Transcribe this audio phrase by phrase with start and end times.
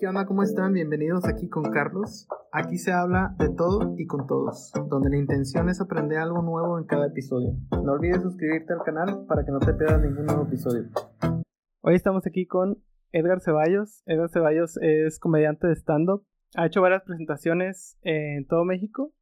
[0.00, 0.26] ¿Qué onda?
[0.26, 0.72] ¿Cómo están?
[0.72, 2.26] Bienvenidos aquí con Carlos.
[2.50, 6.78] Aquí se habla de todo y con todos, donde la intención es aprender algo nuevo
[6.78, 7.54] en cada episodio.
[7.70, 10.88] No olvides suscribirte al canal para que no te pierdas ningún nuevo episodio.
[11.80, 14.02] Hoy estamos aquí con Edgar Ceballos.
[14.06, 16.26] Edgar Ceballos es comediante de stand-up.
[16.56, 19.12] Ha hecho varias presentaciones en todo México.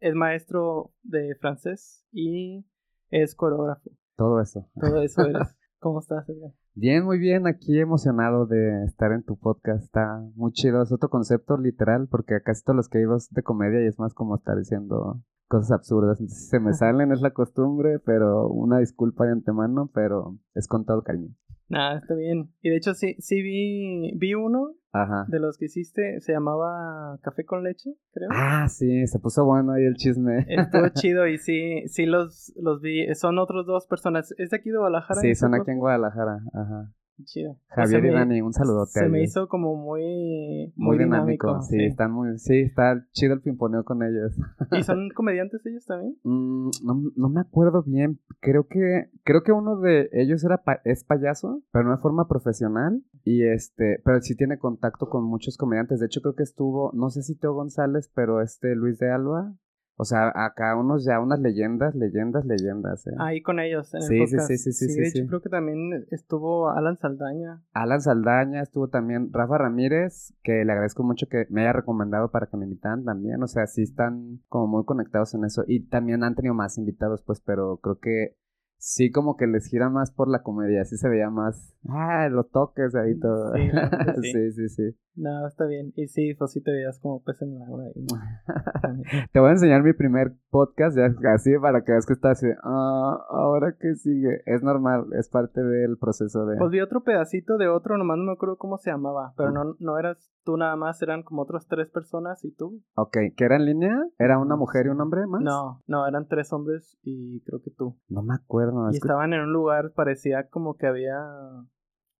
[0.00, 2.66] Es maestro de francés y
[3.10, 3.90] es coreógrafo.
[4.16, 4.66] Todo eso.
[4.80, 5.56] Todo eso eres.
[5.78, 6.52] ¿Cómo estás, Edgar?
[6.78, 7.46] Bien, muy bien.
[7.46, 9.82] Aquí emocionado de estar en tu podcast.
[9.82, 10.82] Está muy chido.
[10.82, 14.12] Es otro concepto literal, porque casi todos los que iba de comedia y es más
[14.12, 16.20] como estar diciendo cosas absurdas.
[16.20, 20.84] Entonces se me salen, es la costumbre, pero una disculpa de antemano, pero es con
[20.84, 21.34] todo el cariño.
[21.68, 22.52] Nada, está bien.
[22.62, 25.24] Y de hecho sí, sí vi, vi uno Ajá.
[25.28, 28.28] de los que hiciste, se llamaba Café con leche, creo.
[28.32, 30.46] Ah, sí, se puso bueno ahí el chisme.
[30.48, 33.12] Estuvo chido y sí, sí los, los vi.
[33.14, 34.32] Son otros dos personas.
[34.38, 35.20] ¿Es de aquí de Guadalajara?
[35.20, 36.38] Sí, son aquí en Guadalajara.
[36.52, 36.92] Ajá.
[37.24, 37.56] Chido.
[37.68, 38.90] Javier y Dani, un saludote.
[39.00, 41.60] Se me hizo como muy, muy dinámico.
[41.62, 44.32] Sí, están muy, sí, está chido el pimponeo con ellos.
[44.72, 46.16] ¿Y son comediantes ellos también?
[46.24, 48.20] Mm, no, no me acuerdo bien.
[48.40, 52.28] Creo que creo que uno de ellos era pa- es payaso, pero no de forma
[52.28, 56.00] profesional y este, pero sí tiene contacto con muchos comediantes.
[56.00, 59.54] De hecho creo que estuvo, no sé si Teo González, pero este Luis de Alba.
[59.98, 63.06] O sea, acá unos ya unas leyendas, leyendas, leyendas.
[63.06, 63.14] ¿eh?
[63.18, 64.48] Ahí con ellos en el Sí, sí, podcast.
[64.48, 65.26] sí, sí, sí, sí, de hecho sí.
[65.26, 67.62] creo que también estuvo Alan Saldaña.
[67.72, 72.46] Alan Saldaña, estuvo también Rafa Ramírez, que le agradezco mucho que me haya recomendado para
[72.46, 73.42] que me invitaran también.
[73.42, 75.64] O sea, sí están como muy conectados en eso.
[75.66, 78.36] Y también han tenido más invitados, pues, pero creo que
[78.78, 80.84] sí como que les gira más por la comedia.
[80.84, 83.52] Sí se veía más, ah, los toques ahí todo.
[83.54, 83.70] Sí,
[84.22, 84.32] sí.
[84.32, 84.96] sí, sí, sí.
[85.16, 85.92] No, está bien.
[85.96, 87.84] Y sí, pues sí te veías como pez en el agua.
[87.84, 87.92] ahí.
[89.32, 92.46] Te voy a enseñar mi primer podcast, ya así para que veas que está así.
[92.62, 94.42] Ah, ahora que sigue.
[94.44, 96.58] Es normal, es parte del proceso de.
[96.58, 99.76] Pues vi otro pedacito de otro, nomás no me acuerdo cómo se llamaba, pero no,
[99.78, 102.82] no eras tú nada más, eran como otras tres personas y tú.
[102.94, 103.96] Ok, ¿que era en línea?
[104.18, 105.40] ¿Era una mujer y un hombre más?
[105.40, 107.96] No, no, eran tres hombres y creo que tú.
[108.08, 108.65] No me acuerdo.
[108.92, 111.18] Y estaban en un lugar, parecía como que había,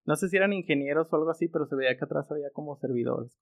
[0.04, 2.76] no sé si eran ingenieros o algo así, pero se veía que atrás había como
[2.76, 3.38] servidores.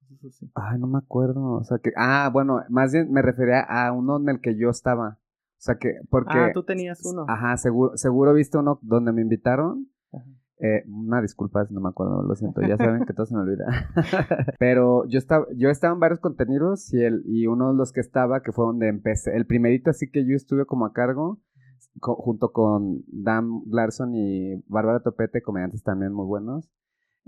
[0.55, 1.53] Ay, no me acuerdo.
[1.55, 1.93] O sea que.
[1.97, 5.19] Ah, bueno, más bien me refería a uno en el que yo estaba.
[5.19, 6.01] O sea que.
[6.11, 6.39] Porque.
[6.39, 7.27] Ah, tú tenías uno.
[7.29, 9.89] Ajá, seguro, seguro viste uno donde me invitaron.
[10.13, 10.25] Ajá.
[10.59, 13.43] Eh, una disculpa si no me acuerdo, lo siento, ya saben que todo se me
[13.43, 13.67] olvida.
[14.59, 18.01] Pero yo estaba, yo estaba en varios contenidos y el, y uno de los que
[18.01, 21.41] estaba, que fue donde empecé, el primerito así que yo estuve como a cargo,
[22.01, 26.71] co- junto con Dan Larson y Bárbara Topete, comediantes también muy buenos.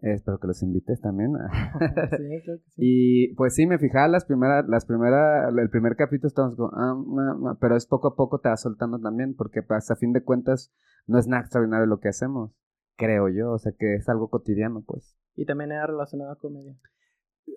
[0.03, 1.33] Eh, espero que los invites también.
[2.17, 2.75] Sí, creo que sí.
[2.77, 6.95] Y pues sí, me fijaba las primeras, las primeras, el primer capítulo estamos como, ah,
[6.95, 10.13] ma, ma, pero es poco a poco te vas soltando también, porque pues a fin
[10.13, 10.73] de cuentas
[11.07, 12.53] no es nada extraordinario lo que hacemos,
[12.97, 15.17] creo yo, o sea que es algo cotidiano, pues.
[15.35, 16.77] Y también era relacionado a comedia.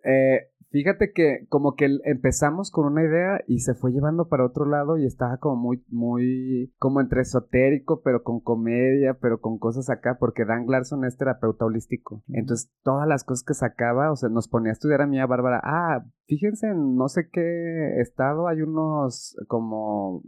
[0.03, 4.66] Eh, fíjate que como que empezamos con una idea y se fue llevando para otro
[4.66, 9.89] lado y estaba como muy, muy, como entre esotérico, pero con comedia, pero con cosas
[9.89, 12.23] acá, porque Dan Larson es terapeuta holístico.
[12.29, 15.25] Entonces, todas las cosas que sacaba, o sea, nos ponía a estudiar a mí a
[15.25, 20.23] Bárbara, ah, fíjense en no sé qué estado hay unos como,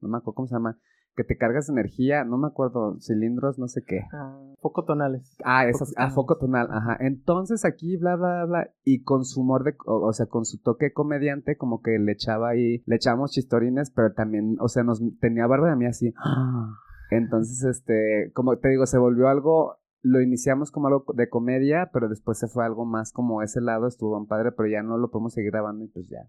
[0.00, 0.78] no me acuerdo cómo se llama,
[1.14, 4.00] que te cargas energía, no me acuerdo, cilindros, no sé qué.
[4.12, 5.36] Ah, poco tonales.
[5.44, 6.14] Ah, esas, Foco ah, tonal.
[6.14, 6.96] foco tonal, ajá.
[7.00, 10.58] Entonces aquí, bla, bla, bla, y con su humor de, o, o sea, con su
[10.60, 15.02] toque comediante, como que le echaba ahí, le echábamos chistorines, pero también, o sea, nos
[15.20, 16.14] tenía Bárbara a mí así.
[17.10, 22.08] Entonces, este, como te digo, se volvió algo, lo iniciamos como algo de comedia, pero
[22.08, 25.10] después se fue algo más como ese lado, estuvo bien padre, pero ya no lo
[25.10, 26.26] podemos seguir grabando y pues ya.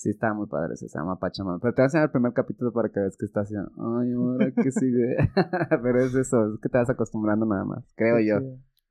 [0.00, 1.58] Sí, estaba muy padre, se llama Pachamama.
[1.60, 3.70] Pero te voy a enseñar el primer capítulo para que veas que está haciendo.
[3.76, 5.14] Ay, ahora que sigue.
[5.82, 8.40] pero es eso, es que te vas acostumbrando nada más, creo yo.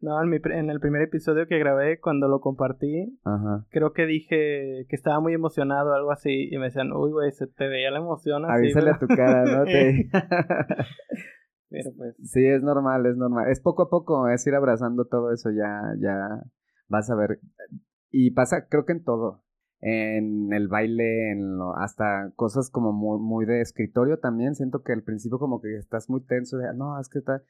[0.01, 3.65] No, en, mi en el primer episodio que grabé, cuando lo compartí, Ajá.
[3.69, 6.47] creo que dije que estaba muy emocionado o algo así.
[6.51, 8.65] Y me decían, uy, güey, se te veía la emoción así.
[8.65, 9.63] Avísale a tu cara, ¿no?
[9.65, 10.11] Te-
[11.69, 13.49] Pero pues, sí, es normal, es normal.
[13.49, 16.43] Es poco a poco, es ir abrazando todo eso, ya, ya
[16.87, 17.39] vas a ver.
[18.11, 19.41] Y pasa, creo que en todo.
[19.81, 24.55] En el baile, en lo, hasta cosas como muy, muy de escritorio también.
[24.55, 27.41] Siento que al principio como que estás muy tenso de, "Ah, no, es que está...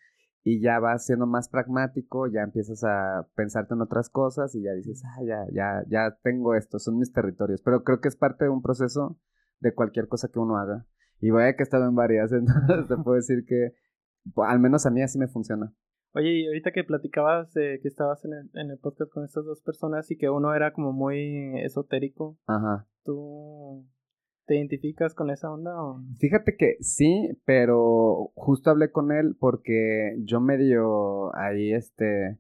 [0.43, 4.71] Y ya vas siendo más pragmático, ya empiezas a pensarte en otras cosas y ya
[4.73, 7.61] dices, ah, ya, ya, ya tengo esto, son mis territorios.
[7.61, 9.19] Pero creo que es parte de un proceso
[9.59, 10.85] de cualquier cosa que uno haga.
[11.19, 13.73] Y vaya que he estado en varias, entonces te puedo decir que
[14.33, 15.73] pues, al menos a mí así me funciona.
[16.13, 19.45] Oye, y ahorita que platicabas de que estabas en el, en el podcast con estas
[19.45, 22.87] dos personas y que uno era como muy esotérico, Ajá.
[23.03, 23.85] ¿tú
[24.45, 26.01] te identificas con esa onda o...?
[26.17, 32.39] Fíjate que sí, pero justo hablé con él porque yo medio ahí, este,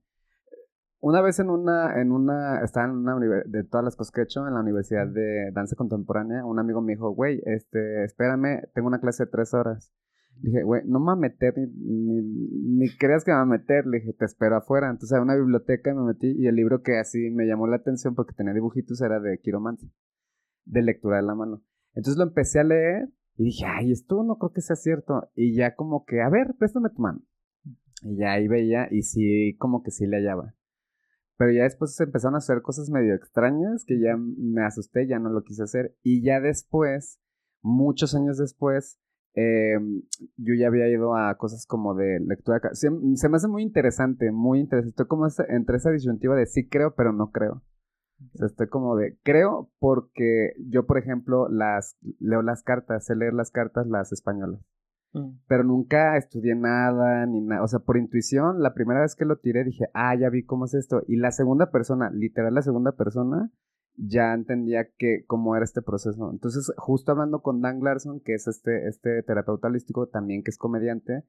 [0.99, 4.23] una vez en una, en una, estaba en una de todas las cosas que he
[4.23, 8.87] hecho en la Universidad de Danza Contemporánea, un amigo me dijo, güey, este, espérame, tengo
[8.87, 9.93] una clase de tres horas.
[10.41, 13.85] Dije, güey, no me va a meter, ni, ni, creas que me va a meter.
[13.85, 14.89] Le dije, te espero afuera.
[14.89, 18.15] Entonces, a una biblioteca me metí y el libro que así me llamó la atención
[18.15, 19.89] porque tenía dibujitos era de Quiromancio,
[20.65, 21.61] de lectura de la mano.
[21.93, 25.29] Entonces lo empecé a leer y dije, ay, esto no creo que sea cierto.
[25.35, 27.21] Y ya como que, a ver, préstame tu mano.
[28.03, 30.55] Y ya ahí veía y sí, como que sí le hallaba.
[31.37, 35.19] Pero ya después se empezaron a hacer cosas medio extrañas que ya me asusté, ya
[35.19, 35.95] no lo quise hacer.
[36.03, 37.21] Y ya después,
[37.61, 38.99] muchos años después,
[39.33, 40.01] em,
[40.37, 42.61] yo ya había ido a cosas como de lectura.
[42.73, 44.89] Se, se me hace muy interesante, muy interesante.
[44.89, 47.63] Estoy como entre esa disyuntiva de sí creo, pero no creo.
[48.33, 53.15] O sea, estoy como de, creo porque yo, por ejemplo, las leo las cartas, sé
[53.15, 54.61] leer las cartas, las españolas.
[55.13, 55.39] Mm.
[55.47, 57.63] Pero nunca estudié nada, ni nada.
[57.63, 60.65] O sea, por intuición, la primera vez que lo tiré dije, ah, ya vi cómo
[60.65, 61.01] es esto.
[61.07, 63.51] Y la segunda persona, literal la segunda persona,
[63.99, 66.31] ya entendía que cómo era este proceso.
[66.31, 70.57] Entonces, justo hablando con Dan Larson, que es este, este terapeuta holístico, también que es
[70.57, 71.25] comediante,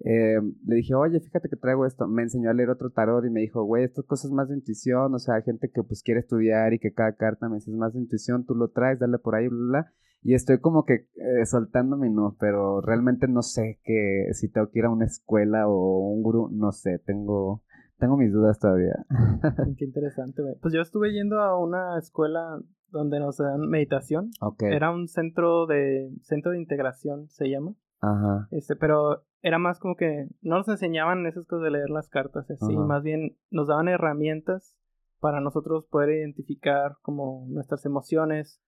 [0.00, 2.06] eh, le dije, oye, fíjate que traigo esto.
[2.06, 5.14] Me enseñó a leer otro tarot y me dijo, güey, estas cosas más de intuición.
[5.14, 7.94] O sea, hay gente que pues quiere estudiar y que cada carta me dice más
[7.94, 9.92] de intuición, tú lo traes, dale por ahí, bla, bla.
[10.22, 14.80] Y estoy como que eh, soltándome, no, pero realmente no sé que si tengo que
[14.80, 17.62] ir a una escuela o un gurú, no sé, tengo,
[17.98, 19.04] tengo mis dudas todavía.
[19.78, 20.54] Qué interesante, güey.
[20.60, 24.30] Pues yo estuve yendo a una escuela donde nos dan meditación.
[24.60, 27.74] Era un centro de, centro de integración, se llama.
[28.00, 28.48] Ajá.
[28.50, 32.50] Este, pero era más como que no nos enseñaban esas cosas de leer las cartas,
[32.50, 34.76] así, más bien nos daban herramientas
[35.20, 38.60] para nosotros poder identificar como nuestras emociones,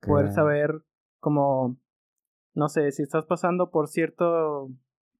[0.00, 0.82] poder saber
[1.18, 1.78] como,
[2.54, 4.70] no sé, si estás pasando por cierto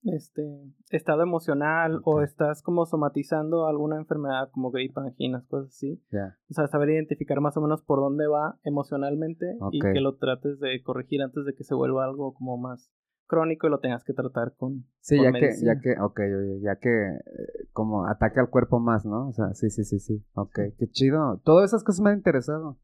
[0.05, 0.43] este
[0.91, 6.03] estado emocional o estás como somatizando alguna enfermedad como gripa, anginas, cosas así.
[6.51, 10.59] O sea, saber identificar más o menos por dónde va emocionalmente y que lo trates
[10.61, 12.91] de corregir antes de que se vuelva algo como más
[13.27, 16.91] crónico y lo tengas que tratar con Sí, ya que ya que okay, ya que
[16.91, 19.29] eh, como ataque al cuerpo más, ¿no?
[19.29, 20.25] O sea, sí, sí, sí, sí.
[20.35, 21.41] Ok, qué chido.
[21.45, 22.77] Todas esas cosas me han interesado.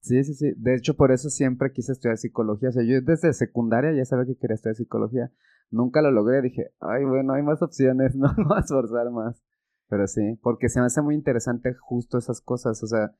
[0.00, 0.52] Sí, sí, sí.
[0.56, 2.68] De hecho, por eso siempre quise estudiar psicología.
[2.70, 5.30] O sea, yo desde secundaria ya sabía que quería estudiar psicología.
[5.70, 6.42] Nunca lo logré.
[6.42, 9.42] Dije, ay, bueno, hay más opciones, no voy a esforzar más.
[9.88, 12.82] Pero sí, porque se me hace muy interesante justo esas cosas.
[12.82, 13.14] O sea,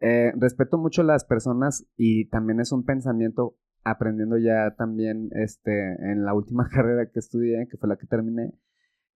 [0.00, 5.94] eh, respeto mucho a las personas y también es un pensamiento aprendiendo ya también este
[6.10, 8.52] en la última carrera que estudié, que fue la que terminé,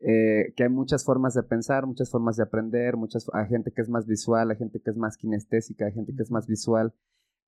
[0.04, 3.82] eh, que hay muchas formas de pensar, muchas formas de aprender, muchas, hay gente que
[3.82, 6.92] es más visual, hay gente que es más kinestésica, hay gente que es más visual,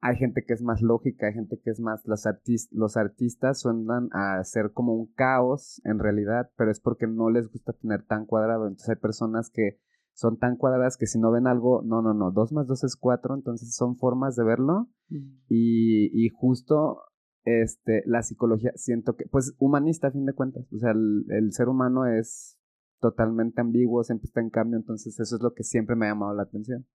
[0.01, 2.25] hay gente que es más lógica, hay gente que es más, los,
[2.71, 7.51] los artistas suenan a ser como un caos en realidad, pero es porque no les
[7.51, 9.81] gusta tener tan cuadrado, entonces hay personas que
[10.12, 12.95] son tan cuadradas que si no ven algo, no, no, no, dos más dos es
[12.95, 17.01] cuatro, entonces son formas de verlo y, y justo
[17.44, 21.69] este, la psicología, siento que, pues humanista a fin de cuentas, o sea, el, ser
[21.69, 22.58] humano es
[23.00, 26.35] totalmente ambiguo, siempre está en cambio, entonces eso es lo que siempre me ha llamado
[26.35, 26.87] la atención.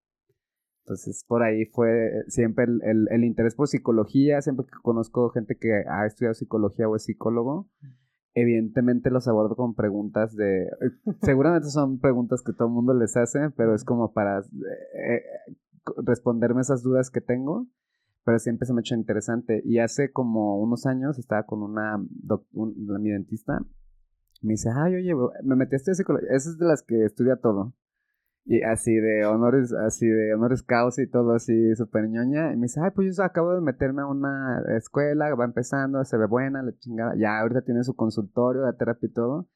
[0.85, 5.83] Entonces, por ahí fue siempre el, el, interés por psicología, siempre que conozco gente que
[5.87, 7.69] ha estudiado psicología o es psicólogo,
[8.33, 10.67] evidentemente los abordo con preguntas de,
[11.21, 14.43] seguramente son preguntas que todo el mundo les hace, pero es como para eh,
[14.95, 15.23] eh,
[15.97, 17.67] responderme esas dudas que tengo
[18.29, 19.59] pero siempre se me ha hecho interesante.
[19.65, 23.59] Y hace como unos años estaba con una, mi dentista,
[24.43, 27.37] me dice, ay, oye, me metí a estudiar psicología, esa es de las que estudia
[27.37, 27.73] todo.
[28.45, 32.53] Y así de honores, así de honores causa y todo así súper ñoña.
[32.53, 36.15] Y me dice, ay, pues yo acabo de meterme a una escuela, va empezando, se
[36.15, 37.15] ve buena, la chingada.
[37.17, 39.49] Ya ahorita tiene su consultorio de terapia y todo.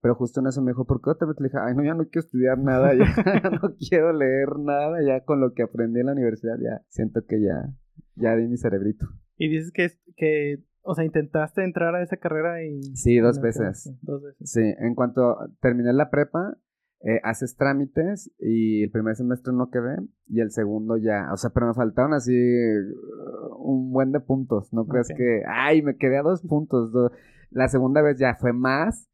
[0.00, 1.36] Pero justo en eso me dijo, ¿por qué otra vez?
[1.40, 3.04] Le dije, ay, no, ya no quiero estudiar nada, ya
[3.60, 7.42] no quiero leer nada, ya con lo que aprendí en la universidad, ya siento que
[7.42, 7.74] ya,
[8.16, 9.06] ya di mi cerebrito.
[9.36, 12.82] Y dices que, que, o sea, intentaste entrar a esa carrera y...
[12.96, 13.92] Sí, dos veces.
[14.02, 14.50] Dos veces.
[14.50, 16.58] Sí, en cuanto terminé la prepa,
[17.02, 21.48] eh, haces trámites y el primer semestre no quedé y el segundo ya, o sea,
[21.48, 26.18] pero me faltaron así uh, un buen de puntos, no crees que, ay, me quedé
[26.18, 26.92] a dos puntos,
[27.48, 29.09] la segunda vez ya fue más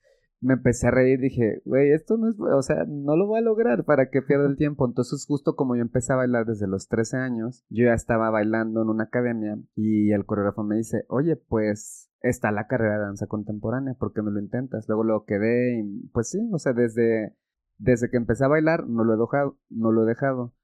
[0.47, 3.43] me empecé a reír, dije, güey, esto no es, o sea, no lo voy a
[3.43, 4.87] lograr para que pierda el tiempo.
[4.87, 8.83] Entonces, justo como yo empecé a bailar desde los 13 años, yo ya estaba bailando
[8.83, 13.27] en una academia y el coreógrafo me dice, oye, pues está la carrera de danza
[13.27, 14.87] contemporánea, ¿por qué no lo intentas?
[14.89, 17.35] Luego lo quedé y, pues sí, o sea, desde,
[17.79, 20.55] desde que empecé a bailar no lo he dejado, no lo he dejado.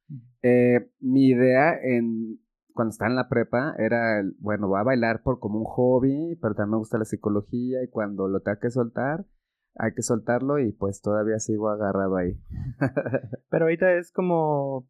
[0.43, 2.39] Eh, mi idea en,
[2.73, 6.55] cuando estaba en la prepa era, bueno, voy a bailar por como un hobby, pero
[6.55, 9.27] también me gusta la psicología y cuando lo tenga que soltar,
[9.75, 12.39] hay que soltarlo y pues todavía sigo agarrado ahí.
[13.51, 14.87] Pero ahorita es como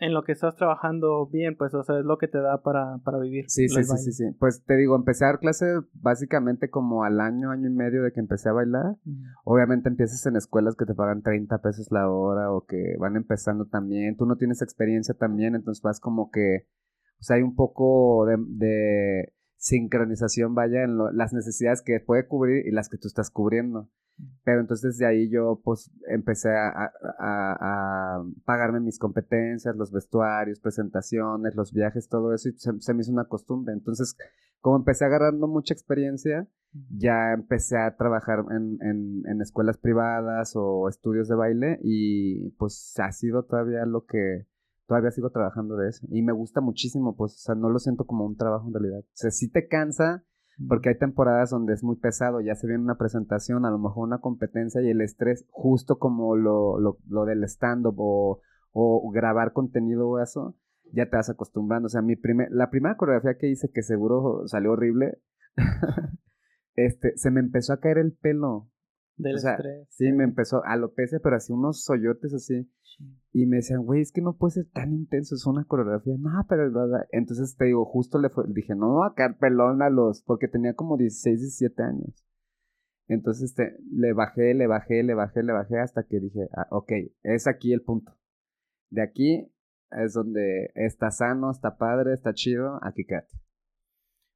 [0.00, 2.98] en lo que estás trabajando bien, pues, o sea, es lo que te da para,
[3.04, 3.46] para vivir.
[3.48, 4.24] Sí, sí, sí, sí, sí.
[4.38, 8.12] Pues te digo, empecé a dar clases básicamente como al año, año y medio de
[8.12, 8.96] que empecé a bailar.
[9.44, 13.66] Obviamente empiezas en escuelas que te pagan 30 pesos la hora o que van empezando
[13.66, 14.16] también.
[14.16, 16.66] Tú no tienes experiencia también, entonces vas como que,
[17.18, 22.70] o sea, hay un poco de sincronización, vaya, en las necesidades que puede cubrir y
[22.70, 23.88] las que tú estás cubriendo.
[24.44, 31.54] Pero entonces de ahí yo pues empecé a, a, pagarme mis competencias, los vestuarios, presentaciones,
[31.54, 33.74] los viajes, todo eso y se, me hizo una costumbre.
[33.74, 34.16] Entonces
[34.60, 40.88] como empecé agarrando mucha experiencia, ya empecé a trabajar en, en, en escuelas privadas o
[40.88, 44.46] estudios de baile y pues ha sido todavía lo que,
[44.86, 46.06] todavía sigo trabajando de eso.
[46.10, 49.00] Y me gusta muchísimo, pues, o sea, no lo siento como un trabajo en realidad.
[49.00, 50.24] O sea, sí te cansa,
[50.68, 54.06] porque hay temporadas donde es muy pesado, ya se viene una presentación, a lo mejor
[54.06, 58.40] una competencia y el estrés, justo como lo, lo, lo del stand-up o,
[58.72, 60.56] o, grabar contenido o eso,
[60.92, 61.86] ya te vas acostumbrando.
[61.86, 65.18] O sea, mi primer, la primera coreografía que hice, que seguro salió horrible,
[66.74, 68.68] este, se me empezó a caer el pelo.
[69.16, 69.88] Del estrés.
[69.90, 72.70] Sí, me empezó a alopecia, pero así unos soyotes así.
[73.32, 76.14] Y me decían, güey, es que no puede ser tan intenso, es una coreografía.
[76.18, 76.70] No, pero
[77.10, 80.96] entonces te digo, justo le dije, no a caer pelón a los, porque tenía como
[80.96, 82.26] 16, 17 años.
[83.08, 86.92] Entonces este, le bajé, le bajé, le bajé, le bajé hasta que dije, ah, ok,
[87.22, 88.12] es aquí el punto.
[88.90, 89.52] De aquí
[89.90, 93.34] es donde está sano, está padre, está chido, aquí quédate.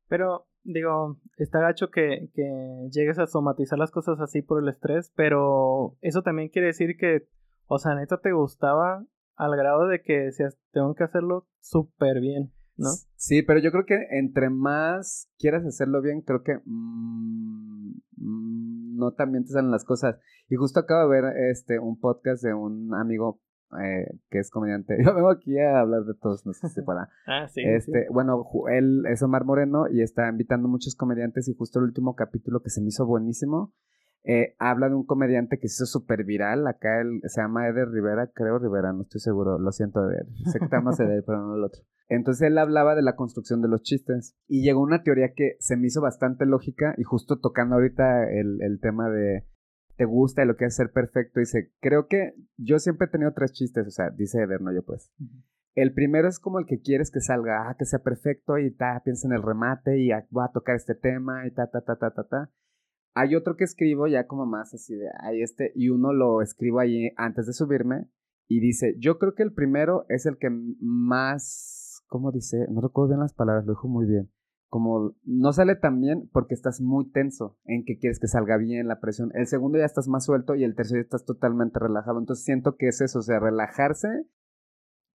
[0.08, 5.12] Pero, digo, está gacho que, que llegues a somatizar las cosas así por el estrés,
[5.16, 7.26] pero eso también quiere decir que
[7.72, 12.52] o sea, neta te gustaba al grado de que decías, tengo que hacerlo súper bien,
[12.76, 12.88] ¿no?
[13.14, 19.12] Sí, pero yo creo que entre más quieras hacerlo bien, creo que mm, mm, no
[19.12, 20.18] también te salen las cosas.
[20.48, 23.40] Y justo acabo de ver este un podcast de un amigo
[23.82, 24.96] eh, que es comediante.
[25.04, 27.08] Yo vengo aquí a hablar de todos, no sé si para.
[27.26, 27.62] ah, sí.
[27.64, 32.14] Este, bueno, él es Omar Moreno y está invitando muchos comediantes y justo el último
[32.14, 33.72] capítulo que se me hizo buenísimo
[34.22, 36.66] eh, habla de un comediante que se hizo súper viral.
[36.66, 40.26] Acá él, se llama Eder Rivera, creo Rivera, no estoy seguro, lo siento de él.
[40.52, 41.82] Sé que está más Eder, pero no el otro.
[42.08, 45.76] Entonces él hablaba de la construcción de los chistes y llegó una teoría que se
[45.76, 49.46] me hizo bastante lógica y justo tocando ahorita el, el tema de
[50.00, 51.40] te gusta y lo que es ser perfecto.
[51.40, 54.82] Dice, creo que yo siempre he tenido tres chistes, o sea, dice Eder, no yo
[54.82, 55.12] pues.
[55.74, 59.02] El primero es como el que quieres que salga, ah, que sea perfecto y ta,
[59.04, 61.96] piensa en el remate y ah, voy a tocar este tema y ta, ta, ta,
[61.96, 62.50] ta, ta, ta.
[63.14, 66.80] Hay otro que escribo ya como más así de, ay, este, y uno lo escribo
[66.80, 68.08] ahí antes de subirme
[68.48, 72.66] y dice, yo creo que el primero es el que más, ¿cómo dice?
[72.70, 74.30] No recuerdo bien las palabras, lo dijo muy bien.
[74.70, 78.88] Como no sale tan bien porque estás muy tenso en que quieres que salga bien
[78.88, 79.30] la presión.
[79.34, 82.18] El segundo ya estás más suelto y el tercero ya estás totalmente relajado.
[82.18, 84.08] Entonces siento que es eso, o sea, relajarse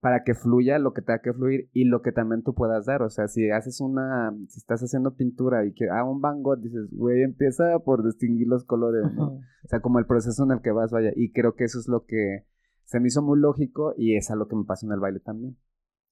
[0.05, 3.01] para que fluya lo que tenga que fluir y lo que también tú puedas dar.
[3.01, 6.43] O sea, si haces una, si estás haciendo pintura y que a ah, un Van
[6.43, 9.39] Gogh, dices, güey, empieza por distinguir los colores, ¿no?
[9.63, 11.11] O sea, como el proceso en el que vas, vaya.
[11.15, 12.45] Y creo que eso es lo que
[12.83, 15.21] se me hizo muy lógico y es a lo que me pasó en el baile
[15.21, 15.57] también.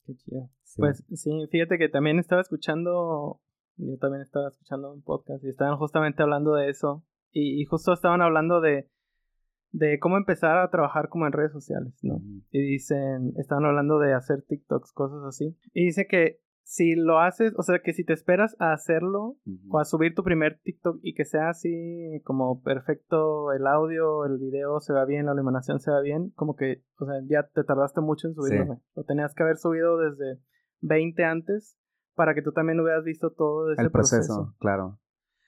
[0.06, 0.50] Qué chido.
[0.78, 3.42] Pues sí, fíjate que también estaba escuchando,
[3.78, 7.06] yo también estaba escuchando un podcast y estaban justamente hablando de eso.
[7.32, 8.90] y justo estaban hablando de
[9.74, 12.22] de cómo empezar a trabajar como en redes sociales, ¿no?
[12.52, 15.58] Y dicen, estaban hablando de hacer TikToks, cosas así.
[15.74, 19.38] Y dice que si lo haces, o sea, que si te esperas a hacerlo
[19.70, 24.38] o a subir tu primer TikTok y que sea así como perfecto el audio, el
[24.38, 27.64] video se va bien, la iluminación se va bien, como que, o sea, ya te
[27.64, 28.82] tardaste mucho en subirlo.
[28.96, 30.42] Lo tenías que haber subido desde
[30.82, 31.78] 20 antes
[32.16, 34.56] para que tú también hubieras visto todo ese el proceso.
[34.60, 35.00] Claro.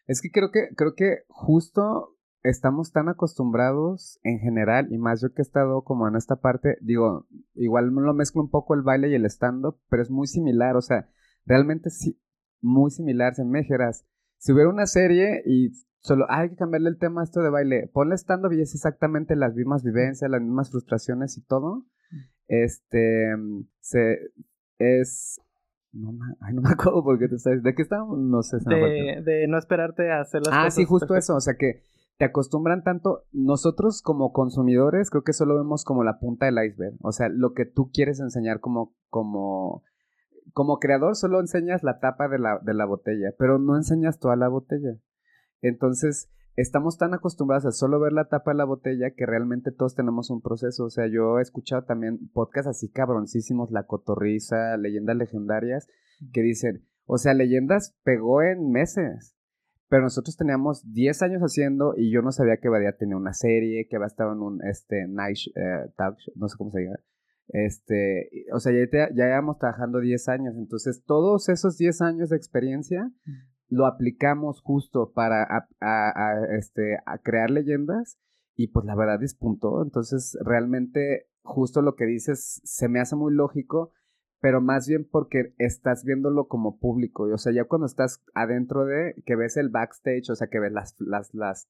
[0.07, 2.14] Es que creo que creo que justo
[2.49, 6.77] estamos tan acostumbrados en general, y más yo que he estado como en esta parte,
[6.81, 10.27] digo, igual me lo mezclo un poco el baile y el stand-up, pero es muy
[10.27, 11.09] similar, o sea,
[11.45, 12.21] realmente sí,
[12.61, 14.05] muy similar, se me dijeras,
[14.37, 17.89] si hubiera una serie y solo hay que cambiarle el tema a esto de baile,
[17.91, 21.85] ponle stand-up y es exactamente las mismas vivencias, las mismas frustraciones y todo,
[22.47, 23.33] este,
[23.79, 24.19] se,
[24.77, 25.41] es,
[25.93, 28.19] no me, ay, no me acuerdo porque te sabes, ¿de qué estamos?
[28.19, 28.57] No sé.
[28.67, 31.81] De, de, no esperarte a hacer las ah, sí, justo eso, o sea que
[32.17, 36.95] te acostumbran tanto, nosotros como consumidores creo que solo vemos como la punta del iceberg,
[37.01, 39.83] o sea, lo que tú quieres enseñar como, como,
[40.53, 44.37] como creador solo enseñas la tapa de la, de la botella, pero no enseñas toda
[44.37, 44.97] la botella.
[45.61, 49.95] Entonces, estamos tan acostumbrados a solo ver la tapa de la botella que realmente todos
[49.95, 50.85] tenemos un proceso.
[50.85, 55.87] O sea, yo he escuchado también podcasts así cabroncísimos, La Cotorriza, Leyendas Legendarias,
[56.31, 59.34] que dicen, o sea, Leyendas pegó en meses
[59.87, 63.87] Pero nosotros teníamos 10 años haciendo y yo no sabía que Badía tenía una serie,
[63.87, 65.91] que había estado en un este, night eh,
[66.35, 66.99] no sé cómo se diga.
[67.49, 72.37] Este, o sea, ya, ya íbamos trabajando 10 años, entonces todos esos 10 años de
[72.37, 73.11] experiencia
[73.67, 75.47] lo aplicamos justo para
[76.57, 78.19] este, a crear leyendas
[78.55, 83.33] y pues la verdad despuntó, entonces realmente justo lo que dices se me hace muy
[83.33, 83.91] lógico,
[84.45, 89.15] pero más bien porque estás viéndolo como público, o sea, ya cuando estás adentro de,
[89.25, 91.67] que ves el backstage, o sea, que ves las, las, las,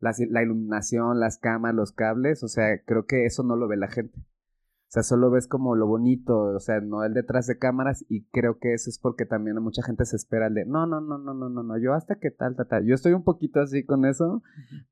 [0.00, 3.88] la iluminación, las camas, los cables, o sea, creo que eso no lo ve la
[3.88, 4.18] gente.
[4.18, 8.26] O sea, solo ves como lo bonito, o sea, no el detrás de cámaras y
[8.26, 11.16] creo que eso es porque también mucha gente se espera el de, no, no, no,
[11.16, 12.84] no, no, no, no, yo hasta que tal, tal, tal.
[12.84, 14.42] Yo estoy un poquito así con eso,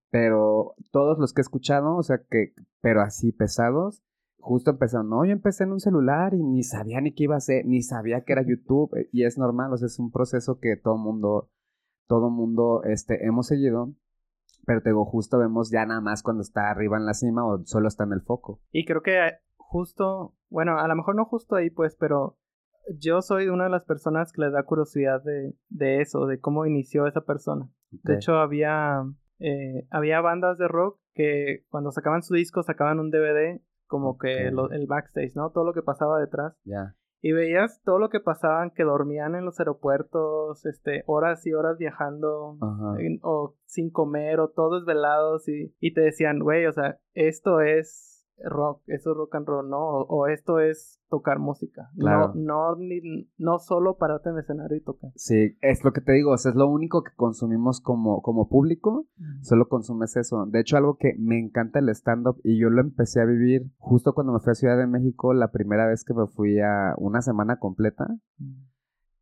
[0.09, 4.02] pero todos los que he escuchado, o sea, que, pero así pesados,
[4.43, 7.39] justo empezaron, no, yo empecé en un celular y ni sabía ni qué iba a
[7.39, 10.59] hacer, ni sabía que era YouTube eh, y es normal, o sea, es un proceso
[10.59, 11.49] que todo mundo,
[12.09, 13.95] todo mundo, este, hemos seguido.
[14.65, 17.65] Pero te digo, justo vemos ya nada más cuando está arriba en la cima o
[17.65, 18.61] solo está en el foco.
[18.71, 19.19] Y creo que
[19.57, 22.39] justo, bueno, a lo mejor no justo ahí, pues, pero
[22.97, 26.67] yo soy una de las personas que le da curiosidad de, de eso, de cómo
[26.67, 27.69] inició esa persona.
[27.91, 29.03] De hecho, había,
[29.41, 33.61] eh, había bandas de rock que cuando sacaban su disco sacaban un DVD
[33.93, 35.51] como que el backstage, ¿no?
[35.51, 36.57] Todo lo que pasaba detrás.
[36.65, 36.97] Ya.
[37.21, 41.77] Y veías todo lo que pasaban, que dormían en los aeropuertos, este, horas y horas
[41.77, 42.57] viajando,
[43.21, 48.12] o sin comer, o todos velados, y, y te decían, güey, o sea, esto es
[48.45, 49.79] rock, eso es rock and roll, ¿no?
[49.79, 51.91] O, esto es tocar música.
[51.95, 52.77] No, no,
[53.39, 55.11] no solo pararte en el escenario y tocar.
[55.17, 58.49] Sí, es lo que te digo, o sea, es lo único que consumimos como, como
[58.49, 59.07] público,
[59.43, 60.47] solo consumes eso.
[60.47, 64.15] De hecho, algo que me encanta el stand-up y yo lo empecé a vivir justo
[64.15, 67.23] cuando me fui a Ciudad de México, la primera vez que me fui a una
[67.23, 68.07] semana completa.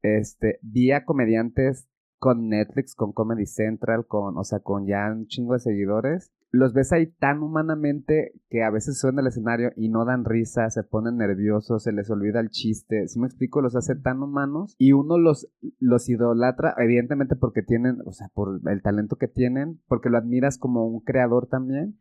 [0.03, 1.89] Este, vi a comediantes
[2.19, 6.73] con Netflix, con Comedy Central, con, o sea, con ya un chingo de seguidores los
[6.73, 10.83] ves ahí tan humanamente que a veces suben al escenario y no dan risa, se
[10.83, 13.07] ponen nerviosos, se les olvida el chiste.
[13.09, 17.99] Si me explico, los hace tan humanos y uno los, los idolatra, evidentemente porque tienen,
[18.05, 21.99] o sea, por el talento que tienen, porque lo admiras como un creador también.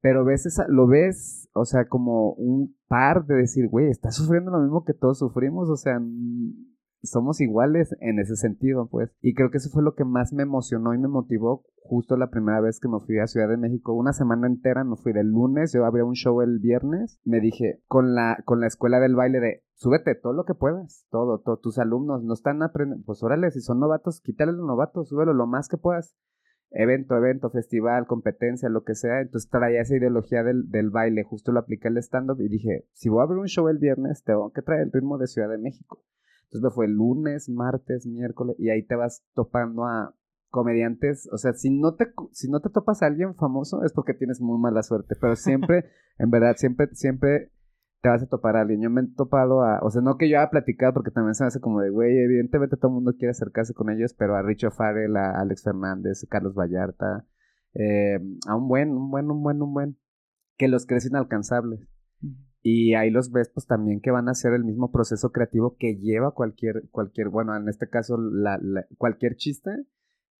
[0.00, 4.50] Pero ves esa, lo ves, o sea, como un par de decir, güey, estás sufriendo
[4.50, 5.98] lo mismo que todos sufrimos, o sea,
[7.04, 9.10] somos iguales en ese sentido, pues.
[9.20, 12.30] Y creo que eso fue lo que más me emocionó y me motivó justo la
[12.30, 13.92] primera vez que me fui a Ciudad de México.
[13.92, 17.20] Una semana entera me fui del lunes, yo abría un show el viernes.
[17.24, 21.06] Me dije, con la, con la escuela del baile de, súbete todo lo que puedas,
[21.10, 21.58] todo, todo.
[21.58, 25.46] Tus alumnos no están aprendiendo, pues órale, si son novatos, quítale los novatos, súbelo lo
[25.46, 26.16] más que puedas
[26.74, 29.20] evento, evento, festival, competencia, lo que sea.
[29.20, 33.08] Entonces traía esa ideología del, del baile, justo lo apliqué al stand-up y dije, si
[33.08, 35.58] voy a abrir un show el viernes, tengo que traer el ritmo de Ciudad de
[35.58, 36.02] México.
[36.54, 40.14] Entonces me fue lunes, martes, miércoles y ahí te vas topando a
[40.50, 44.14] comediantes, o sea, si no te si no te topas a alguien famoso es porque
[44.14, 45.86] tienes muy mala suerte, pero siempre,
[46.18, 47.50] en verdad, siempre siempre
[48.02, 48.82] te vas a topar a alguien.
[48.82, 51.42] Yo me he topado a, o sea, no que yo haya platicado porque también se
[51.42, 54.42] me hace como de, güey, evidentemente todo el mundo quiere acercarse con ellos, pero a
[54.42, 57.26] Richo Farrell, a Alex Fernández, Carlos Vallarta,
[57.74, 59.98] eh, a un buen, un buen, un buen, un buen,
[60.56, 61.80] que los crees inalcanzables.
[62.66, 65.96] Y ahí los ves, pues también que van a hacer el mismo proceso creativo que
[65.96, 68.58] lleva cualquier, cualquier, bueno, en este caso, la,
[68.96, 69.70] cualquier chiste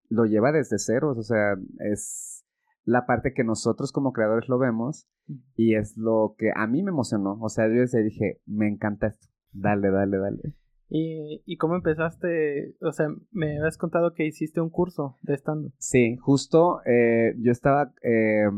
[0.09, 1.55] lo lleva desde ceros, o sea,
[1.91, 2.43] es
[2.83, 5.07] la parte que nosotros como creadores lo vemos
[5.55, 9.27] y es lo que a mí me emocionó, o sea, yo dije, me encanta esto,
[9.51, 10.55] dale, dale, dale.
[10.89, 12.75] ¿Y, ¿Y cómo empezaste?
[12.81, 15.73] O sea, me habías contado que hiciste un curso de stand-up.
[15.77, 18.49] Sí, justo eh, yo estaba eh,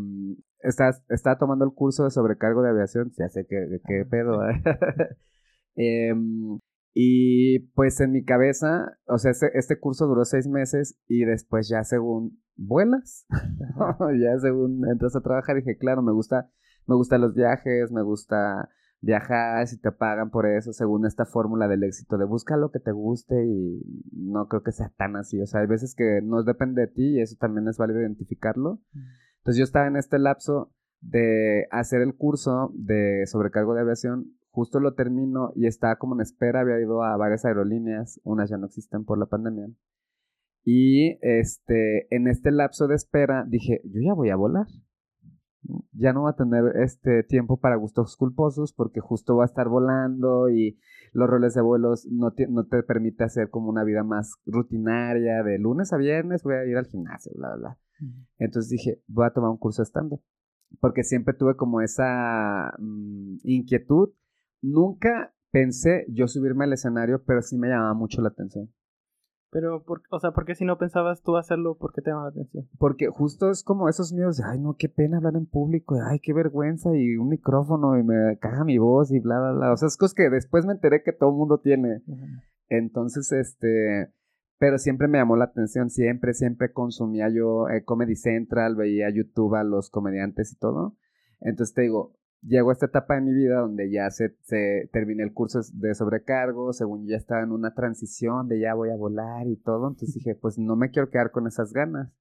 [0.59, 4.39] estaba, tomando el curso de sobrecargo de aviación, ya sé qué, qué ah, pedo.
[5.79, 6.57] Em,
[6.99, 11.69] y pues en mi cabeza, o sea, este, este, curso duró seis meses y después
[11.69, 13.27] ya según vuelas,
[14.19, 16.49] ya según entras a trabajar, dije, claro, me gusta,
[16.87, 18.69] me gustan los viajes, me gusta
[19.01, 22.79] viajar, si te pagan por eso, según esta fórmula del éxito, de busca lo que
[22.79, 23.79] te guste y
[24.11, 27.17] no creo que sea tan así, o sea, hay veces que no depende de ti
[27.17, 28.81] y eso también es válido identificarlo.
[29.47, 34.81] Entonces yo estaba en este lapso de hacer el curso de sobrecargo de aviación, justo
[34.81, 38.65] lo termino y estaba como en espera, había ido a varias aerolíneas, unas ya no
[38.65, 39.69] existen por la pandemia.
[40.65, 44.67] Y este, en este lapso de espera dije, yo ya voy a volar.
[45.93, 49.69] Ya no voy a tener este tiempo para gustos culposos porque justo va a estar
[49.69, 50.77] volando y
[51.13, 55.41] los roles de vuelos no te, no te permite hacer como una vida más rutinaria
[55.41, 57.86] de lunes a viernes voy a ir al gimnasio, bla, bla, bla.
[58.37, 60.21] Entonces dije, voy a tomar un curso de stand-up.
[60.79, 64.09] Porque siempre tuve como esa mm, inquietud.
[64.61, 68.69] Nunca pensé yo subirme al escenario, pero sí me llamaba mucho la atención.
[69.49, 72.23] Pero, por, o sea, ¿por qué si no pensabas tú hacerlo, por qué te llama
[72.23, 72.67] la atención?
[72.77, 76.19] Porque justo es como esos miedos de, ay, no, qué pena hablar en público, ay,
[76.19, 79.73] qué vergüenza, y un micrófono, y me caga mi voz, y bla, bla, bla.
[79.73, 82.01] O sea, es cosas que después me enteré que todo el mundo tiene.
[82.67, 84.11] Entonces, este,
[84.57, 89.55] pero siempre me llamó la atención, siempre, siempre consumía yo eh, Comedy Central, veía YouTube
[89.55, 90.97] a los comediantes y todo.
[91.39, 95.23] Entonces te digo, llego a esta etapa de mi vida donde ya se, se terminé
[95.23, 99.47] el curso de sobrecargo, según ya estaba en una transición de ya voy a volar
[99.47, 102.11] y todo, entonces dije, pues no me quiero quedar con esas ganas.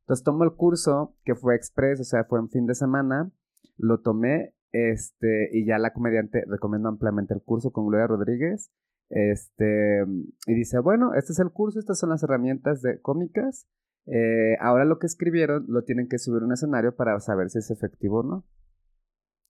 [0.00, 3.30] Entonces tomo el curso, que fue express, o sea, fue en fin de semana,
[3.76, 8.72] lo tomé, este, y ya la comediante recomiendo ampliamente el curso con Gloria Rodríguez,
[9.10, 10.04] este,
[10.46, 13.66] y dice, bueno, este es el curso, estas son las herramientas de cómicas,
[14.06, 17.58] eh, ahora lo que escribieron lo tienen que subir a un escenario para saber si
[17.58, 18.46] es efectivo o no.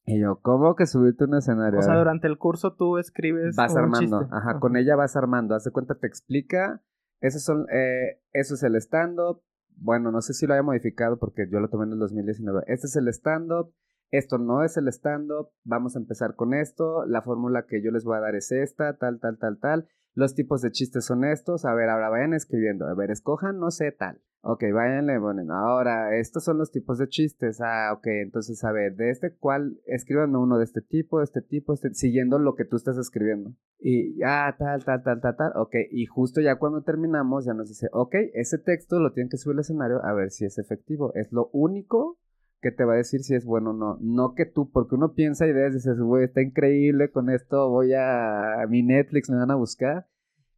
[0.04, 1.78] Y yo, ¿cómo que subirte un escenario?
[1.78, 3.54] O sea, durante el curso tú escribes.
[3.54, 5.54] Vas armando, ajá, con ella vas armando.
[5.54, 6.82] Haz de cuenta, te explica.
[7.20, 9.42] Esos son, eh, eso es el stand-up.
[9.76, 12.64] Bueno, no sé si lo haya modificado porque yo lo tomé en el 2019.
[12.66, 13.72] Este es el stand-up.
[14.10, 15.50] Esto no es el stand-up.
[15.64, 17.06] Vamos a empezar con esto.
[17.06, 19.88] La fórmula que yo les voy a dar es esta, tal, tal, tal, tal.
[20.14, 21.64] Los tipos de chistes son estos.
[21.64, 22.86] A ver, ahora vayan escribiendo.
[22.86, 24.20] A ver, escojan, no sé, tal.
[24.42, 25.50] Ok, váyanle ponen.
[25.50, 27.60] Ahora, estos son los tipos de chistes.
[27.60, 31.42] Ah, ok, entonces, a ver, de este cuál, escríbanme uno de este tipo, de este
[31.42, 33.52] tipo, este, siguiendo lo que tú estás escribiendo.
[33.78, 35.52] Y ya, tal, tal, tal, tal, tal.
[35.56, 39.36] Ok, y justo ya cuando terminamos, ya nos dice, ok, ese texto lo tienen que
[39.36, 41.12] subir al escenario a ver si es efectivo.
[41.14, 42.18] Es lo único
[42.60, 43.98] que te va a decir si es bueno o no.
[44.00, 47.92] No que tú, porque uno piensa ideas y dices, güey, está increíble con esto, voy
[47.94, 50.06] a, a mi Netflix, me van a buscar.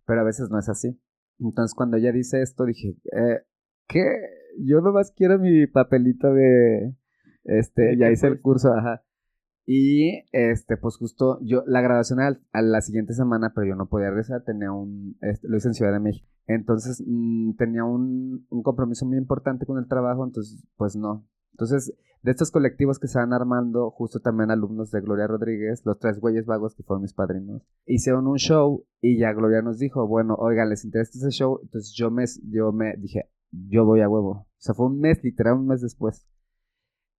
[0.04, 1.00] Pero a veces no es así.
[1.38, 3.42] Entonces, cuando ella dice esto, dije, eh,
[3.88, 4.04] ¿qué?
[4.58, 6.94] Yo nomás quiero mi papelito de,
[7.44, 9.02] este, ya hice el curso, ajá.
[9.64, 14.08] Y, este, pues justo, yo, la grabación a, la siguiente semana, pero yo no podía
[14.08, 16.28] regresar, tenía un, este, lo hice en Ciudad de México.
[16.46, 21.26] Entonces, mm, tenía un, un compromiso muy importante con el trabajo, entonces, pues no.
[21.52, 25.98] Entonces, de estos colectivos que se van armando, justo también alumnos de Gloria Rodríguez, los
[25.98, 30.06] tres güeyes vagos que fueron mis padrinos, hicieron un show y ya Gloria nos dijo,
[30.06, 31.58] bueno, oiga, ¿les interesa ese show?
[31.62, 34.30] Entonces yo me, yo me dije, yo voy a huevo.
[34.30, 36.26] O sea, fue un mes, literal, un mes después.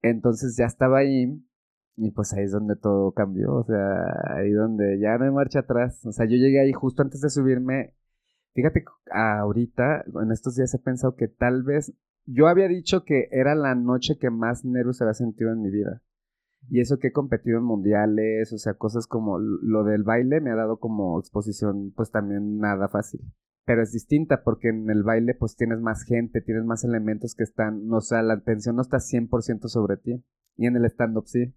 [0.01, 1.43] Entonces ya estaba ahí
[1.95, 3.55] y pues ahí es donde todo cambió.
[3.55, 6.05] O sea, ahí donde ya no hay marcha atrás.
[6.05, 7.95] O sea, yo llegué ahí justo antes de subirme.
[8.53, 11.93] Fíjate, ahorita, en estos días he pensado que tal vez
[12.25, 16.01] yo había dicho que era la noche que más nervios había sentido en mi vida.
[16.69, 20.51] Y eso que he competido en mundiales, o sea, cosas como lo del baile me
[20.51, 23.21] ha dado como exposición, pues también nada fácil
[23.65, 27.43] pero es distinta porque en el baile pues tienes más gente, tienes más elementos que
[27.43, 30.23] están, o sea, la atención no está 100% sobre ti.
[30.55, 31.55] Y en el stand-up sí,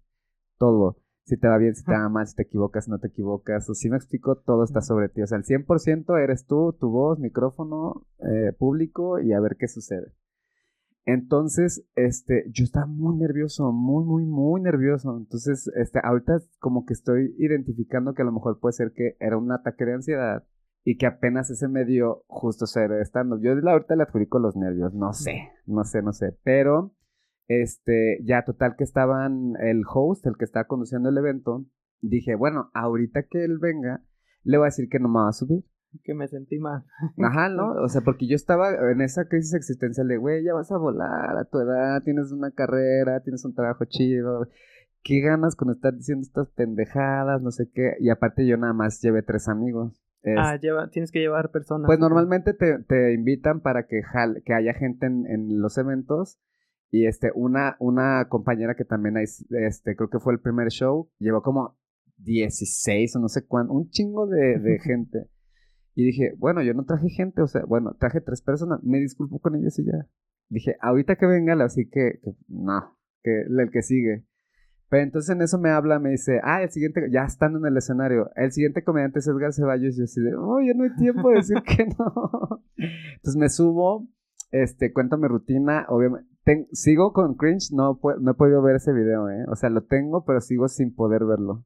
[0.57, 0.97] todo.
[1.25, 3.69] Si te va bien, si te va mal, si te equivocas, no te equivocas.
[3.69, 5.21] O si me explico, todo está sobre ti.
[5.21, 9.67] O sea, el 100% eres tú, tu voz, micrófono, eh, público y a ver qué
[9.67, 10.13] sucede.
[11.07, 15.17] Entonces, este, yo estaba muy nervioso, muy, muy, muy nervioso.
[15.17, 19.37] Entonces, este, ahorita como que estoy identificando que a lo mejor puede ser que era
[19.37, 20.43] un ataque de ansiedad
[20.83, 23.39] y que apenas ese medio justo ser estando.
[23.39, 26.93] Yo ahorita le adjudico los nervios, no sé, no sé, no sé, pero
[27.47, 31.65] este, ya total que estaban el host, el que estaba conduciendo el evento,
[32.01, 34.03] dije, bueno, ahorita que él venga,
[34.43, 35.63] le voy a decir que no me va a subir.
[36.03, 36.83] Que me sentí mal.
[37.23, 37.73] Ajá, ¿no?
[37.83, 41.37] O sea, porque yo estaba en esa crisis existencial de, güey, ya vas a volar
[41.37, 44.47] a tu edad, tienes una carrera, tienes un trabajo chido,
[45.03, 47.93] qué ganas con estar diciendo estas pendejadas, no sé qué.
[47.99, 50.01] Y aparte yo nada más llevé tres amigos
[50.35, 51.87] ah, lleva, tienes que llevar personas.
[51.87, 54.01] Pues normalmente te, te invitan para que,
[54.45, 56.39] que haya gente en, en, los eventos.
[56.89, 61.09] Y este, una, una compañera que también hay, este, creo que fue el primer show,
[61.19, 61.77] llevó como
[62.17, 65.29] 16 o no sé cuánto, un chingo de, de gente.
[65.97, 69.39] Y dije, bueno, yo no traje gente, o sea, bueno, traje tres personas, me disculpo
[69.39, 70.05] con ellos y ya.
[70.47, 74.23] Dije, ahorita que venga, así que, que no, que el que sigue.
[74.89, 77.77] Pero entonces en eso me habla, me dice, ah, el siguiente, ya estando en el
[77.77, 79.95] escenario, el siguiente comediante es Edgar Ceballos.
[79.95, 82.61] Y yo así de, oh, ya no hay tiempo de decir que no.
[82.77, 84.07] Entonces me subo,
[84.51, 86.29] este, cuento mi rutina, obviamente.
[86.73, 89.45] sigo con cringe, no, no he podido ver ese video, ¿eh?
[89.49, 91.65] O sea, lo tengo, pero sigo sin poder verlo.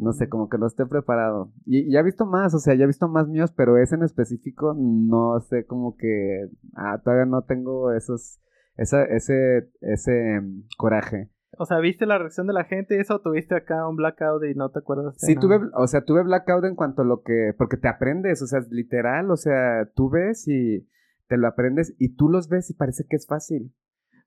[0.00, 1.52] No sé, como que no esté preparado.
[1.66, 4.02] Y, ya he visto más, o sea, ya he visto más míos, pero ese en
[4.02, 8.40] específico, no sé, como que ah, todavía no tengo esos,
[8.76, 11.30] esa, ese, ese mm, coraje.
[11.58, 12.98] O sea, ¿viste la reacción de la gente?
[12.98, 15.16] ¿Eso tuviste acá un blackout y no te acuerdas?
[15.18, 18.46] Sí, tuve, o sea, tuve blackout en cuanto a lo que, porque te aprendes, o
[18.46, 20.88] sea, literal, o sea, tú ves y
[21.28, 23.74] te lo aprendes y tú los ves y parece que es fácil.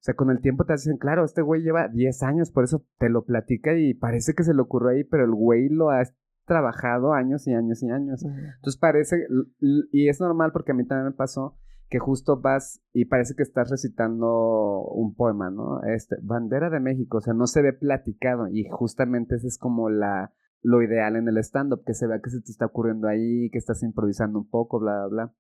[0.04, 2.86] O sea, con el tiempo te dicen, claro, este güey lleva 10 años, por eso
[2.98, 6.04] te lo platica y parece que se le ocurrió ahí, pero el güey lo ha
[6.46, 8.22] trabajado años y años y años.
[8.26, 9.26] Entonces parece,
[9.62, 11.56] y es normal porque a mí también me pasó
[11.88, 15.82] que justo vas y parece que estás recitando un poema, ¿no?
[15.84, 19.90] Este, bandera de México, o sea, no se ve platicado y justamente ese es como
[19.90, 23.50] la, lo ideal en el stand-up, que se vea que se te está ocurriendo ahí,
[23.52, 25.34] que estás improvisando un poco, bla, bla, bla.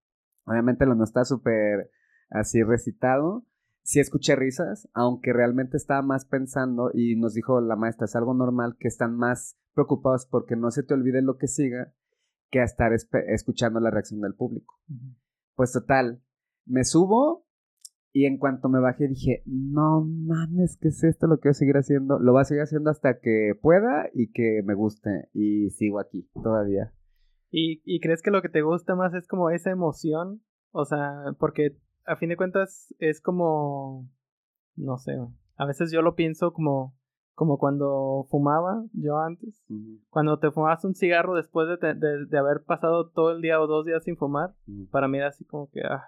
[0.45, 1.89] Obviamente lo mío está súper
[2.29, 3.45] así recitado.
[3.83, 8.33] Sí escuché risas, aunque realmente estaba más pensando y nos dijo la maestra, es algo
[8.33, 11.93] normal que están más preocupados porque no se te olvide lo que siga
[12.49, 14.79] que a estar escuchando la reacción del público.
[15.55, 16.21] Pues total,
[16.65, 17.45] me subo
[18.15, 21.25] y en cuanto me bajé dije, no mames, ¿qué es esto?
[21.25, 22.19] Lo quiero seguir haciendo.
[22.19, 25.29] Lo voy a seguir haciendo hasta que pueda y que me guste.
[25.33, 26.93] Y sigo aquí todavía.
[27.49, 30.43] ¿Y, ¿Y crees que lo que te gusta más es como esa emoción?
[30.71, 34.09] O sea, porque a fin de cuentas es como,
[34.75, 35.13] no sé,
[35.55, 36.95] a veces yo lo pienso como,
[37.33, 39.63] como cuando fumaba yo antes.
[40.09, 43.85] Cuando te fumabas un cigarro después de, de, haber pasado todo el día o dos
[43.85, 44.53] días sin fumar,
[44.91, 46.03] para mí era así como que, ah,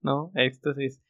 [0.00, 0.30] ¿no?
[0.34, 1.02] Éxtasis.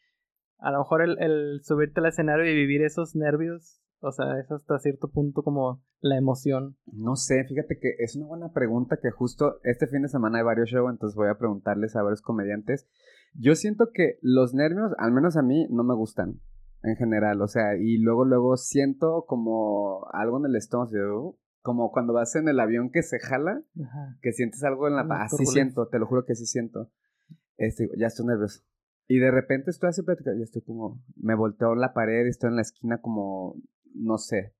[0.58, 4.50] A lo mejor el, el subirte al escenario y vivir esos nervios, o sea, es
[4.50, 6.76] hasta cierto punto como la emoción.
[6.86, 10.44] No sé, fíjate que es una buena pregunta que justo este fin de semana hay
[10.44, 12.86] varios shows, entonces voy a preguntarles a varios comediantes.
[13.34, 16.40] Yo siento que los nervios, al menos a mí, no me gustan
[16.82, 22.12] en general, o sea, y luego, luego siento como algo en el estómago, como cuando
[22.12, 23.62] vas en el avión que se jala,
[24.20, 25.06] que sientes algo en la...
[25.22, 26.90] Así siento, te lo juro que sí siento.
[27.56, 28.62] Este, ya estoy nervioso.
[29.08, 32.56] Y de repente estoy así platicando, y estoy como, me volteo la pared, estoy en
[32.56, 33.56] la esquina como,
[33.94, 34.54] no sé.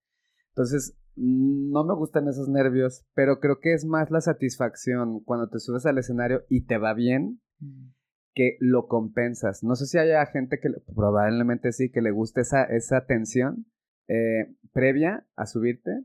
[0.49, 5.61] Entonces, no me gustan esos nervios, pero creo que es más la satisfacción cuando te
[5.61, 7.89] subes al escenario y te va bien, mm.
[8.35, 9.63] Que lo compensas.
[9.63, 13.67] No sé si haya gente que, probablemente sí, que le guste esa, esa tensión
[14.09, 16.05] eh, previa a subirte,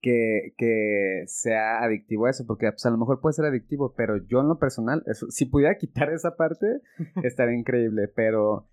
[0.00, 4.16] que, que, sea adictivo a eso, porque pues, a lo mejor puede ser adictivo, pero
[4.26, 6.66] yo en lo personal, si pudiera quitar esa parte,
[7.22, 8.68] estaría increíble, pero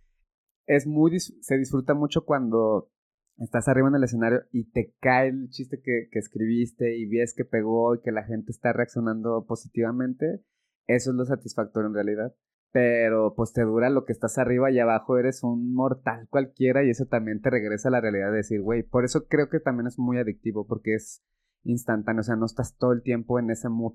[0.65, 2.91] es muy, se disfruta mucho cuando
[3.37, 7.33] estás arriba en el escenario y te cae el chiste que, que escribiste y ves
[7.35, 10.43] que pegó y que la gente está reaccionando positivamente,
[10.87, 12.35] eso es lo satisfactorio en realidad
[12.71, 16.91] pero pues te dura lo que estás arriba y abajo eres un mortal cualquiera y
[16.91, 19.87] eso también te regresa a la realidad de decir, güey, por eso creo que también
[19.87, 21.23] es muy adictivo porque es
[21.63, 23.93] instantáneo, o sea, no estás todo el tiempo en ese mood.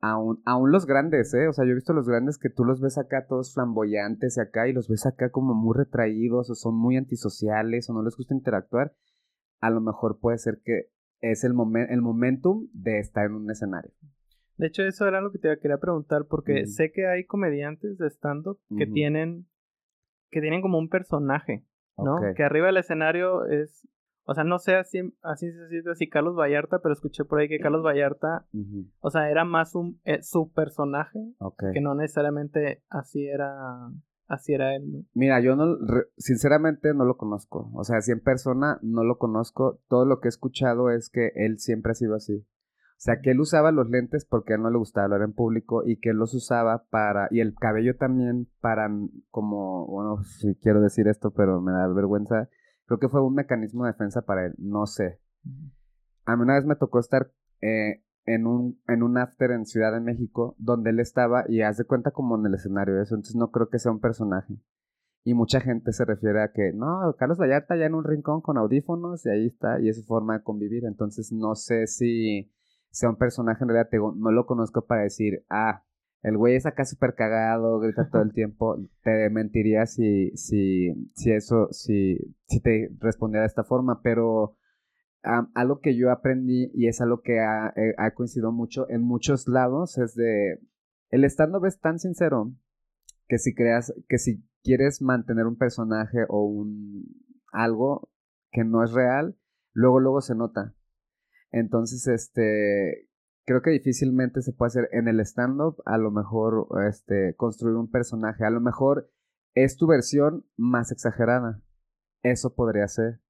[0.00, 1.48] Aún, aún los grandes, ¿eh?
[1.48, 4.40] O sea, yo he visto los grandes que tú los ves acá todos flamboyantes y
[4.40, 8.16] acá y los ves acá como muy retraídos o son muy antisociales o no les
[8.16, 8.94] gusta interactuar.
[9.60, 13.50] A lo mejor puede ser que es el, momen el momentum de estar en un
[13.50, 13.92] escenario.
[14.58, 18.08] De hecho, eso era lo que te quería preguntar, porque sé que hay comediantes de
[18.08, 19.46] stand-up que tienen
[20.30, 21.64] que tienen como un personaje,
[21.96, 22.18] ¿no?
[22.36, 23.88] Que arriba del escenario es,
[24.24, 25.50] o sea, no sé así, así
[25.94, 28.46] si Carlos Vallarta, pero escuché por ahí que Carlos Vallarta,
[29.00, 31.32] o sea, era más un eh, su personaje,
[31.72, 33.90] que no necesariamente así era
[34.26, 34.92] así era él.
[34.92, 35.04] ¿no?
[35.14, 35.78] Mira, yo no,
[36.18, 40.28] sinceramente no lo conozco, o sea, si en persona no lo conozco, todo lo que
[40.28, 42.44] he escuchado es que él siempre ha sido así.
[42.98, 45.32] O sea, que él usaba los lentes porque a él no le gustaba hablar en
[45.32, 48.90] público y que él los usaba para, y el cabello también para,
[49.30, 52.48] como, bueno, si quiero decir esto, pero me da vergüenza,
[52.86, 55.20] creo que fue un mecanismo de defensa para él, no sé.
[56.24, 57.30] A mí una vez me tocó estar
[57.60, 61.76] eh, en, un, en un after en Ciudad de México donde él estaba y haz
[61.76, 64.58] de cuenta como en el escenario eso, entonces no creo que sea un personaje.
[65.22, 68.58] Y mucha gente se refiere a que, no, Carlos Vallarta ya en un rincón con
[68.58, 70.84] audífonos y ahí está, y es su forma de convivir.
[70.84, 72.50] Entonces no sé si
[72.90, 75.84] sea un personaje en realidad, no lo conozco para decir, ah,
[76.22, 81.32] el güey es acá súper cagado, grita todo el tiempo, te mentiría si, si, si
[81.32, 84.56] eso, si, si te respondiera de esta forma, pero
[85.54, 89.98] algo que yo aprendí y es algo que ha, eh, coincidido mucho en muchos lados
[89.98, 90.60] es de,
[91.10, 92.52] el stand-up es tan sincero
[93.26, 97.04] que si creas, que si quieres mantener un personaje o un
[97.52, 98.10] algo
[98.50, 99.36] que no es real,
[99.72, 100.74] luego, luego se nota.
[101.50, 103.08] Entonces, este,
[103.44, 107.90] creo que difícilmente se puede hacer en el stand-up, a lo mejor, este, construir un
[107.90, 109.10] personaje, a lo mejor
[109.54, 111.62] es tu versión más exagerada.
[112.22, 113.20] Eso podría ser.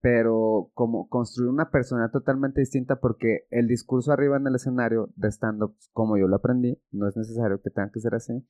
[0.00, 5.28] Pero como construir una persona totalmente distinta porque el discurso arriba en el escenario de
[5.28, 8.46] stand-up, como yo lo aprendí, no es necesario que tenga que ser así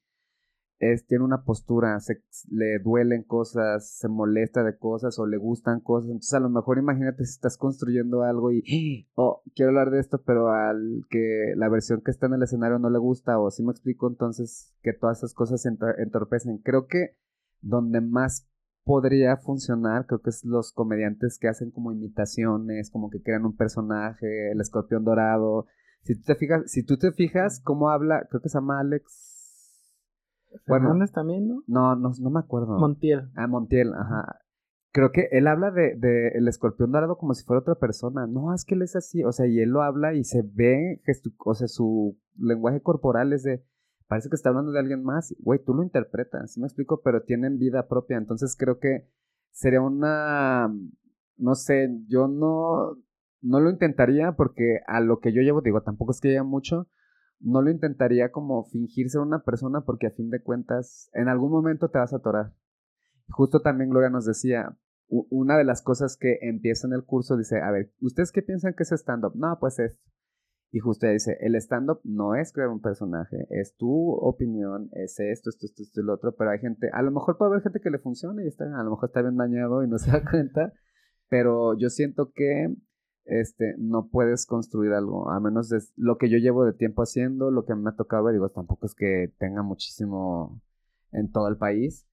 [0.78, 5.80] es, tiene una postura, se, le duelen cosas, se molesta de cosas o le gustan
[5.80, 6.10] cosas.
[6.10, 10.22] Entonces, a lo mejor imagínate si estás construyendo algo y, oh, quiero hablar de esto,
[10.24, 13.62] pero al que la versión que está en el escenario no le gusta, o si
[13.62, 16.58] me explico, entonces que todas esas cosas se entorpecen.
[16.58, 17.16] Creo que
[17.62, 18.48] donde más
[18.84, 23.56] podría funcionar, creo que es los comediantes que hacen como imitaciones, como que crean un
[23.56, 25.66] personaje, el escorpión dorado,
[26.02, 29.35] Si tú te fijas, si tú te fijas cómo habla, creo que se llama Alex.
[30.66, 31.62] Bueno, también, ¿no?
[31.66, 32.78] No, no, no me acuerdo.
[32.78, 33.30] Montiel.
[33.34, 34.40] Ah, Montiel, ajá.
[34.92, 38.26] Creo que él habla de, de, el escorpión dorado como si fuera otra persona.
[38.26, 39.22] No, es que él es así.
[39.24, 41.02] O sea, y él lo habla y se ve,
[41.44, 43.64] o sea, su lenguaje corporal es de.
[44.08, 45.34] Parece que está hablando de alguien más.
[45.40, 47.02] Güey, tú lo interpretas, ¿sí me explico?
[47.02, 48.16] Pero tienen vida propia.
[48.16, 49.08] Entonces creo que
[49.50, 50.72] sería una.
[51.36, 52.96] No sé, yo no.
[53.42, 56.88] No lo intentaría porque a lo que yo llevo, digo, tampoco es que haya mucho
[57.40, 61.50] no lo intentaría como fingir ser una persona porque a fin de cuentas en algún
[61.50, 62.52] momento te vas a atorar.
[63.28, 64.76] Justo también Gloria nos decía,
[65.08, 68.74] una de las cosas que empieza en el curso dice, a ver, ¿ustedes qué piensan
[68.74, 69.32] que es stand-up?
[69.36, 70.02] No, pues esto.
[70.72, 75.18] Y justo ella dice, el stand-up no es crear un personaje, es tu opinión, es
[75.20, 77.80] esto, esto, esto, esto lo otro, pero hay gente, a lo mejor puede haber gente
[77.80, 80.24] que le funcione y está, a lo mejor está bien dañado y no se da
[80.30, 80.72] cuenta,
[81.28, 82.74] pero yo siento que
[83.26, 87.50] este, no puedes construir algo, a menos de lo que yo llevo de tiempo haciendo,
[87.50, 90.60] lo que me ha tocado ver, digo, tampoco es que tenga muchísimo
[91.12, 92.06] en todo el país,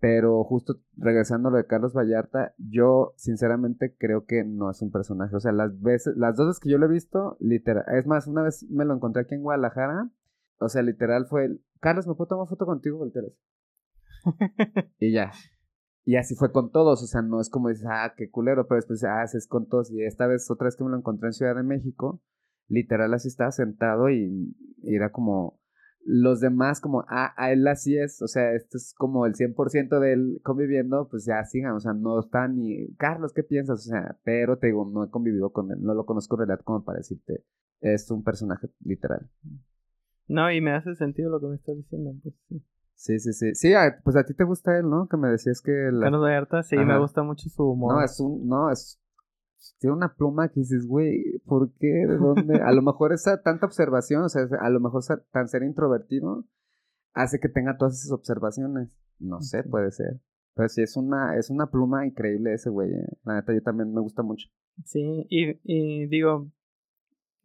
[0.00, 4.90] pero justo regresando a lo de Carlos Vallarta, yo sinceramente creo que no es un
[4.90, 8.06] personaje, o sea, las veces, las dos veces que yo lo he visto, literal, es
[8.06, 10.10] más, una vez me lo encontré aquí en Guadalajara,
[10.58, 13.06] o sea, literal fue el, Carlos, ¿me puedo tomar foto contigo?
[14.98, 15.32] y ya,
[16.04, 18.76] y así fue con todos, o sea, no es como dices, ah, qué culero, pero
[18.76, 19.90] después, ah, es con todos.
[19.90, 22.22] Y esta vez, otra vez que me lo encontré en Ciudad de México,
[22.68, 25.58] literal así estaba sentado y, era como
[26.04, 29.98] los demás, como, ah, a él así es, o sea, esto es como el 100%
[29.98, 33.86] de él conviviendo, pues ya sigan, o sea, no está ni, Carlos, ¿qué piensas?
[33.86, 36.62] O sea, pero te digo, no he convivido con él, no lo conozco en realidad
[36.62, 37.44] como para decirte,
[37.80, 39.30] es un personaje literal.
[40.28, 42.62] No, y me hace sentido lo que me estás diciendo, pues sí.
[42.94, 43.54] Sí, sí, sí.
[43.54, 45.08] Sí, pues a ti te gusta él, ¿no?
[45.08, 45.72] Que me decías que...
[45.92, 46.06] La...
[46.06, 47.94] Carlos Vallarta, sí, me gusta mucho su humor.
[47.94, 48.46] No, es un...
[48.48, 49.00] No, es...
[49.78, 51.86] Tiene una pluma que dices, güey, ¿por qué?
[51.86, 52.60] ¿De dónde?
[52.62, 55.02] a lo mejor esa tanta observación, o sea, a lo mejor
[55.32, 56.44] tan ser introvertido
[57.14, 58.90] hace que tenga todas esas observaciones.
[59.18, 60.20] No sé, puede ser.
[60.54, 62.90] Pero sí, es una, es una pluma increíble ese güey.
[62.90, 63.18] Eh.
[63.24, 64.48] La neta, yo también me gusta mucho.
[64.84, 66.50] Sí, y, y digo,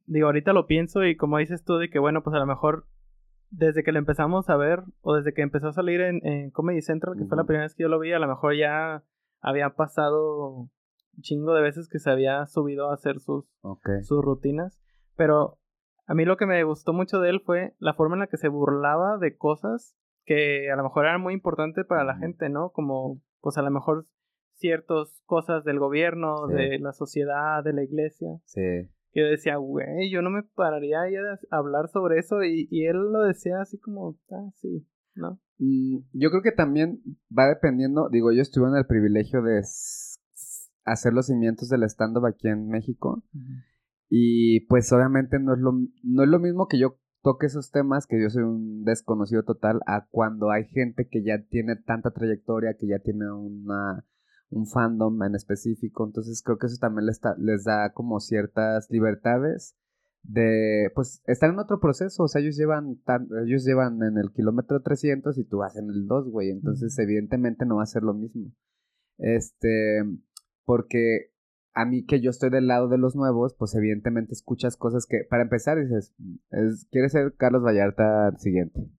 [0.06, 2.86] digo, ahorita lo pienso y como dices tú de que, bueno, pues a lo mejor
[3.52, 7.16] desde que lo empezamos a ver, o desde que empezó a salir en, Comedy Central,
[7.18, 9.04] que fue la primera vez que yo lo vi, a lo mejor ya
[9.42, 10.72] había pasado un
[11.22, 13.46] chingo de veces que se había subido a hacer sus,
[14.04, 14.80] sus rutinas.
[15.16, 15.58] Pero
[16.06, 18.38] a mí lo que me gustó mucho de él fue la forma en la que
[18.38, 22.70] se burlaba de cosas que a lo mejor eran muy importantes para la gente, ¿no?
[22.70, 24.06] Como, pues a lo mejor
[24.54, 28.28] ciertas cosas del gobierno, de la sociedad, de la iglesia.
[28.46, 32.86] Sí yo decía, güey, yo no me pararía ahí a hablar sobre eso y, y
[32.86, 35.40] él lo decía así como, ah, sí, ¿no?
[35.58, 37.02] Mm, yo creo que también
[37.36, 39.62] va dependiendo, digo, yo estuve en el privilegio de
[40.86, 43.24] hacer los cimientos del stand-up aquí en México
[44.10, 48.08] y pues obviamente no es, lo, no es lo mismo que yo toque esos temas,
[48.08, 52.76] que yo soy un desconocido total, a cuando hay gente que ya tiene tanta trayectoria,
[52.80, 54.06] que ya tiene una
[54.50, 56.06] un fandom en específico.
[56.06, 59.76] Entonces creo que eso también les, les da como ciertas libertades
[60.24, 62.24] de, pues, estar en otro proceso.
[62.24, 63.02] O sea, ellos llevan,
[63.46, 66.50] ellos llevan en el kilómetro 300 y tú vas en el 2, güey.
[66.50, 68.52] Entonces, evidentemente no va a ser lo mismo.
[69.18, 70.04] Este,
[70.66, 71.32] porque
[71.74, 75.26] a mí que yo estoy del lado de los nuevos, pues evidentemente escuchas cosas que,
[75.30, 76.14] para empezar, dices,
[76.52, 78.90] es, ¿quieres ser Carlos Vallarta siguiente?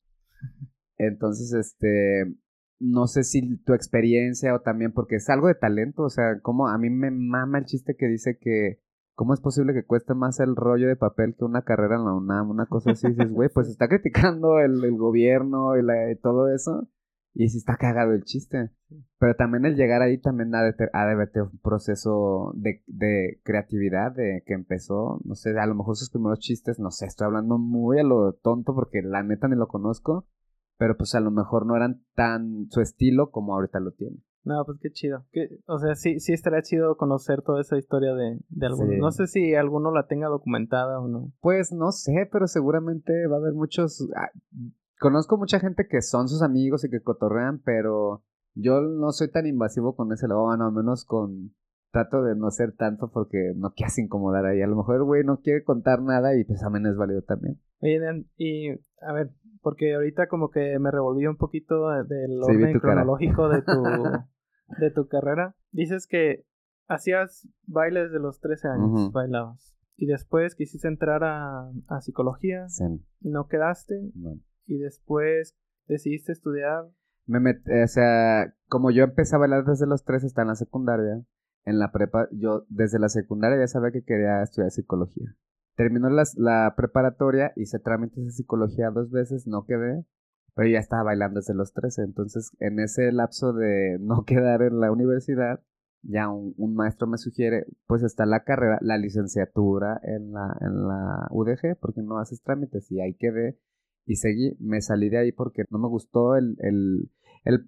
[0.96, 2.34] Entonces, este,
[2.80, 6.66] no sé si tu experiencia o también porque es algo de talento, o sea, como
[6.68, 8.80] a mí me mama el chiste que dice que
[9.14, 12.14] cómo es posible que cueste más el rollo de papel que una carrera en la
[12.14, 16.88] UNAM, una cosa así, dices, güey, pues está criticando el, gobierno y, todo eso,
[17.34, 18.70] y sí está cagado el chiste.
[19.18, 24.12] Pero también el llegar ahí también ha de, ha de un proceso de, de creatividad
[24.12, 27.58] de que empezó, no sé, a lo mejor sus primeros chistes, no sé, estoy hablando
[27.58, 30.28] muy a lo tonto porque la neta ni lo conozco,
[30.80, 34.16] pero pues a lo mejor no eran tan su estilo como ahorita lo tiene.
[34.44, 35.26] No, pues qué chido.
[35.66, 38.96] o sea, sí, sí estaría chido conocer toda esa historia de, de algunos.
[38.96, 41.34] No sé si alguno la tenga documentada o no.
[41.42, 44.08] Pues no sé, pero seguramente va a haber muchos...
[44.16, 44.30] Ah,
[44.98, 49.46] conozco mucha gente que son sus amigos y que cotorrean, pero yo no soy tan
[49.46, 51.54] invasivo con ese lado, bueno, al menos con...
[51.92, 54.62] Trato de no ser tanto porque no quieras incomodar ahí.
[54.62, 57.60] A lo mejor el güey no quiere contar nada y pues también es válido también.
[57.80, 57.98] Oye,
[58.36, 59.30] y a ver,
[59.60, 63.82] porque ahorita como que me revolví un poquito del orden cronológico de tu,
[64.80, 65.54] de tu carrera.
[65.70, 66.44] Dices que
[66.88, 69.76] hacías bailes de los 13 años, bailabas.
[69.96, 72.68] Y después quisiste entrar a, a psicología.
[72.68, 72.84] Sí.
[73.20, 74.12] No quedaste.
[74.66, 75.56] Y después
[75.86, 76.86] decidiste estudiar.
[77.26, 81.22] Me o sea, como yo empecé a bailar desde los 13 hasta en la secundaria,
[81.64, 85.36] en la prepa, yo desde la secundaria ya sabía que quería estudiar psicología.
[85.76, 90.04] Terminó la preparatoria, hice trámites de psicología dos veces, no quedé,
[90.54, 92.02] pero ya estaba bailando desde los 13.
[92.02, 95.60] Entonces, en ese lapso de no quedar en la universidad,
[96.02, 101.28] ya un, maestro me sugiere, pues está la carrera, la licenciatura en la, en la
[101.30, 103.58] UDG, porque no haces trámites y ahí quedé
[104.06, 107.10] y seguí, me salí de ahí porque no me gustó el, el,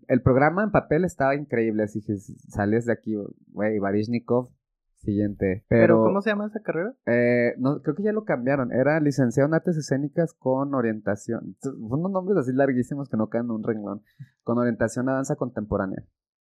[0.09, 3.15] el, programa en papel estaba increíble, así que sales de aquí,
[3.49, 4.51] güey, Varishnikov,
[5.03, 5.65] siguiente.
[5.69, 6.95] Pero, ¿cómo se llama esa carrera?
[7.07, 12.11] Eh, no, creo que ya lo cambiaron, era licenciado en artes escénicas con orientación, unos
[12.11, 14.03] nombres así larguísimos que no caen en un renglón,
[14.43, 16.05] con orientación a danza contemporánea.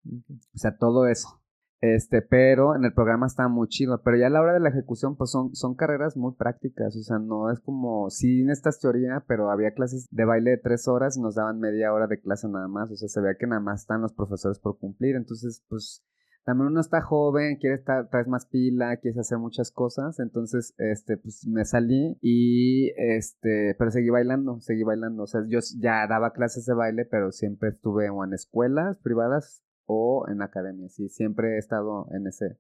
[0.05, 1.43] O sea, todo eso.
[1.83, 4.01] Este, pero en el programa está muy chido.
[4.05, 6.97] Pero ya a la hora de la ejecución, pues son, son carreras muy prácticas.
[6.97, 10.87] O sea, no es como, sí necesitas teoría, pero había clases de baile de tres
[10.87, 12.91] horas y nos daban media hora de clase nada más.
[12.93, 15.17] O sea, se veía que nada más están los profesores por cumplir.
[15.17, 16.05] Entonces, pues,
[16.45, 20.19] también uno está joven, quiere estar, traes más pila, quieres hacer muchas cosas.
[20.19, 25.23] Entonces, este, pues me salí y, este, pero seguí bailando, seguí bailando.
[25.23, 30.27] O sea, yo ya daba clases de baile, pero siempre estuve en escuelas privadas o
[30.29, 30.89] en academia.
[30.89, 32.59] Sí, siempre he estado en ese,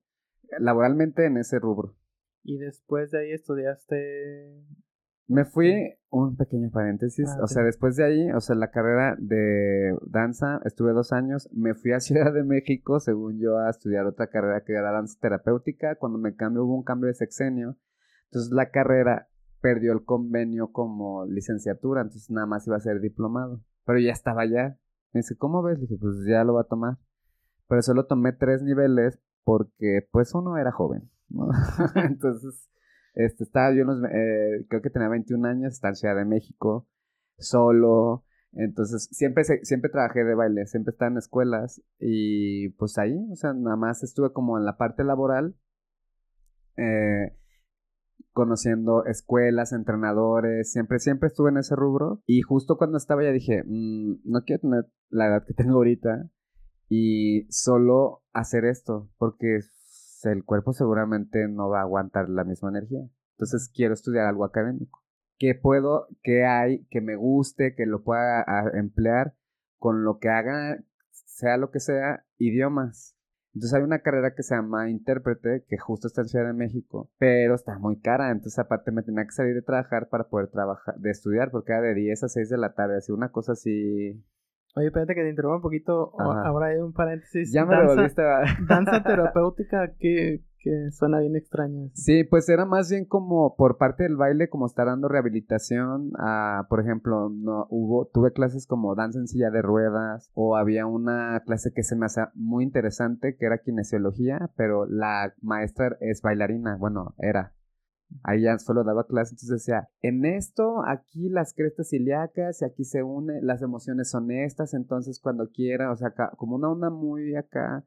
[0.58, 1.96] laboralmente en ese rubro.
[2.44, 4.64] ¿Y después de ahí estudiaste?
[5.28, 9.16] Me fui, un pequeño paréntesis, ah, o sea, después de ahí, o sea, la carrera
[9.18, 14.06] de danza, estuve dos años, me fui a Ciudad de México, según yo, a estudiar
[14.06, 17.76] otra carrera que era danza terapéutica, cuando me cambió hubo un cambio de sexenio,
[18.24, 19.28] entonces la carrera
[19.60, 24.42] perdió el convenio como licenciatura, entonces nada más iba a ser diplomado, pero ya estaba
[24.42, 24.76] allá.
[25.12, 25.78] Me dice, ¿cómo ves?
[25.78, 26.96] Le dije, pues ya lo va a tomar
[27.72, 31.48] pero solo tomé tres niveles porque pues uno era joven, ¿no?
[31.94, 32.68] Entonces,
[33.14, 36.88] este, estaba yo, eh, creo que tenía 21 años, estaba en Ciudad de México,
[37.38, 43.36] solo, entonces siempre, siempre trabajé de baile, siempre estaba en escuelas y pues ahí, o
[43.36, 45.56] sea, nada más estuve como en la parte laboral,
[46.76, 47.36] eh,
[48.32, 52.22] conociendo escuelas, entrenadores, siempre, siempre estuve en ese rubro.
[52.26, 56.30] Y justo cuando estaba ya dije, mm, no quiero tener la edad que tengo ahorita,
[56.88, 59.60] y solo hacer esto, porque
[60.24, 63.08] el cuerpo seguramente no va a aguantar la misma energía.
[63.32, 65.02] Entonces quiero estudiar algo académico.
[65.38, 68.44] ¿Qué puedo, qué hay, que me guste, que lo pueda
[68.74, 69.34] emplear
[69.78, 70.78] con lo que haga,
[71.10, 73.16] sea lo que sea, idiomas?
[73.54, 77.10] Entonces hay una carrera que se llama intérprete, que justo está en Ciudad de México,
[77.18, 78.30] pero está muy cara.
[78.30, 81.82] Entonces aparte me tenía que salir de trabajar para poder trabajar, de estudiar, porque era
[81.82, 84.24] de 10 a 6 de la tarde, así una cosa así
[84.74, 86.12] Oye, espérate que te interrumpa un poquito.
[86.18, 87.52] Ahora hay un paréntesis.
[87.52, 88.42] Ya me danza, volviste a...
[88.68, 91.90] danza terapéutica que, que suena bien extraño.
[91.92, 96.66] Sí, pues era más bien como por parte del baile, como estar dando rehabilitación a,
[96.70, 101.42] por ejemplo, no hubo, tuve clases como danza en silla de ruedas, o había una
[101.44, 106.76] clase que se me hacía muy interesante, que era kinesiología, pero la maestra es bailarina,
[106.76, 107.52] bueno, era,
[108.22, 112.84] Ahí ya solo daba clases, entonces decía, en esto, aquí las crestas ilíacas y aquí
[112.84, 117.34] se unen, las emociones son estas, entonces cuando quiera, o sea, como una onda muy
[117.34, 117.84] acá,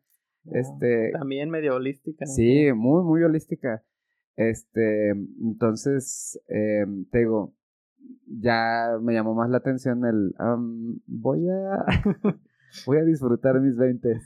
[0.51, 1.11] este...
[1.13, 2.26] También medio holística.
[2.26, 3.84] Sí, muy, muy holística.
[4.36, 7.55] Este, entonces, em, te digo,
[8.28, 10.34] ya me llamó más la atención el,
[11.07, 11.86] voy a,
[12.86, 14.21] voy a disfrutar mis 20.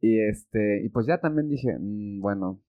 [0.00, 2.60] Y este, y pues ya también dije, mm, bueno,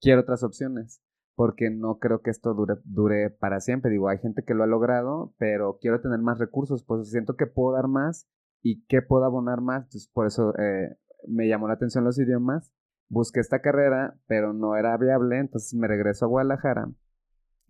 [0.00, 1.02] quiero otras opciones
[1.40, 3.90] porque no creo que esto dure, dure para siempre.
[3.90, 7.46] Digo, hay gente que lo ha logrado, pero quiero tener más recursos, pues siento que
[7.46, 8.28] puedo dar más
[8.60, 9.84] y que puedo abonar más.
[9.84, 12.74] Entonces, por eso eh, me llamó la atención los idiomas.
[13.08, 16.90] Busqué esta carrera, pero no era viable, entonces me regreso a Guadalajara.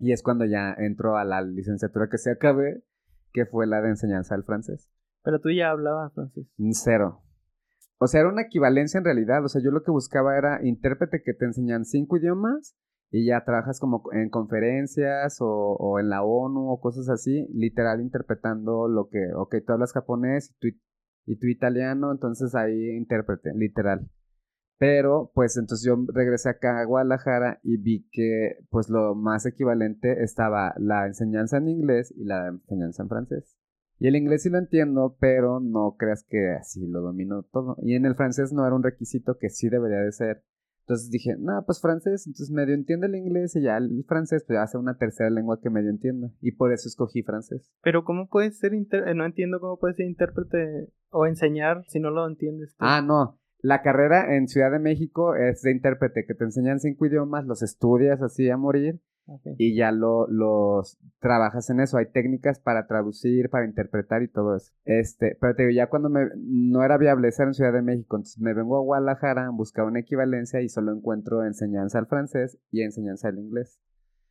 [0.01, 2.83] Y es cuando ya entro a la licenciatura que se acabe,
[3.33, 4.91] que fue la de enseñanza del francés.
[5.23, 6.49] Pero tú ya hablabas francés.
[6.73, 7.23] Cero.
[7.99, 9.45] O sea, era una equivalencia en realidad.
[9.45, 12.77] O sea, yo lo que buscaba era intérprete que te enseñan cinco idiomas
[13.11, 18.89] y ya trabajas como en conferencias o, en la ONU o cosas así, literal interpretando
[18.89, 20.79] lo que, ok, tú hablas japonés y tú,
[21.27, 24.09] y tú italiano, entonces ahí intérprete, literal.
[24.79, 30.23] Pero, pues entonces yo regresé acá a Guadalajara y vi que, pues lo más equivalente
[30.23, 33.57] estaba la enseñanza en inglés y la enseñanza en francés.
[33.99, 37.77] Y el inglés sí lo entiendo, pero no creas que así lo domino todo.
[37.83, 40.43] Y en el francés no era un requisito que sí debería de ser.
[40.91, 44.57] Entonces dije, no, pues francés, entonces medio entiendo el inglés y ya el francés, pues
[44.57, 46.33] ya hace una tercera lengua que medio entiendo.
[46.41, 47.71] Y por eso escogí francés.
[47.81, 52.11] Pero ¿cómo puedes ser, eh, no entiendo cómo puedes ser intérprete o enseñar si no
[52.11, 52.75] lo entiendes?
[52.81, 53.39] Ah, no.
[53.61, 57.63] La carrera en Ciudad de México es de intérprete, que te enseñan cinco idiomas, los
[57.63, 59.01] estudias así a morir
[59.59, 61.97] y ya lo, los trabajas en eso.
[61.97, 64.73] Hay técnicas para traducir, para interpretar y todo eso.
[64.85, 68.17] Este, pero te digo, ya cuando me, no era viable ser en Ciudad de México,
[68.17, 72.83] entonces me vengo a Guadalajara, buscar una equivalencia y solo encuentro enseñanza al francés y
[72.83, 73.81] enseñanza al inglés.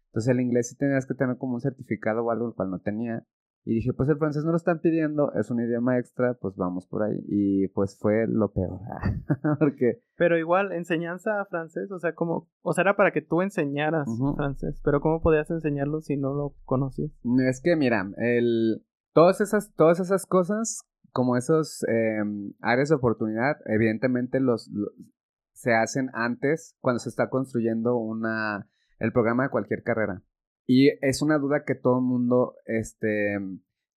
[0.07, 2.79] Entonces el inglés sí tenías que tener como un certificado o algo, el cual no
[2.79, 3.23] tenía.
[3.69, 6.87] Y dije, pues el francés no lo están pidiendo, es un idioma extra, pues vamos
[6.87, 7.23] por ahí.
[7.27, 8.79] Y pues fue lo peor.
[9.59, 10.01] Porque...
[10.15, 14.81] Pero igual, enseñanza francés, o sea, como, o sea, era para que tú enseñaras francés,
[14.83, 17.11] pero ¿cómo podías enseñarlo si no lo conocías?
[17.47, 23.57] Es que, mira, el, todas, esas, todas esas cosas, como esos em, áreas de oportunidad,
[23.67, 24.67] evidentemente los,
[25.53, 28.67] se hacen antes cuando se está construyendo una,
[28.97, 30.23] el programa de cualquier carrera.
[30.71, 33.39] Y es una duda que todo el mundo este,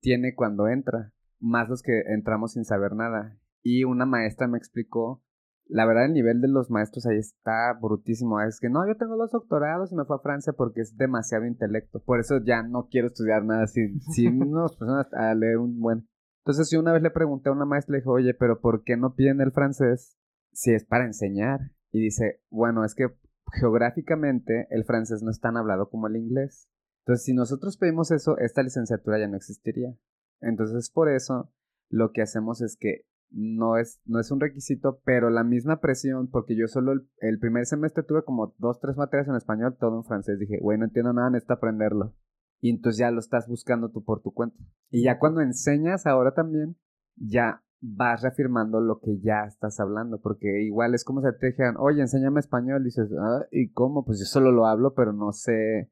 [0.00, 3.36] tiene cuando entra, más los que entramos sin saber nada.
[3.60, 5.20] Y una maestra me explicó,
[5.66, 8.40] la verdad el nivel de los maestros ahí está brutísimo.
[8.40, 11.44] Es que no, yo tengo dos doctorados y me fue a Francia porque es demasiado
[11.44, 12.04] intelecto.
[12.04, 16.08] Por eso ya no quiero estudiar nada sin, sin unas personas a leer un buen.
[16.44, 18.96] Entonces yo una vez le pregunté a una maestra, le dije, oye, pero ¿por qué
[18.96, 20.16] no piden el francés
[20.52, 21.72] si es para enseñar?
[21.90, 23.08] Y dice, bueno, es que
[23.52, 26.68] geográficamente el francés no es tan hablado como el inglés.
[27.00, 29.94] Entonces, si nosotros pedimos eso, esta licenciatura ya no existiría.
[30.40, 31.52] Entonces, por eso,
[31.88, 36.28] lo que hacemos es que no es, no es un requisito, pero la misma presión,
[36.28, 40.04] porque yo solo el, primer semestre tuve como dos, tres materias en español, todo en
[40.04, 40.38] francés.
[40.38, 42.14] Dije, güey, no entiendo nada, necesito aprenderlo.
[42.60, 44.58] Y entonces ya lo estás buscando tú por tu cuenta.
[44.90, 46.76] Y ya cuando enseñas ahora también,
[47.16, 51.76] ya vas reafirmando lo que ya estás hablando, porque igual es como si te dijeran,
[51.78, 54.04] oye, enséñame español, dices, ah, ¿y cómo?
[54.04, 55.90] Pues yo solo lo hablo, pero no sé,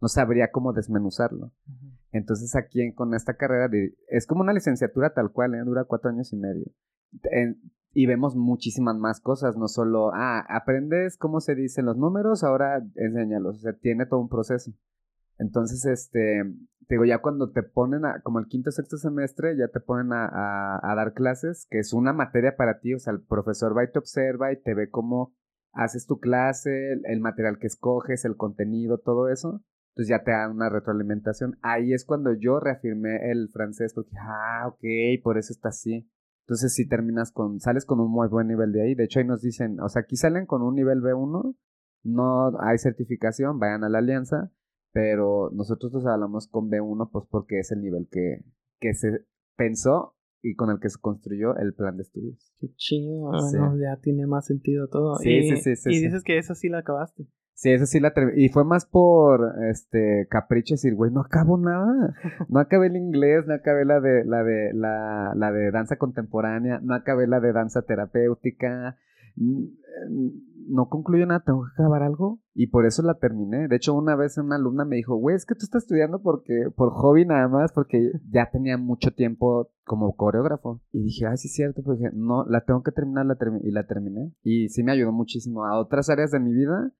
[0.00, 1.52] no sabría cómo desmenuzarlo.
[2.12, 3.70] Entonces aquí con esta carrera
[4.08, 5.62] es como una licenciatura tal cual, ¿eh?
[5.64, 6.66] dura cuatro años y medio.
[7.92, 12.84] y vemos muchísimas más cosas, no solo, ah, aprendes cómo se dicen los números, ahora
[12.96, 14.72] enséñalos, o sea, tiene todo un proceso.
[15.40, 16.42] Entonces, este,
[16.86, 20.12] te digo, ya cuando te ponen a, como el quinto sexto semestre, ya te ponen
[20.12, 23.84] a, a, dar clases, que es una materia para ti, o sea, el profesor va
[23.84, 25.34] y te observa y te ve cómo
[25.72, 29.62] haces tu clase, el, material que escoges, el contenido, todo eso.
[29.94, 31.58] Entonces ya te da una retroalimentación.
[31.62, 36.06] Ahí es cuando yo reafirmé el francés, porque, ah, ok, por eso está así.
[36.42, 38.94] Entonces si terminas con, sales con un muy buen nivel de ahí.
[38.94, 41.56] De hecho ahí nos dicen, o sea, aquí salen con un nivel B1,
[42.02, 44.50] no hay certificación, vayan a la alianza
[44.92, 48.44] pero nosotros nos hablamos con B1 pues porque es el nivel que,
[48.80, 49.26] que se
[49.56, 52.52] pensó y con el que se construyó el plan de estudios.
[52.58, 53.30] Qué chido,
[53.78, 55.16] ya tiene más sentido todo.
[55.16, 57.26] Sí, y, sí, sí, Y dices que esa sí la acabaste.
[57.60, 58.40] Sí, esa sí la terminé.
[58.40, 62.14] Y fue más por este capricho decir, güey, no acabo nada.
[62.48, 66.80] No acabé el inglés, no acabé la de la de la, la de danza contemporánea,
[66.82, 68.96] no acabé la de danza terapéutica.
[69.36, 69.64] Mm,
[70.70, 72.40] no concluyo nada, tengo que acabar algo.
[72.60, 73.68] Y por eso la terminé.
[73.68, 76.66] De hecho, una vez una alumna me dijo, güey, es que tú estás estudiando porque,
[76.76, 80.78] por hobby nada más, porque ya tenía mucho tiempo como coreógrafo.
[80.92, 83.86] Y dije, ay, sí es cierto, porque no, la tengo que terminar, la y la
[83.86, 84.34] terminé.
[84.42, 86.92] Y sí me ayudó muchísimo a otras áreas de mi vida.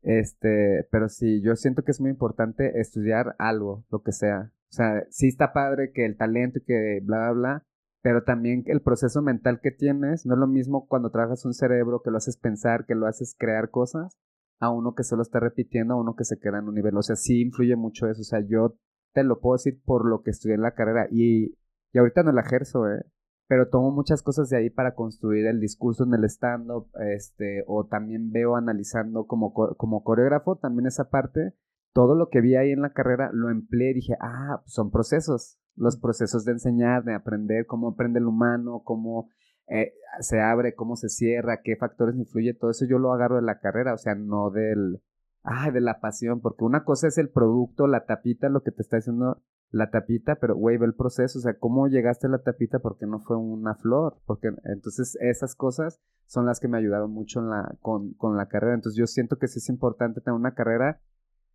[0.00, 4.50] Este, pero sí, yo siento que es muy importante estudiar algo, lo que sea.
[4.70, 7.66] O sea, sí está padre que el talento y que bla, bla, bla,
[8.00, 12.00] pero también el proceso mental que tienes no es lo mismo cuando trabajas un cerebro
[12.02, 14.18] que lo haces pensar, que lo haces crear cosas,
[14.62, 16.96] a uno que solo está repitiendo, a uno que se queda en un nivel.
[16.96, 18.20] O sea, sí influye mucho eso.
[18.20, 18.76] O sea, yo
[19.12, 21.58] te lo puedo decir por lo que estudié en la carrera y,
[21.92, 23.04] y ahorita no la ejerzo, ¿eh?
[23.48, 27.86] Pero tomo muchas cosas de ahí para construir el discurso en el stand-up, este, o
[27.86, 31.54] también veo analizando como, como coreógrafo también esa parte.
[31.92, 35.58] Todo lo que vi ahí en la carrera lo empleé y dije, ah, son procesos
[35.74, 39.28] los procesos de enseñar, de aprender, cómo aprende el humano, cómo
[39.68, 43.42] eh, se abre, cómo se cierra, qué factores influye, todo eso yo lo agarro de
[43.42, 45.00] la carrera, o sea, no del,
[45.42, 48.82] ah, de la pasión, porque una cosa es el producto, la tapita, lo que te
[48.82, 52.42] está diciendo la tapita, pero güey, ve el proceso, o sea, cómo llegaste a la
[52.42, 57.10] tapita porque no fue una flor, porque entonces esas cosas son las que me ayudaron
[57.10, 60.38] mucho en la, con, con la carrera, entonces yo siento que sí es importante tener
[60.38, 61.00] una carrera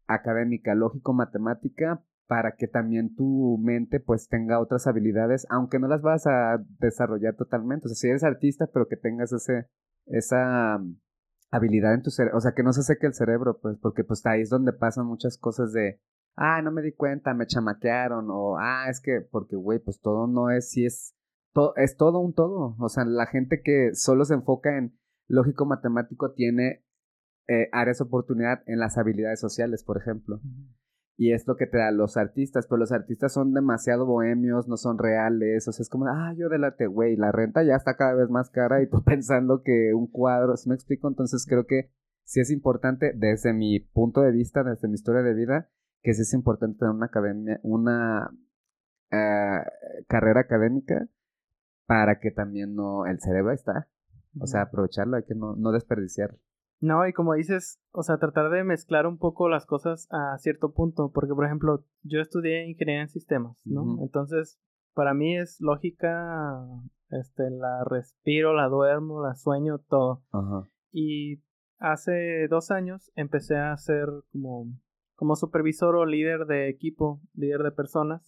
[0.08, 6.28] académica, lógico-matemática, para que también tu mente pues tenga otras habilidades, aunque no las vas
[6.28, 7.86] a desarrollar totalmente.
[7.86, 9.70] O sea, si eres artista, pero que tengas ese,
[10.06, 11.00] esa mm,
[11.52, 14.26] habilidad en tu cerebro, o sea, que no se seque el cerebro, pues, porque pues
[14.26, 16.02] ahí es donde pasan muchas cosas de,
[16.36, 20.28] ah, no me di cuenta, me chamaquearon, o, ah, es que, porque, güey, pues todo
[20.28, 21.16] no es, si es,
[21.54, 22.76] todo, es todo un todo.
[22.80, 24.98] O sea, la gente que solo se enfoca en
[25.28, 26.84] lógico matemático tiene
[27.48, 30.42] eh, áreas oportunidad en las habilidades sociales, por ejemplo.
[31.20, 34.78] Y es lo que te da los artistas, pero los artistas son demasiado bohemios, no
[34.78, 38.14] son reales, o sea, es como, ah, yo delate, güey, la renta ya está cada
[38.14, 41.08] vez más cara y tú pensando que un cuadro, ¿sí me explico?
[41.08, 41.92] Entonces creo que
[42.24, 45.70] sí es importante, desde mi punto de vista, desde mi historia de vida,
[46.04, 48.30] que sí es importante tener una academia, una
[49.12, 49.64] eh,
[50.08, 51.08] carrera académica
[51.88, 53.88] para que también no, el cerebro está,
[54.40, 56.38] o sea, aprovecharlo, hay que no, no desperdiciarlo.
[56.80, 60.74] No, y como dices, o sea, tratar de mezclar un poco las cosas a cierto
[60.74, 63.98] punto, porque por ejemplo, yo estudié ingeniería en sistemas, ¿no?
[64.04, 64.60] Entonces,
[64.94, 66.60] para mí es lógica,
[67.10, 70.24] este, la respiro, la duermo, la sueño, todo.
[70.32, 70.70] Ajá.
[70.92, 71.42] Y
[71.80, 74.68] hace dos años empecé a ser como,
[75.16, 78.24] como supervisor o líder de equipo, líder de personas.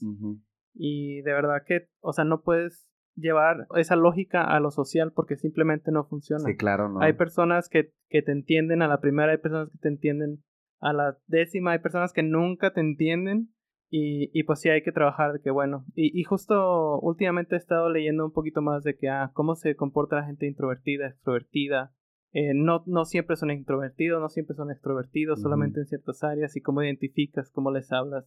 [0.74, 2.89] Y de verdad que, o sea, no puedes
[3.20, 6.44] llevar esa lógica a lo social porque simplemente no funciona.
[6.44, 7.02] Sí, claro, no.
[7.02, 10.44] Hay personas que, que te entienden a la primera, hay personas que te entienden
[10.80, 13.50] a la décima, hay personas que nunca te entienden
[13.90, 15.86] y, y pues sí hay que trabajar de que bueno.
[15.96, 19.76] Y, y justo últimamente he estado leyendo un poquito más de que, ah, cómo se
[19.76, 21.94] comporta la gente introvertida, extrovertida.
[22.32, 26.62] Eh, no, no siempre son introvertidos, no siempre son extrovertidos, solamente en ciertas áreas y
[26.62, 28.26] cómo identificas, cómo les hablas.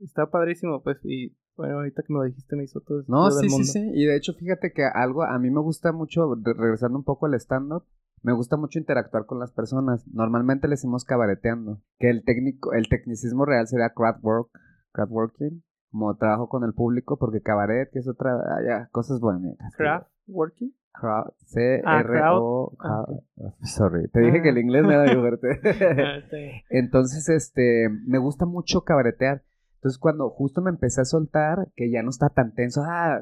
[0.00, 3.12] Está padrísimo, pues, y bueno, ahorita que me lo dijiste me hizo todo eso.
[3.12, 3.90] No, sí, sí, sí.
[3.94, 7.34] Y de hecho, fíjate que algo a mí me gusta mucho, regresando un poco al
[7.34, 7.84] stand-up,
[8.22, 10.06] me gusta mucho interactuar con las personas.
[10.12, 11.80] Normalmente le decimos cabareteando.
[11.98, 14.50] Que el técnico, el tecnicismo real sería crowd work,
[14.92, 19.20] crowd working, como trabajo con el público, porque cabaret, que es otra, ah, ya, cosas
[19.20, 19.56] buenas.
[19.76, 20.72] Crowd working.
[20.94, 23.06] Crowd, C-R-O, ah,
[23.64, 25.60] sorry, te dije que el inglés me da fuerte.
[25.64, 26.20] Ah,
[26.70, 29.42] Entonces, este, me gusta mucho cabaretear.
[29.82, 33.20] Entonces cuando justo me empecé a soltar, que ya no está tan tenso, ah,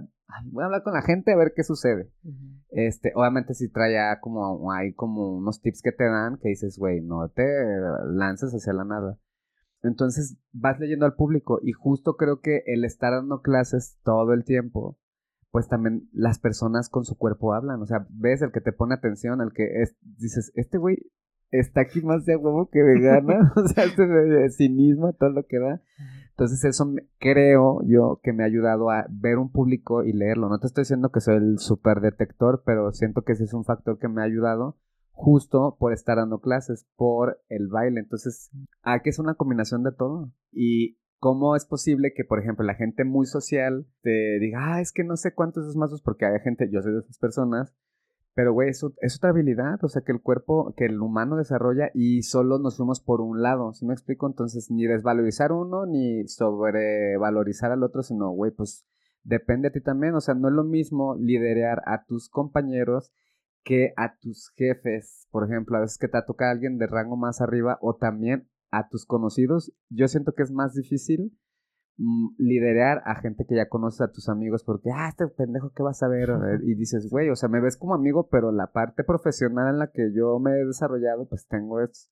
[0.53, 2.13] voy a hablar con la gente a ver qué sucede.
[2.69, 7.01] Este, obviamente si trae como, hay como unos tips que te dan que dices, güey,
[7.01, 7.47] no te
[8.11, 9.19] lances hacia la nada.
[9.83, 14.45] Entonces vas leyendo al público y justo creo que el estar dando clases todo el
[14.45, 14.99] tiempo,
[15.51, 17.81] pues también las personas con su cuerpo hablan.
[17.81, 20.99] O sea, ves el que te pone atención, el que es, dices, este güey
[21.51, 25.47] está aquí más de huevo que de gana, o sea, este de cinismo, todo lo
[25.47, 25.83] que da.
[26.31, 30.49] Entonces eso creo yo que me ha ayudado a ver un público y leerlo.
[30.49, 33.65] No te estoy diciendo que soy el super detector, pero siento que ese es un
[33.65, 34.79] factor que me ha ayudado
[35.13, 38.01] justo por estar dando clases, por el baile.
[38.01, 38.51] Entonces,
[38.83, 40.33] aquí es una combinación de todo.
[40.51, 44.93] Y cómo es posible que, por ejemplo, la gente muy social te diga, ah, es
[44.93, 47.75] que no sé cuántos es más, porque hay gente, yo soy de esas personas,
[48.35, 51.91] pero, güey, eso es otra habilidad, o sea, que el cuerpo, que el humano desarrolla
[51.95, 54.27] y solo nos fuimos por un lado, ¿sí me explico?
[54.27, 58.87] Entonces, ni desvalorizar uno, ni sobrevalorizar al otro, sino, güey, pues
[59.25, 63.13] depende a ti también, o sea, no es lo mismo liderar a tus compañeros
[63.63, 67.41] que a tus jefes, por ejemplo, a veces que te toca alguien de rango más
[67.41, 71.37] arriba o también a tus conocidos, yo siento que es más difícil
[72.39, 76.03] liderar a gente que ya conoces a tus amigos porque, ah, este pendejo, ¿qué vas
[76.03, 76.31] a ver?
[76.63, 79.91] Y dices, güey, o sea, me ves como amigo, pero la parte profesional en la
[79.91, 82.11] que yo me he desarrollado, pues tengo esto.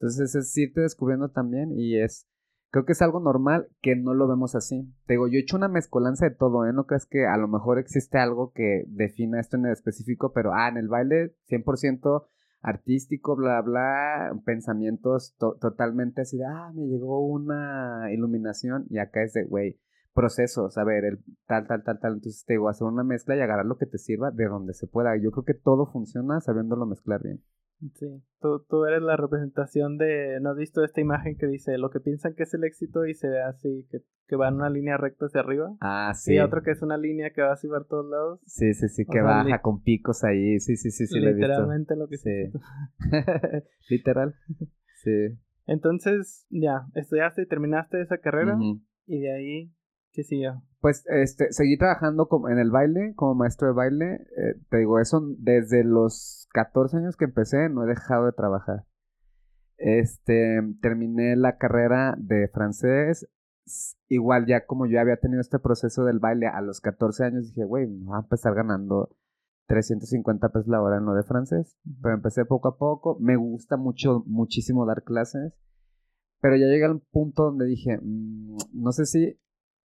[0.00, 2.28] Entonces es irte descubriendo también y es,
[2.70, 4.92] creo que es algo normal que no lo vemos así.
[5.06, 6.72] Te digo, yo he hecho una mezcolanza de todo, ¿eh?
[6.72, 10.52] No crees que a lo mejor existe algo que defina esto en el específico, pero,
[10.52, 12.28] ah, en el baile 100%
[12.62, 19.32] artístico, bla, bla, pensamientos totalmente así de, ah, me llegó una iluminación y acá es
[19.32, 19.78] de, güey,
[20.12, 23.40] procesos, a ver, el tal, tal, tal, tal, entonces te digo, hacer una mezcla y
[23.40, 25.16] agarrar lo que te sirva de donde se pueda.
[25.16, 27.42] Yo creo que todo funciona sabiéndolo mezclar bien.
[27.94, 28.06] Sí,
[28.40, 32.00] tú, tú eres la representación de, ¿no has visto esta imagen que dice lo que
[32.00, 34.96] piensan que es el éxito y se ve así, que, que va en una línea
[34.96, 35.76] recta hacia arriba?
[35.80, 36.34] Ah, sí.
[36.34, 38.40] Y otro que es una línea que va así por todos lados.
[38.46, 41.20] Sí, sí, sí, que baja con picos ahí, sí, sí, sí, sí.
[41.20, 42.50] Literalmente lo, que sí.
[43.88, 44.34] Literal,
[45.04, 45.38] sí.
[45.66, 48.58] Entonces, ya, estudiaste, terminaste esa carrera
[49.06, 49.72] y de ahí
[50.18, 50.62] ¿Qué siguió?
[50.80, 54.26] Pues este, seguí trabajando como en el baile, como maestro de baile.
[54.36, 58.84] Eh, te digo, eso desde los 14 años que empecé, no he dejado de trabajar.
[59.76, 63.28] Este, terminé la carrera de francés.
[64.08, 67.64] Igual ya como yo había tenido este proceso del baile a los 14 años, dije,
[67.64, 69.10] güey, voy a empezar ganando
[69.66, 71.76] 350 pesos la hora en lo de francés.
[72.02, 73.18] Pero empecé poco a poco.
[73.20, 75.52] Me gusta mucho, muchísimo dar clases.
[76.40, 79.40] Pero ya llegué al punto donde dije, mm, no sé si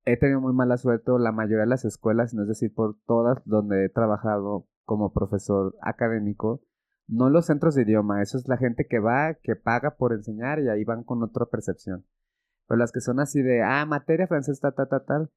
[0.05, 3.41] he tenido muy mala suerte, la mayoría de las escuelas, no es decir, por todas
[3.45, 6.61] donde he trabajado como profesor académico,
[7.07, 10.59] no los centros de idioma, eso es la gente que va, que paga por enseñar
[10.59, 12.05] y ahí van con otra percepción.
[12.67, 15.29] Pero las que son así de, ah, materia francesa, ta, ta, tal,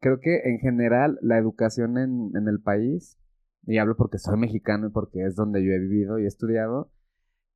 [0.00, 3.18] creo que en general la educación en, en el país,
[3.66, 6.90] y hablo porque soy mexicano y porque es donde yo he vivido y he estudiado,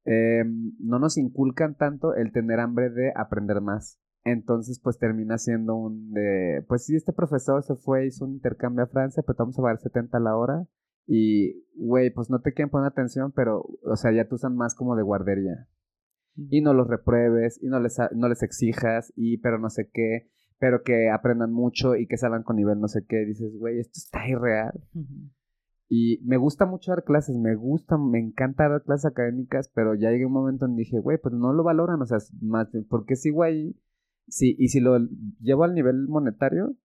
[0.05, 4.01] em, no nos inculcan tanto el tener hambre de aprender más.
[4.25, 8.85] Entonces, pues termina siendo un de, pues sí, este profesor se fue, hizo un intercambio
[8.85, 10.66] a Francia, pero vamos a pagar 70 a la hora.
[11.07, 14.75] Y, güey, pues no te quieren poner atención, pero, o sea, ya te usan más
[14.75, 15.66] como de guardería.
[16.37, 20.31] Y no los repruebes, y no les, no les exijas, y pero no sé qué,
[20.59, 23.25] pero que aprendan mucho y que salgan con nivel no sé qué.
[23.27, 24.81] dices, güey, esto está irreal.
[25.89, 30.11] Y me gusta mucho dar clases, me gusta, me encanta dar clases académicas, pero ya
[30.11, 33.43] llegué un momento en dije, güey, pues no lo valoran, o sea, más, porque sigo
[33.43, 33.77] ahí,
[34.29, 34.99] sí, y si lo
[35.41, 36.77] llevo al nivel monetario,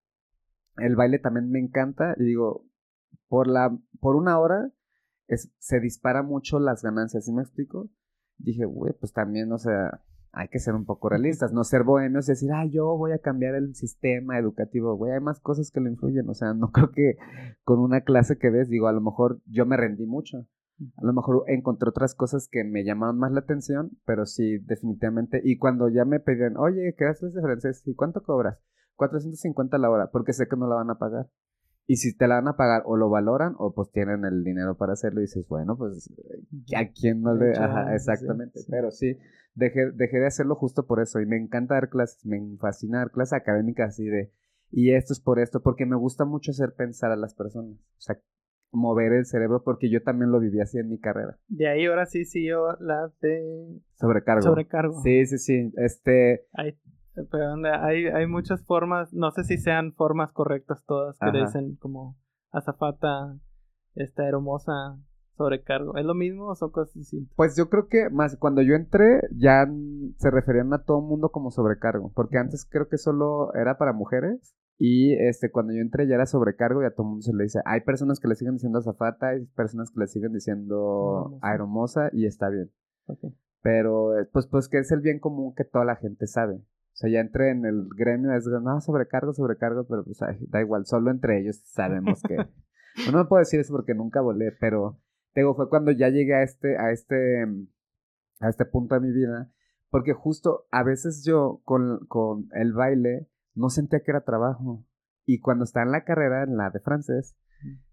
[0.78, 2.66] el baile también me encanta, y digo,
[3.28, 4.72] por la, por una hora,
[5.28, 7.90] es, se dispara mucho las ganancias, ¿sí me explico?
[8.38, 12.30] Dije, güey, pues también, o sea, hay que ser un poco realistas, no ser bohemios
[12.30, 15.80] y decir, ah, yo voy a cambiar el sistema educativo, güey, hay más cosas que
[15.80, 17.18] lo influyen, o sea, no creo que
[17.64, 20.46] con una clase que des, digo, a lo mejor yo me rendí mucho,
[20.98, 25.42] a lo mejor encontré otras cosas que me llamaron más la atención, pero sí, definitivamente,
[25.44, 27.82] y cuando ya me pedían, oye, ¿qué haces de francés?
[27.86, 28.60] ¿Y cuánto cobras?
[28.96, 31.30] 450 la hora, porque sé que no la van a pagar.
[31.90, 34.76] Y si te la van a pagar o lo valoran o pues tienen el dinero
[34.76, 36.14] para hacerlo y dices, bueno, pues
[36.76, 37.52] a quién no le...
[37.58, 38.60] Ajá, exactamente.
[38.70, 39.18] Pero sí,
[39.56, 43.12] dejé, dejé de hacerlo justo por eso y me encanta dar clases, me fascina dar
[43.12, 44.34] clases académicas así de...
[44.70, 47.78] Y esto es por esto, porque me gusta mucho hacer pensar a las personas.
[47.78, 48.20] O sea,
[48.72, 51.38] mover el cerebro porque yo también lo viví así en mi carrera.
[51.48, 53.80] De ahí ahora sí siguió la de...
[53.96, 54.42] Sobrecargo.
[54.42, 55.02] Sobrecargo.
[55.02, 55.74] Sí, sí, sí.
[55.78, 56.46] Este...
[57.32, 62.16] Pero hay, hay muchas formas, no sé si sean formas correctas todas que dicen como
[62.52, 63.36] azafata,
[63.96, 65.00] esta hermosa
[65.38, 65.98] sobrecargo.
[65.98, 67.34] ¿Es lo mismo o son cosas distintas?
[67.36, 69.66] Pues yo creo que más cuando yo entré ya
[70.18, 73.94] se referían a todo el mundo como sobrecargo, porque antes creo que solo era para
[73.94, 77.44] mujeres y este cuando yo entré ya era sobrecargo y a todo mundo se le
[77.44, 82.10] dice, hay personas que le siguen diciendo azafata, hay personas que le siguen diciendo aeromosa
[82.14, 82.72] y está bien.
[83.62, 86.56] Pero eh, pues pues que es el bien común que toda la gente sabe.
[86.56, 90.20] O sea, ya entré en el gremio, es, no, sobrecargo, sobrecargo, pero pues
[90.50, 92.38] da igual, solo entre ellos sabemos que...
[93.12, 95.00] no me puedo decir eso porque nunca volé, pero
[95.36, 97.46] digo, fue cuando ya llegué a este, a este,
[98.40, 99.52] a este punto de mi vida,
[99.90, 104.86] porque justo a veces yo con, con el baile no sentía que era trabajo.
[105.26, 107.36] Y cuando estaba en la carrera, en la de francés,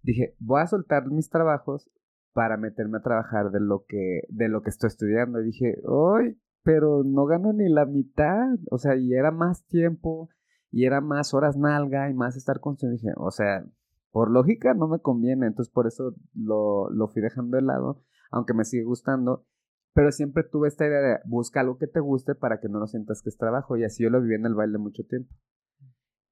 [0.02, 1.90] dije, voy a soltar mis trabajos
[2.32, 5.40] para meterme a trabajar de lo que, de lo que estoy estudiando.
[5.40, 10.30] Y dije, hoy pero no gano ni la mitad, o sea, y era más tiempo,
[10.70, 13.64] y era más horas nalga, y más estar con dije, o sea,
[14.10, 18.54] por lógica no me conviene, entonces por eso lo, lo fui dejando de lado, aunque
[18.54, 19.46] me sigue gustando,
[19.92, 22.86] pero siempre tuve esta idea de busca algo que te guste para que no lo
[22.86, 25.32] sientas que es trabajo, y así yo lo viví en el baile mucho tiempo.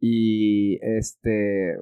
[0.04, 1.76] Y este,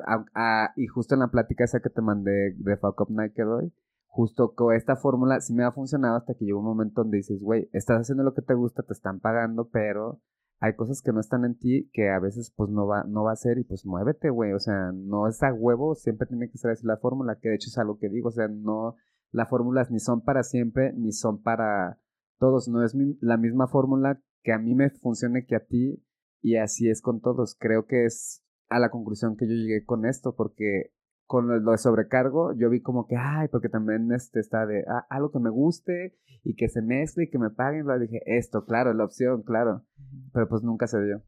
[0.77, 3.73] y justo en la plática esa que te mandé de Fuck Up Night que doy,
[4.09, 7.43] justo con esta fórmula sí me ha funcionado hasta que llegó un momento donde dices,
[7.43, 10.21] güey, estás haciendo lo que te gusta, te están pagando, pero
[10.59, 13.33] hay cosas que no están en ti que a veces pues no va, no va
[13.33, 16.59] a ser y pues muévete, güey, o sea, no es a huevo, siempre tiene que
[16.59, 18.97] ser así la fórmula, que de hecho es algo que digo, o sea, no,
[19.33, 21.99] las fórmulas ni son para siempre, ni son para
[22.39, 26.05] todos, no es la misma fórmula que a mí me funcione que a ti
[26.41, 30.07] y así es con todos, creo que es a la conclusión que yo llegué con
[30.07, 30.93] esto, porque
[31.31, 35.07] con lo de sobrecargo, yo vi como que, ay, porque también este está de ah,
[35.11, 37.87] algo que me guste y que se mezcle y que me paguen.
[37.89, 39.85] Y dije, esto, claro, la opción, claro.
[40.33, 41.23] Pero pues nunca se dio.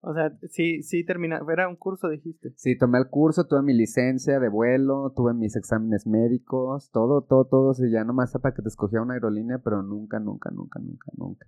[0.00, 2.52] O sea, sí, sí termina, era un curso, dijiste.
[2.56, 7.44] Sí, tomé el curso, tuve mi licencia de vuelo, tuve mis exámenes médicos, todo, todo,
[7.44, 7.74] todo.
[7.74, 11.46] Sí, ya nomás para que te escogía una aerolínea, pero nunca, nunca, nunca, nunca, nunca.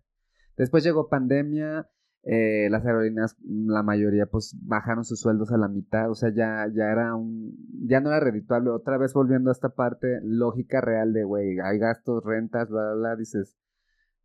[0.57, 1.91] Después llegó pandemia,
[2.27, 6.67] eh, las aerolíneas, la mayoría, pues bajaron sus sueldos a la mitad, o sea, ya,
[6.75, 7.55] ya era un,
[7.87, 8.71] ya no era redituable.
[8.71, 12.95] Otra vez volviendo a esta parte lógica real de, güey, hay gastos, rentas, bla, bla,
[12.95, 13.57] bla, dices,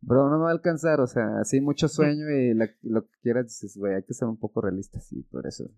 [0.00, 3.46] bro, no me va a alcanzar, o sea, así mucho sueño y lo que quieras,
[3.46, 5.70] dices, güey, hay que ser un poco realistas y por eso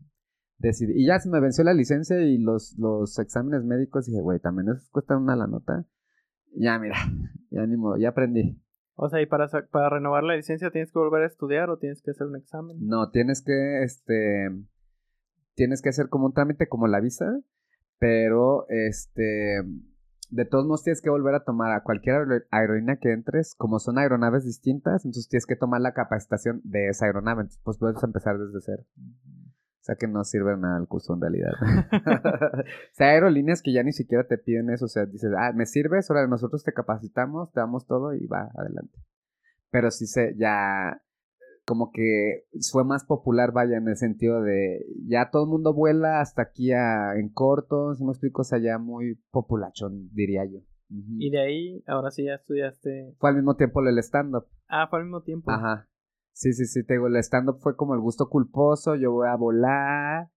[0.59, 0.93] decidí.
[0.95, 4.69] Y ya se me venció la licencia y los, los exámenes médicos, dije, güey, también
[4.69, 5.85] eso cuesta una la nota.
[6.55, 6.97] Ya, mira,
[7.51, 8.62] ya ni modo, ya aprendí.
[8.95, 12.03] O sea, y para, para renovar la licencia tienes que volver a estudiar o tienes
[12.03, 12.77] que hacer un examen.
[12.81, 14.49] No, tienes que, este,
[15.55, 17.41] tienes que hacer como un trámite como la visa,
[17.99, 19.63] pero, este,
[20.33, 23.99] de todos modos tienes que volver a tomar a cualquier aerolínea que entres, como son
[23.99, 28.39] aeronaves distintas, entonces tienes que tomar la capacitación de esa aeronave, entonces pues puedes empezar
[28.39, 28.85] desde cero.
[29.83, 31.51] O sea que no sirve nada el curso en realidad.
[32.63, 34.85] o sea, aerolíneas que ya ni siquiera te piden eso.
[34.85, 38.49] O sea, dices, ah, me sirves, ahora nosotros te capacitamos, te damos todo y va,
[38.55, 38.97] adelante.
[39.73, 41.03] Pero sí se, ya,
[41.67, 46.21] como que fue más popular, vaya, en el sentido de, ya todo el mundo vuela
[46.21, 50.61] hasta aquí a, en corto, si me explico, o sea, ya muy populachón, diría yo.
[51.19, 53.17] Y de ahí, ahora sí ya estudiaste.
[53.19, 54.47] Fue al mismo tiempo el stand-up.
[54.69, 55.51] Ah, fue al mismo tiempo.
[55.51, 55.89] Ajá.
[56.33, 59.37] Sí, sí, sí, te digo, el stand-up fue como el gusto culposo, yo voy a
[59.37, 60.29] volar,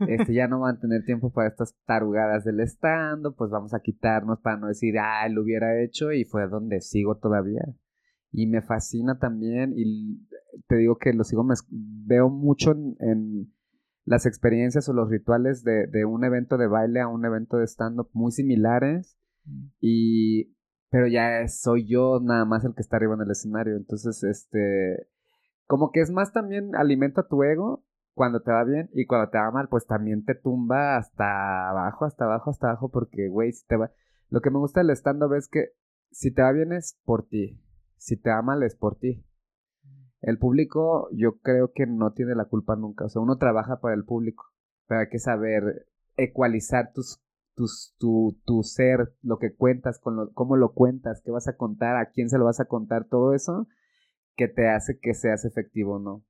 [0.00, 3.80] este, ya no van a tener tiempo para estas tarugadas del stand-up, pues vamos a
[3.80, 7.62] quitarnos para no decir, ah, lo hubiera hecho, y fue donde sigo todavía.
[8.32, 10.26] Y me fascina también, y
[10.66, 13.52] te digo que lo sigo, me veo mucho en,
[14.06, 17.66] las experiencias o los rituales de, de un evento de baile a un evento de
[17.66, 19.16] stand-up muy similares.
[19.80, 20.54] Y,
[20.90, 23.76] pero ya soy yo nada más el que está arriba en el escenario.
[23.76, 25.08] Entonces, este,
[25.66, 27.84] como que es más también alimenta tu ego
[28.14, 32.04] cuando te va bien y cuando te va mal, pues también te tumba hasta abajo,
[32.04, 33.90] hasta abajo, hasta abajo, porque, güey, si te va...
[34.30, 35.70] Lo que me gusta del stand-up es que
[36.10, 37.60] si te va bien es por ti,
[37.96, 39.24] si te va mal es por ti.
[40.20, 43.94] El público yo creo que no tiene la culpa nunca, o sea, uno trabaja para
[43.94, 44.44] el público,
[44.86, 45.86] pero hay que saber
[46.16, 47.20] ecualizar tus,
[47.54, 51.56] tus, tu, tu ser, lo que cuentas, con lo, cómo lo cuentas, qué vas a
[51.56, 53.66] contar, a quién se lo vas a contar, todo eso
[54.36, 56.24] que te hace que seas efectivo o no.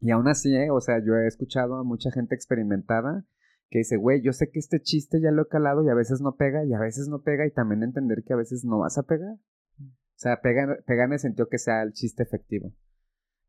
[0.00, 0.70] Y aún así, ¿eh?
[0.70, 3.24] o sea, yo he escuchado a mucha gente experimentada
[3.70, 6.20] que dice, güey, yo sé que este chiste ya lo he calado y a veces
[6.20, 8.98] no pega y a veces no pega y también entender que a veces no vas
[8.98, 9.36] a pegar.
[9.80, 12.72] O sea, pega, pega en el sentido que sea el chiste efectivo.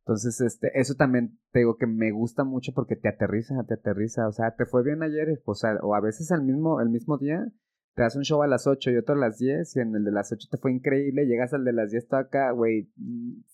[0.06, 4.28] Entonces, este, eso también te digo que me gusta mucho porque te aterriza, te aterriza.
[4.28, 7.46] O sea, te fue bien ayer, pues, o a veces el mismo, el mismo día
[7.96, 10.04] te das un show a las 8 y otro a las 10 y en el
[10.04, 12.92] de las 8 te fue increíble, llegas al de las 10 todo acá, güey,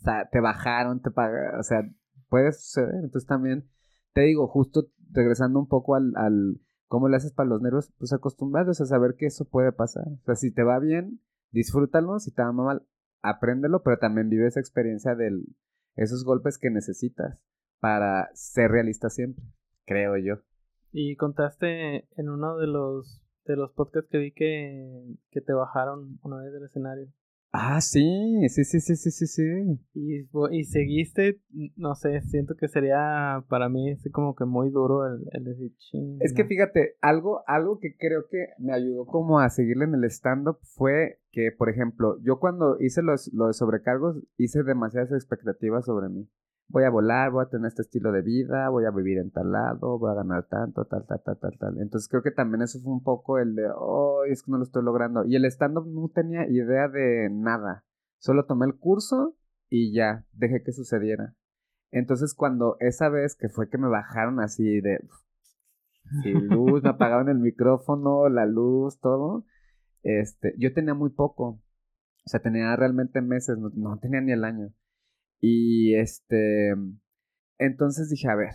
[0.03, 1.81] sea, te bajaron, te pagaron, o sea,
[2.29, 2.95] puede suceder.
[3.03, 3.69] Entonces también,
[4.13, 8.13] te digo, justo regresando un poco al, al cómo le haces para los nervios, pues
[8.13, 10.07] acostumbrados a saber que eso puede pasar.
[10.07, 11.21] O sea, si te va bien,
[11.51, 12.87] disfrútalo, si te va mal,
[13.21, 15.31] apréndelo, pero también vive esa experiencia de
[15.95, 17.39] esos golpes que necesitas
[17.79, 19.43] para ser realista siempre,
[19.85, 20.41] creo yo.
[20.91, 26.19] Y contaste en uno de los de los podcasts que vi que, que te bajaron
[26.21, 27.07] una vez del escenario.
[27.51, 29.43] Ah, sí, sí, sí, sí, sí, sí, sí.
[29.95, 31.41] Y, y seguiste,
[31.75, 35.73] no sé, siento que sería para mí así como que muy duro el, el decir
[36.19, 40.03] Es que fíjate, algo, algo que creo que me ayudó como a seguirle en el
[40.03, 46.09] stand-up fue que, por ejemplo, yo cuando hice los, los sobrecargos hice demasiadas expectativas sobre
[46.09, 46.29] mí
[46.69, 49.51] voy a volar, voy a tener este estilo de vida, voy a vivir en tal
[49.51, 51.77] lado, voy a ganar tanto, tal, tal, tal, tal, tal.
[51.79, 54.63] Entonces creo que también eso fue un poco el de, oh, es que no lo
[54.63, 55.25] estoy logrando.
[55.25, 57.83] Y el stand-up no tenía idea de nada.
[58.19, 59.35] Solo tomé el curso
[59.67, 61.33] y ya, dejé que sucediera.
[61.91, 64.99] Entonces cuando esa vez que fue que me bajaron así de...
[66.23, 69.45] Sin luz, me apagaron el micrófono, la luz, todo.
[70.01, 71.61] Este, yo tenía muy poco.
[72.25, 74.71] O sea, tenía realmente meses, no tenía ni el año.
[75.39, 76.73] Y este,
[77.57, 78.51] entonces dije, a ver,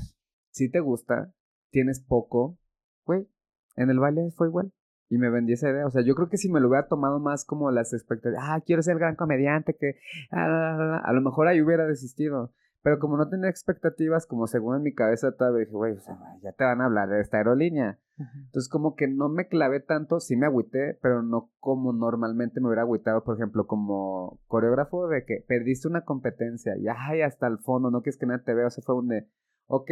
[0.51, 1.32] si te gusta,
[1.70, 2.59] tienes poco,
[3.05, 3.28] güey,
[3.76, 4.72] en el baile fue igual.
[5.11, 5.87] Y me vendí esa idea.
[5.87, 8.61] O sea, yo creo que si me lo hubiera tomado más como las expectativas, ah,
[8.64, 9.97] quiero ser el gran comediante, que
[10.30, 12.53] ah, a lo mejor ahí hubiera desistido.
[12.85, 16.18] Pero como no tenía expectativas, como según en mi cabeza todavía dije, güey, o sea,
[16.43, 17.99] ya te van a hablar de esta aerolínea.
[18.18, 22.66] Entonces como que no me clavé tanto, sí me agüité, pero no como normalmente me
[22.66, 27.57] hubiera agüitado, por ejemplo, como coreógrafo de que perdiste una competencia y ay, hasta el
[27.57, 29.30] fondo, no quieres que nadie te vea, o sea, fue un de,
[29.66, 29.91] ok,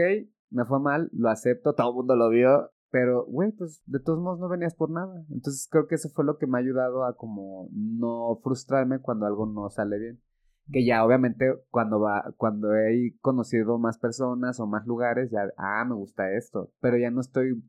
[0.51, 4.21] me fue mal, lo acepto, todo el mundo lo vio, pero, güey, pues de todos
[4.21, 5.25] modos no venías por nada.
[5.31, 9.25] Entonces creo que eso fue lo que me ha ayudado a como no frustrarme cuando
[9.25, 10.21] algo no sale bien
[10.71, 15.85] que ya obviamente cuando va cuando he conocido más personas o más lugares ya ah
[15.85, 17.63] me gusta esto pero ya no estoy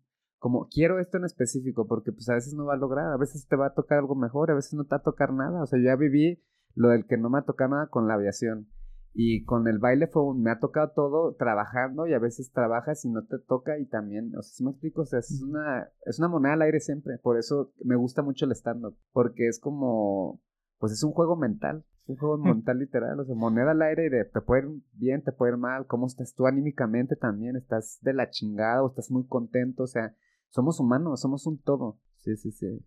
[0.43, 3.47] como quiero esto en específico, porque pues a veces no va a lograr, a veces
[3.47, 5.63] te va a tocar algo mejor, a veces no te va a tocar nada.
[5.63, 6.43] O sea, yo ya viví
[6.75, 8.67] lo del que no me ha tocado nada con la aviación.
[9.13, 13.09] Y con el baile fue me ha tocado todo trabajando y a veces trabajas y
[13.09, 16.19] no te toca y también, o sea, si me explico, o sea, es una, es
[16.19, 17.19] una moneda al aire siempre.
[17.19, 20.41] Por eso me gusta mucho el stand-up, porque es como,
[20.77, 24.09] pues es un juego mental, un juego mental literal, o sea, moneda al aire y
[24.09, 27.99] de te puede ir bien, te puede ir mal, cómo estás tú anímicamente también, estás
[28.01, 30.13] de la chingada o estás muy contento, o sea,
[30.49, 31.99] somos humanos, somos un todo.
[32.17, 32.85] Sí, sí, sí.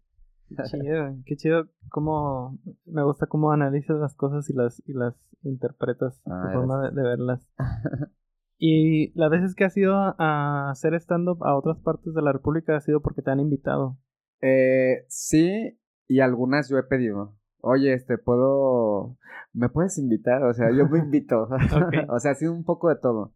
[0.49, 5.15] Qué chido, qué chido cómo me gusta cómo analizas las cosas y las y las
[5.43, 7.49] interpretas, tu ah, forma de, verlas.
[8.59, 12.77] y las veces que has ido a hacer stand-up a otras partes de la República
[12.77, 13.99] ha sido porque te han invitado.
[14.41, 17.36] Eh, sí, y algunas yo he pedido.
[17.61, 19.17] Oye, este, puedo,
[19.53, 21.49] me puedes invitar, o sea, yo me invito.
[22.09, 23.35] o sea, ha sido un poco de todo.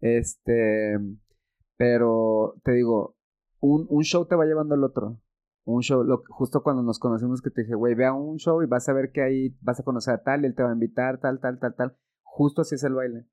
[0.00, 0.98] Este,
[1.76, 3.16] pero te digo,
[3.60, 5.20] un, un show te va llevando al otro.
[5.64, 8.66] Un show, justo cuando nos conocimos que te dije, güey, ve a un show y
[8.66, 10.74] vas a ver que ahí vas a conocer a tal y él te va a
[10.74, 11.96] invitar, tal, tal, tal, tal.
[12.22, 13.26] Justo así es el baile.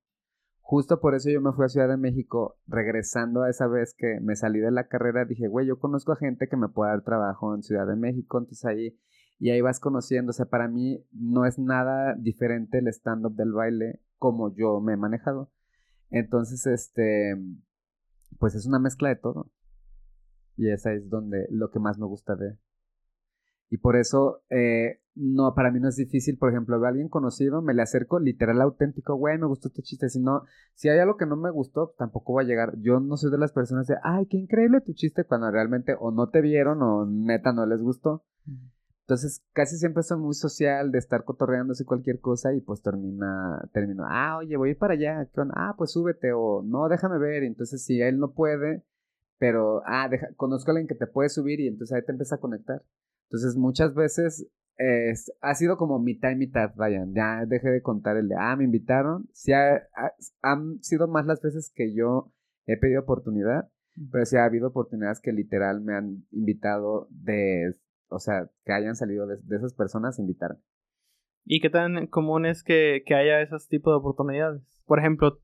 [0.72, 4.20] Justo por eso yo me fui a Ciudad de México, regresando a esa vez que
[4.22, 7.02] me salí de la carrera, dije, güey, yo conozco a gente que me puede dar
[7.02, 8.98] trabajo en Ciudad de México, entonces ahí,
[9.42, 13.50] y ahí vas conociendo, o sea, para mí no es nada diferente el stand-up del
[13.50, 15.50] baile como yo me he manejado.
[16.10, 17.34] Entonces, este,
[18.38, 19.50] pues es una mezcla de todo.
[20.56, 22.56] Y esa es donde lo que más me gusta de.
[23.68, 27.08] Y por eso, eh, no, para mí no es difícil, por ejemplo, veo a alguien
[27.08, 30.08] conocido, me le acerco literal auténtico, güey, me gustó este chiste.
[30.08, 32.78] Si no, si hay algo que no me gustó, tampoco va a llegar.
[32.78, 36.12] Yo no soy de las personas de, ay, qué increíble tu chiste, cuando realmente o
[36.12, 38.22] no te vieron o neta no les gustó.
[39.02, 44.04] Entonces, casi siempre soy muy social de estar cotorreándose cualquier cosa y pues termina, termino,
[44.06, 47.42] ah, oye, voy a ir para allá, Ah, pues súbete o no, déjame ver.
[47.42, 48.84] entonces, si él no puede,
[49.38, 52.36] pero, ah, deja, conozco a alguien que te puede subir y entonces ahí te empieza
[52.36, 52.82] a conectar.
[53.24, 54.46] Entonces, muchas veces
[55.40, 58.64] ha sido como mitad y mitad, vayan, ya dejé de contar el de, ah, me
[58.64, 59.28] invitaron.
[59.32, 62.32] Sí, han sido más las veces que yo
[62.66, 63.68] he pedido oportunidad,
[64.10, 67.74] pero sí ha habido oportunidades que literal me han invitado de
[68.12, 70.58] o sea, que hayan salido de, esas personas invitar.
[71.44, 74.62] ¿Y qué tan común es que, haya esos tipos de oportunidades?
[74.86, 75.40] Por ejemplo,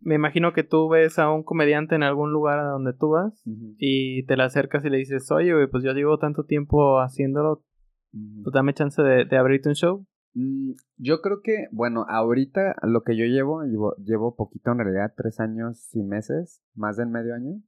[0.00, 3.42] me imagino que tú ves a un comediante en algún lugar a donde tú vas
[3.44, 7.64] y te le acercas y le dices, oye, pues yo llevo tanto tiempo haciéndolo,
[8.12, 10.06] ¿tú dame chance de, abrirte un show?
[10.34, 15.12] Mm, yo creo que, bueno, ahorita lo que yo llevo, llevo, llevo poquito en realidad,
[15.16, 17.60] tres años y meses, más de medio año.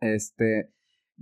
[0.00, 0.72] Este,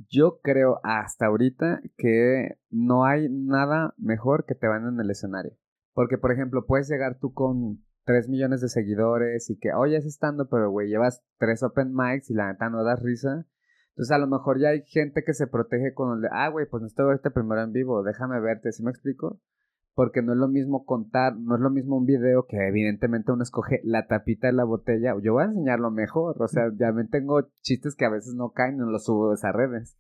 [0.09, 5.57] yo creo hasta ahorita que no hay nada mejor que te van en el escenario.
[5.93, 10.07] Porque, por ejemplo, puedes llegar tú con 3 millones de seguidores y que, oye, es
[10.07, 13.47] estando, pero güey, llevas tres open mics y la neta no das risa.
[13.91, 16.67] Entonces, a lo mejor ya hay gente que se protege con el de, ah, güey,
[16.67, 19.41] pues necesito verte primero en vivo, déjame verte, ¿sí me explico?
[19.95, 23.43] Porque no es lo mismo contar, no es lo mismo un video que evidentemente uno
[23.43, 25.15] escoge la tapita de la botella.
[25.23, 28.51] Yo voy a enseñarlo mejor, o sea, ya me tengo chistes que a veces no
[28.51, 29.97] caen, no los subo de esas redes.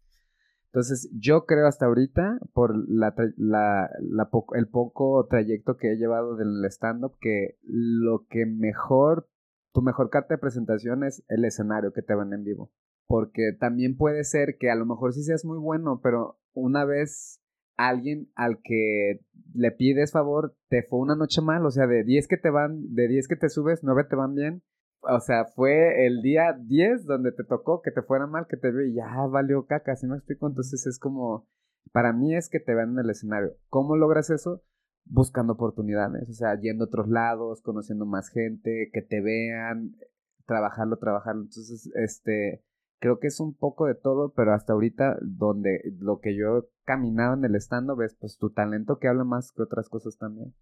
[0.66, 3.88] Entonces, yo creo hasta ahorita, por la, la,
[4.54, 9.28] el poco trayecto que he llevado del stand-up, que lo que mejor,
[9.72, 12.72] tu mejor carta de presentación es el escenario que te van en vivo.
[13.06, 17.40] Porque también puede ser que a lo mejor sí seas muy bueno, pero una vez
[17.76, 19.20] alguien al que
[19.54, 22.94] le pides favor te fue una noche mal, o sea, de 10 que te van,
[22.94, 24.62] de 10 que te subes, 9 te van bien.
[25.00, 28.70] O sea, fue el día 10 donde te tocó que te fuera mal, que te
[28.70, 30.48] vio y ya valió caca, ¿sí me explico?
[30.48, 31.46] Entonces es como,
[31.92, 33.54] para mí es que te vean en el escenario.
[33.68, 34.62] ¿Cómo logras eso?
[35.04, 39.94] Buscando oportunidades, o sea, yendo a otros lados, conociendo más gente, que te vean,
[40.46, 41.42] trabajarlo, trabajarlo.
[41.42, 42.62] Entonces, este,
[43.04, 46.62] creo que es un poco de todo, pero hasta ahorita donde lo que yo he
[46.86, 50.54] caminado en el stand ves pues tu talento que habla más que otras cosas también.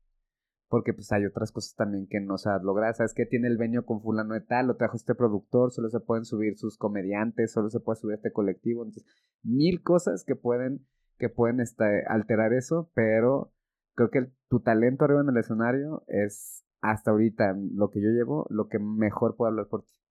[0.68, 2.96] Porque pues hay otras cosas también que no sabes lograr.
[2.96, 4.66] ¿Sabes que tiene el veño con fulano de tal?
[4.66, 8.32] Lo trajo este productor, solo se pueden subir sus comediantes, solo se puede subir este
[8.32, 8.82] colectivo.
[8.82, 9.06] Entonces,
[9.44, 10.84] mil cosas que pueden,
[11.18, 13.52] que pueden este, alterar eso, pero
[13.94, 18.48] creo que tu talento arriba en el escenario es hasta ahorita lo que yo llevo,
[18.50, 20.01] lo que mejor puedo hablar por ti.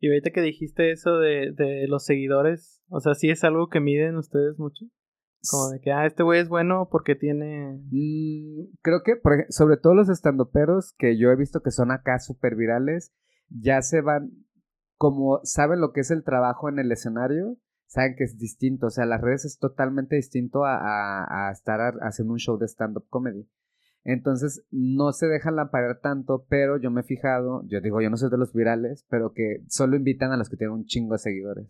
[0.00, 3.80] Y ahorita que dijiste eso de, de los seguidores, o sea, ¿sí es algo que
[3.80, 4.86] miden ustedes mucho?
[5.48, 7.80] Como de que, ah, este güey es bueno porque tiene...
[7.90, 12.18] Mm, creo que, por sobre todo los estandoperos que yo he visto que son acá
[12.18, 13.12] súper virales,
[13.48, 14.30] ya se van,
[14.96, 18.90] como saben lo que es el trabajo en el escenario, saben que es distinto, o
[18.90, 23.06] sea, las redes es totalmente distinto a, a, a estar haciendo un show de stand-up
[23.08, 23.48] comedy.
[24.04, 28.16] Entonces no se dejan lamparar tanto, pero yo me he fijado, yo digo, yo no
[28.16, 31.18] soy de los virales, pero que solo invitan a los que tienen un chingo de
[31.18, 31.68] seguidores.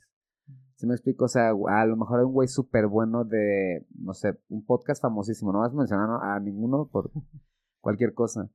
[0.77, 1.27] ¿Sí me explico?
[1.27, 5.03] O sea, a lo mejor hay un güey súper bueno de, no sé, un podcast
[5.03, 7.11] famosísimo, no vas a mencionar a ninguno por
[7.81, 8.49] cualquier cosa.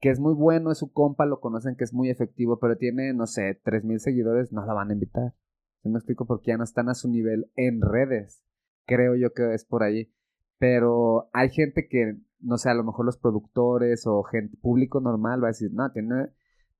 [0.00, 3.12] Que es muy bueno, es su compa, lo conocen que es muy efectivo, pero tiene,
[3.12, 5.34] no sé, tres mil seguidores, no la van a invitar.
[5.82, 6.26] ¿Sí me explico?
[6.26, 8.42] Porque ya no están a su nivel en redes.
[8.86, 10.10] Creo yo que es por ahí.
[10.58, 15.42] Pero hay gente que no sé, a lo mejor los productores o gente, público normal
[15.42, 16.30] va a decir, no, tiene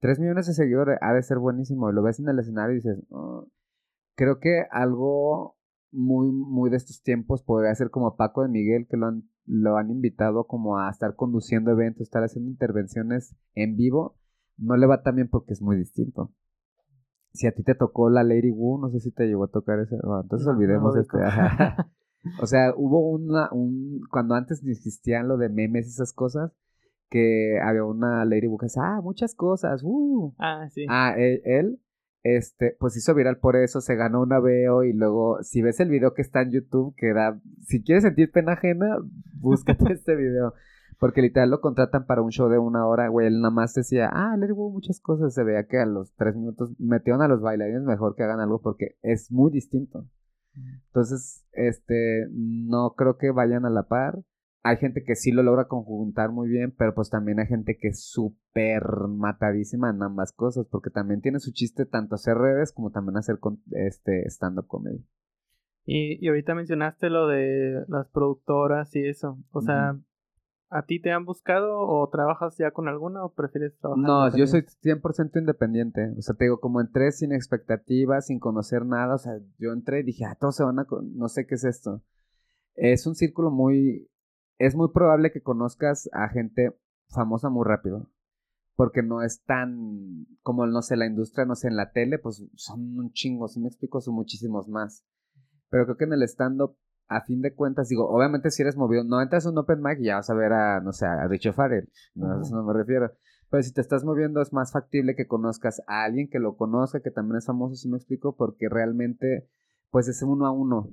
[0.00, 1.90] 3 millones de seguidores, ha de ser buenísimo.
[1.90, 3.48] Y lo ves en el escenario y dices, oh".
[4.14, 5.56] creo que algo
[5.92, 9.76] muy, muy de estos tiempos podría ser como Paco de Miguel, que lo han, lo
[9.76, 14.18] han invitado como a estar conduciendo eventos, estar haciendo intervenciones en vivo.
[14.58, 16.32] No le va tan bien porque es muy distinto.
[17.32, 19.78] Si a ti te tocó la Lady Wu, no sé si te llegó a tocar
[19.80, 19.96] ese.
[19.96, 21.18] entonces olvidemos este.
[22.40, 26.52] O sea, hubo una, un, cuando antes existían lo de memes y esas cosas,
[27.08, 30.34] que había una Ladybug que decía, ah, muchas cosas, uh.
[30.38, 30.86] Ah, sí.
[30.88, 31.80] Ah, e, él,
[32.22, 35.88] este, pues hizo viral por eso, se ganó una veo y luego, si ves el
[35.88, 38.98] video que está en YouTube, que da, si quieres sentir pena ajena,
[39.34, 40.54] búscate este video.
[40.98, 43.26] Porque literal lo contratan para un show de una hora, güey.
[43.26, 45.34] Él nada más decía, ah, Ladybug muchas cosas.
[45.34, 48.62] Se veía que a los tres minutos metieron a los bailarines mejor que hagan algo
[48.62, 50.06] porque es muy distinto.
[50.86, 54.18] Entonces, este, no creo que vayan a la par.
[54.62, 57.88] Hay gente que sí lo logra conjuntar muy bien, pero pues también hay gente que
[57.88, 62.90] es súper matadísima en ambas cosas, porque también tiene su chiste tanto hacer redes como
[62.90, 63.38] también hacer
[63.72, 65.04] este stand-up comedy.
[65.84, 69.38] Y, y ahorita mencionaste lo de las productoras y eso.
[69.52, 69.96] O sea,
[70.68, 74.04] ¿a ti te han buscado o trabajas ya con alguna o prefieres trabajar?
[74.04, 76.12] No, yo soy 100% independiente.
[76.18, 79.14] O sea, te digo, como entré sin expectativas, sin conocer nada.
[79.14, 80.86] O sea, yo entré y dije, ah, todos se van a...
[81.14, 82.02] No sé qué es esto.
[82.74, 84.10] Es un círculo muy...
[84.58, 86.74] Es muy probable que conozcas a gente
[87.08, 88.08] famosa muy rápido
[88.76, 92.44] porque no es tan como, no sé, la industria, no sé, en la tele, pues
[92.54, 95.02] son un chingo, si me explico, son muchísimos más.
[95.70, 96.76] Pero creo que en el stand-up,
[97.08, 99.98] a fin de cuentas, digo, obviamente si eres movido, no entras a un open mic
[100.00, 102.64] y ya vas a ver a, no sé, a Richard Farrell, no, a eso no
[102.64, 103.12] me refiero.
[103.48, 107.00] Pero si te estás moviendo es más factible que conozcas a alguien que lo conozca,
[107.00, 109.48] que también es famoso, si me explico, porque realmente,
[109.90, 110.90] pues es uno a uno.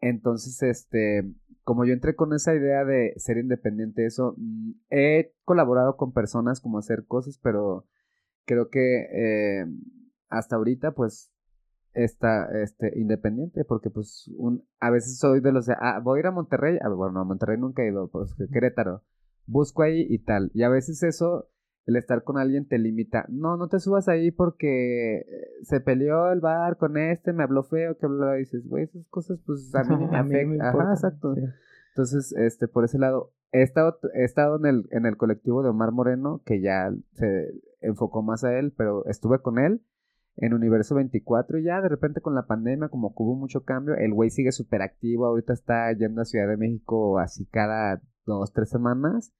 [0.00, 1.32] Entonces, este,
[1.62, 6.60] como yo entré con esa idea de ser independiente, eso, mm, he colaborado con personas
[6.60, 7.86] como hacer cosas, pero
[8.44, 9.66] creo que eh,
[10.28, 11.30] hasta ahorita, pues,
[11.96, 16.20] está este, independiente, porque pues un, a veces soy de los de, ah, voy a
[16.20, 19.02] ir a Monterrey, a, bueno, a Monterrey nunca he ido, pues Querétaro,
[19.46, 21.48] busco ahí y tal, y a veces eso
[21.86, 23.26] el estar con alguien te limita.
[23.28, 25.24] No, no te subas ahí porque eh,
[25.62, 29.38] se peleó el bar con este, me habló feo, que y dices, güey, esas cosas
[29.46, 30.62] pues a mí me afectan.
[30.62, 31.34] Ajá, exacto.
[31.90, 35.70] Entonces, este, por ese lado, he estado, he estado en el, en el colectivo de
[35.70, 39.80] Omar Moreno, que ya se enfocó más a él, pero estuve con él
[40.36, 44.12] en Universo 24 y ya de repente con la pandemia, como hubo mucho cambio, el
[44.12, 48.70] güey sigue súper activo, ahorita está yendo a Ciudad de México así cada dos, tres
[48.70, 49.32] semanas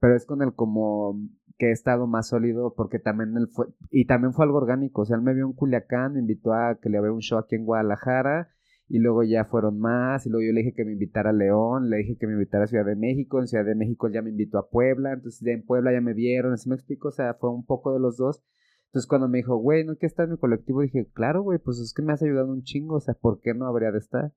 [0.00, 1.20] pero es con el como
[1.58, 5.04] que he estado más sólido porque también él fue, y también fue algo orgánico, o
[5.04, 7.56] sea, él me vio en Culiacán, me invitó a que le abriera un show aquí
[7.56, 8.48] en Guadalajara
[8.88, 11.90] y luego ya fueron más y luego yo le dije que me invitara a León,
[11.90, 14.30] le dije que me invitara a Ciudad de México, en Ciudad de México ya me
[14.30, 17.34] invitó a Puebla, entonces ya en Puebla ya me vieron, así me explico, o sea,
[17.34, 18.42] fue un poco de los dos.
[18.88, 20.80] Entonces cuando me dijo, güey, ¿no quieres estar en mi colectivo?
[20.80, 23.54] Dije, claro, güey, pues es que me has ayudado un chingo, o sea, ¿por qué
[23.54, 24.32] no habría de estar?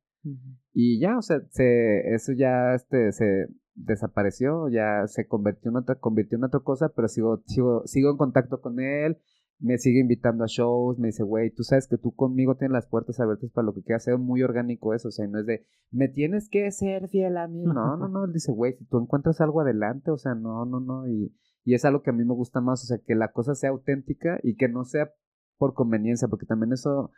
[0.73, 5.95] Y ya, o sea, se, eso ya este, se, desapareció, ya se convirtió en otra,
[5.95, 9.17] convirtió en otra cosa, pero sigo, sigo, sigo en contacto con él,
[9.59, 12.87] me sigue invitando a shows, me dice, güey, tú sabes que tú conmigo tienes las
[12.87, 15.65] puertas abiertas para lo que quieras hacer, muy orgánico eso, o sea, no es de,
[15.91, 18.99] me tienes que ser fiel a mí, no, no, no, él dice, güey, si tú
[18.99, 21.33] encuentras algo adelante, o sea, no, no, no, y,
[21.63, 23.69] y es algo que a mí me gusta más, o sea, que la cosa sea
[23.69, 25.13] auténtica y que no sea
[25.57, 27.11] por conveniencia, porque también eso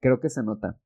[0.00, 0.78] creo que se nota.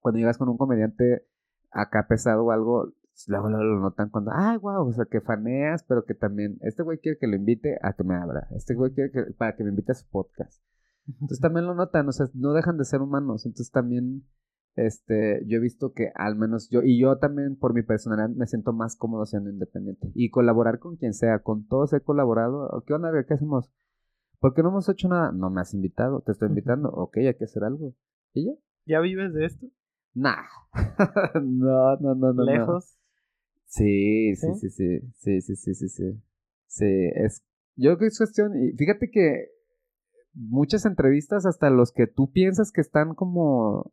[0.00, 1.26] Cuando llegas con un comediante
[1.70, 2.92] acá pesado o algo,
[3.26, 6.98] luego, lo notan cuando, ay, wow, o sea, que faneas, pero que también, este güey
[6.98, 9.70] quiere que lo invite a que me abra, este güey quiere que, para que me
[9.70, 10.62] invite a su podcast.
[11.06, 14.26] Entonces también lo notan, o sea, no dejan de ser humanos, entonces también,
[14.76, 18.46] este, yo he visto que al menos yo, y yo también por mi personalidad me
[18.46, 22.92] siento más cómodo siendo independiente y colaborar con quien sea, con todos he colaborado, ¿qué
[22.92, 23.10] onda?
[23.26, 23.72] ¿Qué hacemos?
[24.38, 25.32] ¿Por qué no hemos hecho nada?
[25.32, 27.94] No me has invitado, te estoy invitando, ok, hay que hacer algo.
[28.34, 28.52] ¿Y ya?
[28.84, 29.66] ¿Ya vives de esto?
[30.12, 30.44] Nah.
[31.42, 32.44] no, no, no, no.
[32.44, 32.98] ¿Lejos?
[33.64, 36.20] Sí, sí, sí, sí, sí, sí, sí, sí,
[36.66, 37.10] sí.
[37.14, 37.42] Es,
[37.76, 39.48] yo creo que es cuestión, y fíjate que
[40.34, 43.90] muchas entrevistas, hasta los que tú piensas que están como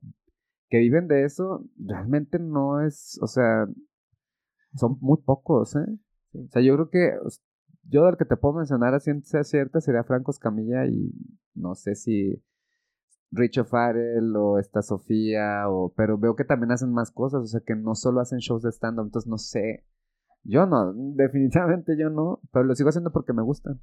[0.73, 3.67] que viven de eso, realmente no es, o sea,
[4.73, 5.85] son muy pocos, ¿eh?
[6.33, 7.11] O sea, yo creo que,
[7.83, 11.13] yo del que te puedo mencionar, así sea cierta, sería Franco Escamilla y
[11.53, 12.43] no sé si
[13.29, 17.61] Richo Farrell o esta Sofía, o, pero veo que también hacen más cosas, o sea
[17.63, 19.85] que no solo hacen shows de stand-up, entonces no sé.
[20.43, 23.79] Yo no, definitivamente yo no, pero lo sigo haciendo porque me gustan.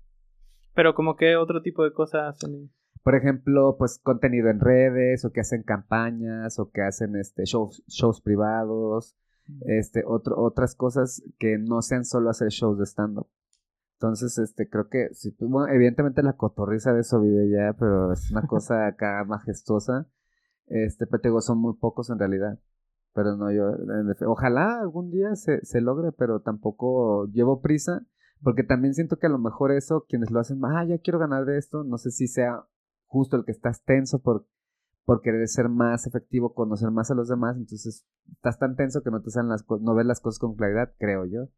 [0.74, 2.72] Pero como que otro tipo de cosas hacen.
[3.02, 7.82] Por ejemplo, pues contenido en redes, o que hacen campañas, o que hacen este shows,
[7.86, 9.16] shows privados,
[9.62, 13.28] este, otro, otras cosas que no sean solo hacer shows de stand-up.
[13.94, 18.30] Entonces, este, creo que, si, bueno, evidentemente la cotorriza de eso vive ya, pero es
[18.30, 20.06] una cosa acá majestuosa.
[20.66, 22.58] Este, pero te digo, son muy pocos en realidad.
[23.12, 23.72] Pero no, yo,
[24.26, 28.06] ojalá algún día se, se logre, pero tampoco llevo prisa,
[28.42, 31.44] porque también siento que a lo mejor eso, quienes lo hacen, ah, ya quiero ganar
[31.44, 32.64] de esto, no sé si sea
[33.10, 34.46] justo el que estás tenso por,
[35.04, 39.10] por querer ser más efectivo, conocer más a los demás, entonces estás tan tenso que
[39.10, 41.48] no te salen las no ves las cosas con claridad, creo yo,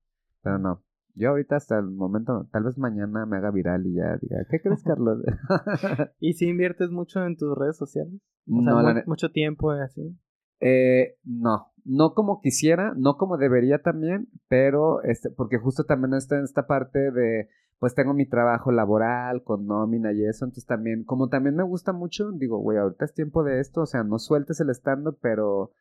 [0.43, 0.83] pero no.
[1.15, 4.62] Yo ahorita hasta el momento, tal vez mañana me haga viral y ya diga, ¿qué
[4.62, 5.23] crees, Carlos?
[6.19, 8.19] ¿Y si inviertes mucho en tus redes sociales?
[8.51, 10.19] O sea, mucho tiempo así.
[10.61, 16.39] Eh, no, no como quisiera, no como debería también, pero este, porque justo también está
[16.39, 17.49] en esta parte de,
[17.83, 21.93] pues tengo mi trabajo laboral con nómina y eso, entonces también, como también me gusta
[21.93, 25.73] mucho, digo, güey, ahorita es tiempo de esto, o sea, no sueltes el estando, pero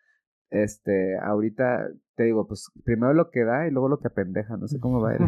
[0.49, 4.67] este, ahorita te digo, pues primero lo que da y luego lo que apendeja, no
[4.67, 5.21] sé cómo va a ir.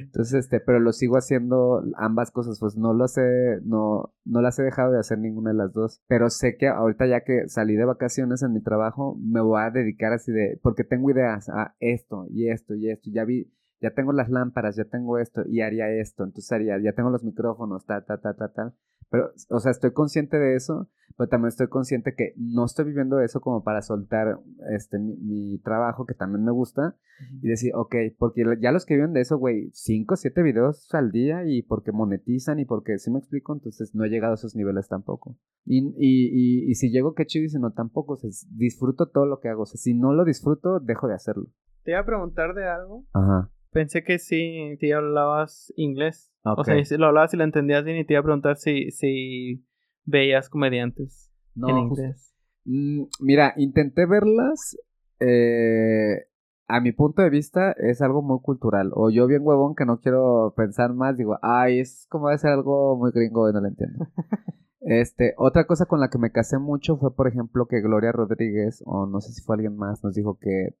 [0.00, 4.58] Entonces, este, pero lo sigo haciendo ambas cosas, pues no lo sé, no, no las
[4.58, 7.76] he dejado de hacer ninguna de las dos, pero sé que ahorita ya que salí
[7.76, 11.76] de vacaciones en mi trabajo, me voy a dedicar así de, porque tengo ideas, a
[11.78, 13.48] esto y esto y esto, ya vi,
[13.86, 17.22] ya tengo las lámparas, ya tengo esto y haría esto, entonces haría, ya tengo los
[17.22, 18.74] micrófonos, ta, ta, ta, ta, ta.
[19.10, 23.20] Pero, o sea, estoy consciente de eso, pero también estoy consciente que no estoy viviendo
[23.20, 24.40] eso como para soltar
[24.74, 26.96] este, mi, trabajo, que también me gusta,
[27.40, 31.12] y decir, ok, porque ya los que viven de eso, güey, 5, 7 videos al
[31.12, 34.56] día y porque monetizan y porque, si me explico, entonces no he llegado a esos
[34.56, 35.38] niveles tampoco.
[35.64, 39.26] Y, y, y, si llego, qué chido, y si no, tampoco, o sea, disfruto todo
[39.26, 41.46] lo que hago, o sea, si no lo disfruto, dejo de hacerlo.
[41.84, 43.04] Te iba a preguntar de algo.
[43.12, 43.48] Ajá.
[43.76, 46.32] Pensé que sí, te hablabas inglés.
[46.42, 48.90] O sea, si lo hablabas y lo entendías bien y te iba a preguntar si,
[48.90, 49.66] si
[50.06, 52.34] veías comediantes en inglés.
[52.64, 54.78] Mm, mira, intenté verlas.
[55.20, 56.24] Eh,
[56.68, 58.92] a mi punto de vista es algo muy cultural.
[58.94, 62.52] O yo bien huevón que no quiero pensar más, digo, ay, es como de ser
[62.52, 64.06] algo muy gringo y no lo entiendo.
[64.88, 68.84] Este, otra cosa con la que me casé mucho fue, por ejemplo, que Gloria Rodríguez,
[68.86, 70.74] o no sé si fue alguien más, nos dijo que eh,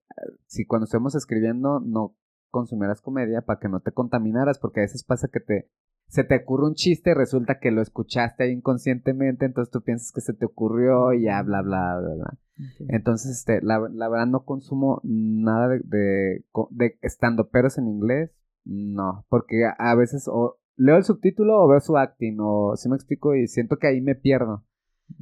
[0.46, 2.14] si cuando estemos escribiendo no
[2.50, 5.70] consumieras comedia para que no te contaminaras, porque a veces pasa que te
[6.08, 10.12] se te ocurre un chiste y resulta que lo escuchaste ahí inconscientemente, entonces tú piensas
[10.12, 12.38] que se te ocurrió y ya bla bla bla bla.
[12.88, 18.30] Entonces, este, la, verdad no consumo nada de, de, estando peros en inglés,
[18.64, 22.96] no, porque a, veces o leo el subtítulo o veo su acting, o si me
[22.96, 24.64] explico y siento que ahí me pierdo.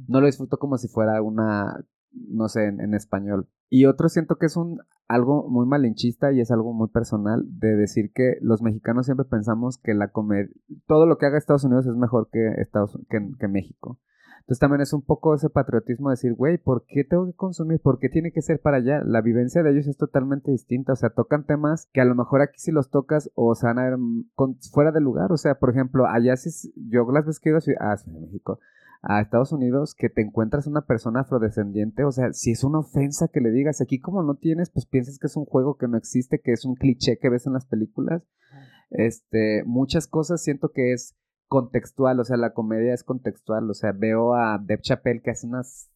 [0.07, 3.49] No lo disfruto como si fuera una, no sé, en español.
[3.69, 7.75] Y otro siento que es un algo muy malinchista y es algo muy personal de
[7.75, 10.49] decir que los mexicanos siempre pensamos que la comedia,
[10.87, 13.99] todo lo que haga Estados Unidos es mejor que, Estados, que, México.
[14.39, 17.79] Entonces también es un poco ese patriotismo de decir, güey, ¿por qué tengo que consumir?
[17.81, 19.01] ¿Por qué tiene que ser para allá?
[19.03, 20.93] La vivencia de ellos es totalmente distinta.
[20.93, 23.79] O sea, tocan temas que a lo mejor aquí si los tocas o se van
[23.79, 23.97] a ver
[24.71, 25.31] fuera de lugar.
[25.31, 28.59] O sea, por ejemplo, allá si yo las veces que he ido a, ah, México,
[29.07, 33.27] a Estados Unidos que te encuentras una persona afrodescendiente, o sea, si es una ofensa
[33.27, 35.95] que le digas, aquí como no tienes, pues piensas que es un juego que no
[35.95, 38.23] existe, que es un cliché que ves en las películas.
[38.89, 41.15] Este, muchas cosas siento que es
[41.47, 45.45] contextual, o sea, la comedia es contextual, o sea, veo a Deb Chappelle que hace
[45.45, 45.91] unas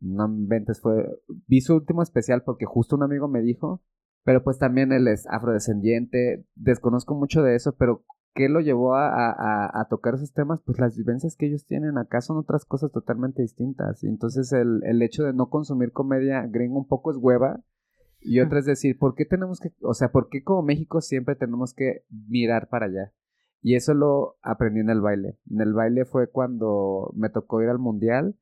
[0.00, 1.08] no inventes, fue
[1.48, 3.82] vi su último especial porque justo un amigo me dijo,
[4.22, 8.04] pero pues también él es afrodescendiente, desconozco mucho de eso, pero
[8.34, 10.60] ¿Qué lo llevó a, tocar esos temas?
[10.64, 14.02] Pues las vivencias que ellos tienen acá son otras cosas totalmente distintas.
[14.02, 17.62] Entonces el, el hecho de no consumir comedia gringo un poco es hueva.
[18.20, 21.36] Y otra es decir, ¿por qué tenemos que, o sea, por qué como México siempre
[21.36, 23.12] tenemos que mirar para allá?
[23.60, 25.38] Y eso lo aprendí en el baile.
[25.50, 28.36] En el baile fue cuando me tocó ir al mundial.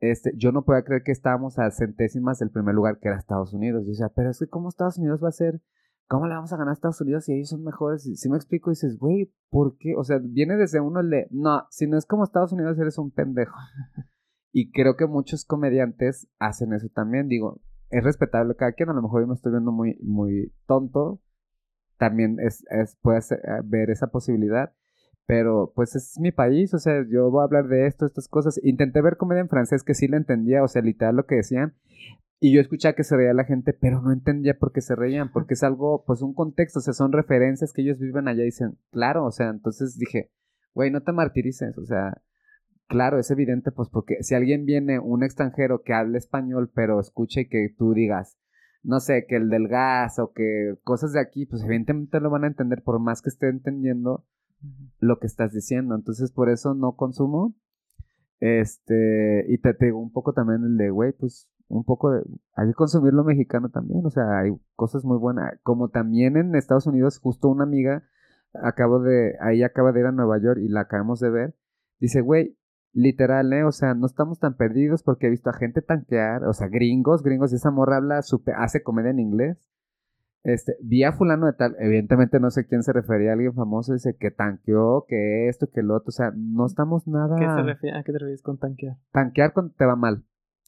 [0.00, 3.54] Este, yo no podía creer que estábamos a centésimas del primer lugar que era Estados
[3.54, 3.86] Unidos.
[3.86, 5.62] Y o sea, pero es que cómo Estados Unidos va a ser
[6.10, 8.02] ¿cómo le vamos a ganar a Estados Unidos si ellos son mejores?
[8.02, 9.94] Si me explico, dices, güey, ¿por qué?
[9.96, 12.98] O sea, viene desde uno el de, no, si no es como Estados Unidos, eres
[12.98, 13.54] un pendejo.
[14.52, 17.28] y creo que muchos comediantes hacen eso también.
[17.28, 17.60] Digo,
[17.90, 21.20] es respetable cada quien, a lo mejor yo me estoy viendo muy, muy tonto.
[21.96, 24.72] También es, es puedes eh, ver esa posibilidad.
[25.26, 28.58] Pero pues es mi país, o sea, yo voy a hablar de esto, estas cosas.
[28.64, 31.76] Intenté ver comedia en francés que sí la entendía, o sea, literal lo que decían.
[32.42, 35.30] Y yo escuchaba que se reía la gente, pero no entendía por qué se reían,
[35.30, 38.46] porque es algo, pues un contexto, o sea, son referencias que ellos viven allá y
[38.46, 40.30] dicen, claro, o sea, entonces dije,
[40.72, 42.22] güey, no te martirices, o sea,
[42.88, 47.46] claro, es evidente, pues porque si alguien viene, un extranjero que hable español, pero escuche
[47.46, 48.38] que tú digas,
[48.82, 52.44] no sé, que el del gas o que cosas de aquí, pues evidentemente lo van
[52.44, 54.24] a entender por más que esté entendiendo
[54.98, 55.94] lo que estás diciendo.
[55.94, 57.54] Entonces, por eso no consumo.
[58.40, 62.22] Este, y te, te digo un poco también el de, güey, pues un poco de,
[62.54, 66.54] hay que consumir lo mexicano también, o sea, hay cosas muy buenas, como también en
[66.54, 68.02] Estados Unidos, justo una amiga,
[68.54, 71.54] acabo de, ahí acaba de ir a Nueva York y la acabamos de ver,
[72.00, 72.58] dice, güey,
[72.92, 73.62] literal, ¿eh?
[73.62, 77.22] O sea, no estamos tan perdidos porque he visto a gente tanquear, o sea, gringos,
[77.22, 79.70] gringos, y esa morra habla, super, hace comedia en inglés,
[80.42, 83.92] este, vi a fulano de tal, evidentemente no sé quién se refería a alguien famoso,
[83.92, 87.36] dice que tanqueó, que esto, que lo otro, o sea, no estamos nada...
[87.38, 88.96] ¿Qué se refiere, ¿A qué te refieres con tanquear?
[89.12, 90.24] Tanquear cuando te va mal.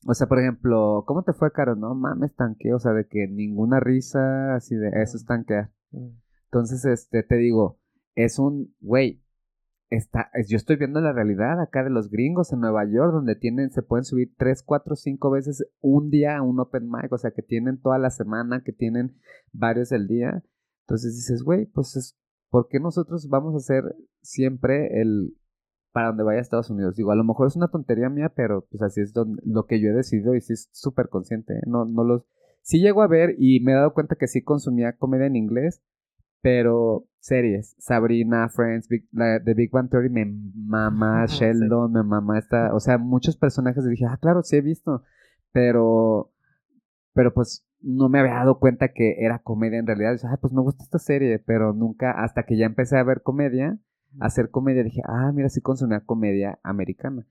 [0.06, 1.76] O sea, por ejemplo, ¿cómo te fue, Caro?
[1.76, 5.70] No mames, tanque, o sea, de que ninguna risa, así de eso es tanquear.
[5.92, 6.08] Mm.
[6.46, 7.78] Entonces, este, te digo,
[8.14, 9.22] es un, güey,
[9.90, 13.70] está, yo estoy viendo la realidad acá de los gringos en Nueva York, donde tienen,
[13.70, 17.30] se pueden subir tres, cuatro, cinco veces un día a un open mic, o sea,
[17.30, 19.16] que tienen toda la semana, que tienen
[19.52, 20.42] varios del día.
[20.86, 22.18] Entonces dices, güey, pues es,
[22.50, 25.36] ¿por qué nosotros vamos a ser siempre el
[25.92, 26.96] para donde vaya a Estados Unidos.
[26.96, 29.80] Digo, a lo mejor es una tontería mía, pero pues así es donde, lo que
[29.80, 31.54] yo he decidido y sí es súper consciente.
[31.54, 31.62] ¿eh?
[31.66, 32.24] No, no los...
[32.62, 35.82] Sí llego a ver y me he dado cuenta que sí consumía comedia en inglés,
[36.40, 42.38] pero series, Sabrina, Friends, Big, la, The Big Bang Theory, me mama Sheldon, me mama
[42.38, 45.02] esta, o sea, muchos personajes dije, ah, claro, sí he visto,
[45.52, 46.32] pero,
[47.14, 50.62] pero pues no me había dado cuenta que era comedia en realidad, ah, pues me
[50.62, 53.78] gusta esta serie, pero nunca, hasta que ya empecé a ver comedia,
[54.20, 57.26] hacer comedia, dije, ah, mira, sí consumía comedia americana.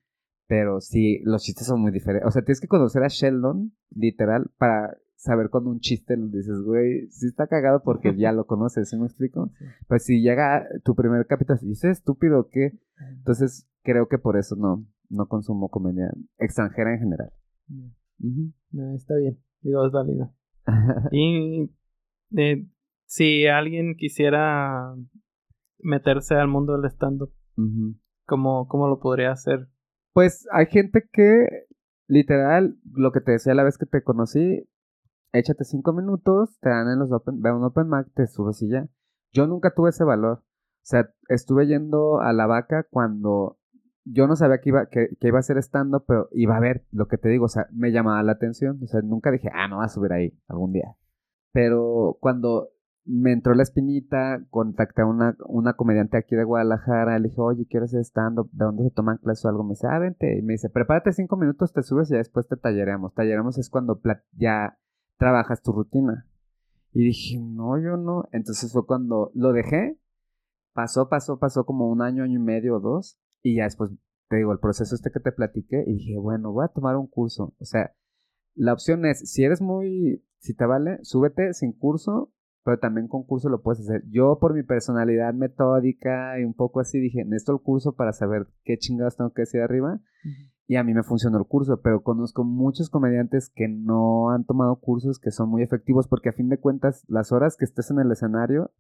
[0.48, 2.28] Pero sí, los chistes son muy diferentes.
[2.28, 6.62] O sea, tienes que conocer a Sheldon, literal, para saber cuando un chiste lo dices,
[6.64, 9.52] güey, sí está cagado porque ya lo conoces, ¿sí me explico?
[9.88, 12.74] Pues si llega tu primer capítulo y dices, estúpido o qué,
[13.18, 17.32] entonces creo que por eso no, no consumo comedia extranjera en general.
[18.72, 20.34] no, está bien, digo, es válido.
[21.12, 21.70] y
[23.06, 24.96] si alguien quisiera
[25.84, 27.32] meterse al mundo del stand-up,
[28.26, 29.68] ¿cómo, ¿cómo lo podría hacer?
[30.14, 31.68] Pues hay gente que,
[32.08, 34.68] literal, lo que te decía la vez que te conocí,
[35.34, 38.70] échate cinco minutos, te dan en los open, ve un open mic, te subes y
[38.70, 38.88] ya.
[39.32, 40.40] Yo nunca tuve ese valor.
[40.40, 43.60] O sea, estuve yendo a la vaca cuando
[44.04, 47.08] yo no sabía que iba, que, iba a ser estando, pero iba a ver lo
[47.08, 48.80] que te digo, o sea, me llamaba la atención.
[48.82, 50.96] O sea, nunca dije, ah, no va a subir ahí algún día.
[51.54, 52.70] Pero cuando
[53.06, 57.66] me entró la espinita, contacté a una, una comediante aquí de Guadalajara, le dije, oye,
[57.68, 59.64] quiero hacer stand-up, ¿de dónde se toman clases o algo?
[59.64, 62.58] Me dice, ah, vente, y me dice, prepárate cinco minutos, te subes y después te
[62.58, 63.14] talleremos.
[63.14, 64.00] Talleremos es cuando
[64.34, 64.78] ya
[65.18, 66.28] trabajas tu rutina.
[66.94, 68.28] Y dije, no, yo no.
[68.32, 69.98] Entonces fue cuando lo dejé.
[70.74, 73.18] Pasó, pasó, pasó como un año, año y medio o dos.
[73.42, 73.92] Y ya después,
[74.30, 75.84] te digo, el proceso este que te platiqué.
[75.88, 77.54] Y dije, bueno, voy a tomar un curso.
[77.60, 77.94] O sea,
[78.56, 82.32] la opción es, si eres muy, si te vale, súbete sin curso,
[82.64, 84.04] pero también con curso lo puedes hacer.
[84.10, 88.48] Yo por mi personalidad metódica y un poco así dije, necesito el curso para saber
[88.64, 90.00] qué chingados tengo que decir arriba
[90.68, 94.78] y a mí me funcionó el curso, pero conozco muchos comediantes que no han tomado
[94.78, 98.00] cursos que son muy efectivos porque a fin de cuentas las horas que estés en
[98.00, 98.72] el escenario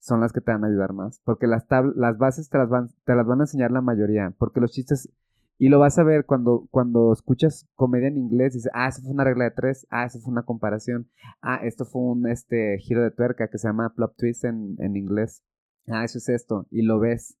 [0.00, 1.64] son las que te van a ayudar más, porque las,
[1.94, 5.10] las bases te las, van, te las van a enseñar la mayoría, porque los chistes,
[5.58, 9.12] y lo vas a ver cuando, cuando escuchas comedia en inglés, dices, ah, eso fue
[9.12, 11.10] una regla de tres, ah, eso fue una comparación,
[11.42, 14.96] ah, esto fue un este, giro de tuerca que se llama plot twist en, en
[14.96, 15.42] inglés,
[15.88, 17.38] ah, eso es esto, y lo ves,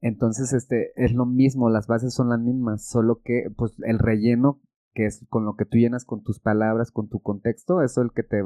[0.00, 4.60] entonces, este, es lo mismo, las bases son las mismas, solo que, pues, el relleno,
[4.94, 8.06] que es con lo que tú llenas con tus palabras, con tu contexto, eso es
[8.06, 8.42] el que te,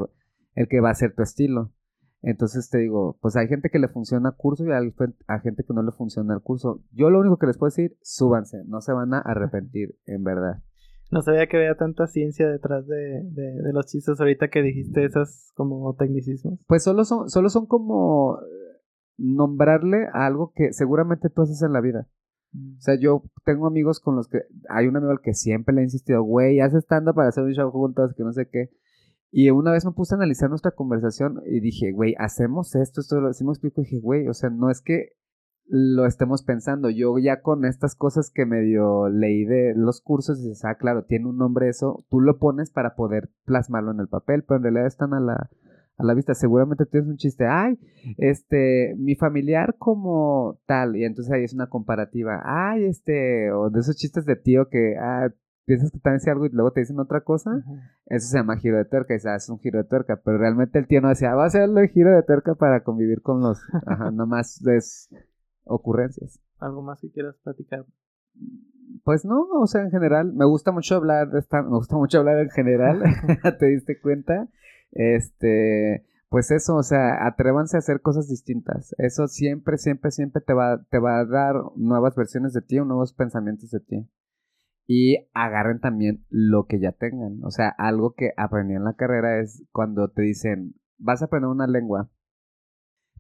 [0.55, 1.73] el que va a ser tu estilo.
[2.23, 4.93] Entonces te digo, pues hay gente que le funciona curso y hay,
[5.43, 6.83] gente que no le funciona el curso.
[6.93, 10.63] Yo lo único que les puedo decir, súbanse, no se van a arrepentir, en verdad.
[11.11, 15.51] No sabía que había tanta ciencia detrás de, de, los chistes ahorita que dijiste esas
[15.55, 16.61] como tecnicismos.
[16.67, 18.39] Pues solo son, solo son como
[19.17, 22.07] nombrarle a algo que seguramente tú haces en la vida.
[22.53, 22.77] Mm.
[22.77, 24.43] O sea, yo tengo amigos con los que.
[24.69, 27.53] Hay un amigo al que siempre le he insistido, güey, haz estando para hacer un
[27.53, 28.71] show juntos, que no sé qué.
[29.33, 33.25] Y una vez me puse a analizar nuestra conversación y dije, güey, hacemos esto, esto,
[33.27, 33.81] así me explico.
[33.81, 35.11] Y dije, güey, o sea, no es que
[35.71, 36.91] lo estemos pensando.
[36.91, 41.29] Yo ya con estas cosas que medio leí de los cursos, dices, ah, claro, tiene
[41.29, 44.87] un nombre eso, tú lo pones para poder plasmarlo en el papel, pero en realidad
[44.87, 45.49] están a la,
[45.97, 46.35] a la vista.
[46.35, 47.79] Seguramente tienes un chiste, ay,
[48.19, 53.79] este, mi familiar como tal, y entonces ahí es una comparativa, ay, este, o de
[53.79, 55.29] esos chistes de tío que, ah,
[55.65, 57.65] piensas que también dice algo y luego te dicen otra cosa,
[58.07, 60.79] eso se llama giro de tuerca, y ah, es un giro de tuerca, pero realmente
[60.79, 63.61] el tío no decía, va a hacerlo el giro de tuerca para convivir con los,
[63.87, 65.09] ajá, nomás es
[65.65, 66.41] ocurrencias.
[66.59, 67.87] ¿Algo más que quieras platicar?
[69.05, 72.19] Pues no, o sea, en general, me gusta mucho hablar de esta, me gusta mucho
[72.19, 73.03] hablar en general,
[73.59, 74.49] ¿te diste cuenta?
[74.93, 78.95] Este, pues eso, o sea, atrévanse a hacer cosas distintas.
[78.99, 82.85] Eso siempre, siempre, siempre te va, te va a dar nuevas versiones de ti o
[82.85, 84.09] nuevos pensamientos de ti.
[84.93, 87.45] Y agarren también lo que ya tengan.
[87.45, 91.49] O sea, algo que aprendí en la carrera es cuando te dicen, vas a aprender
[91.49, 92.11] una lengua,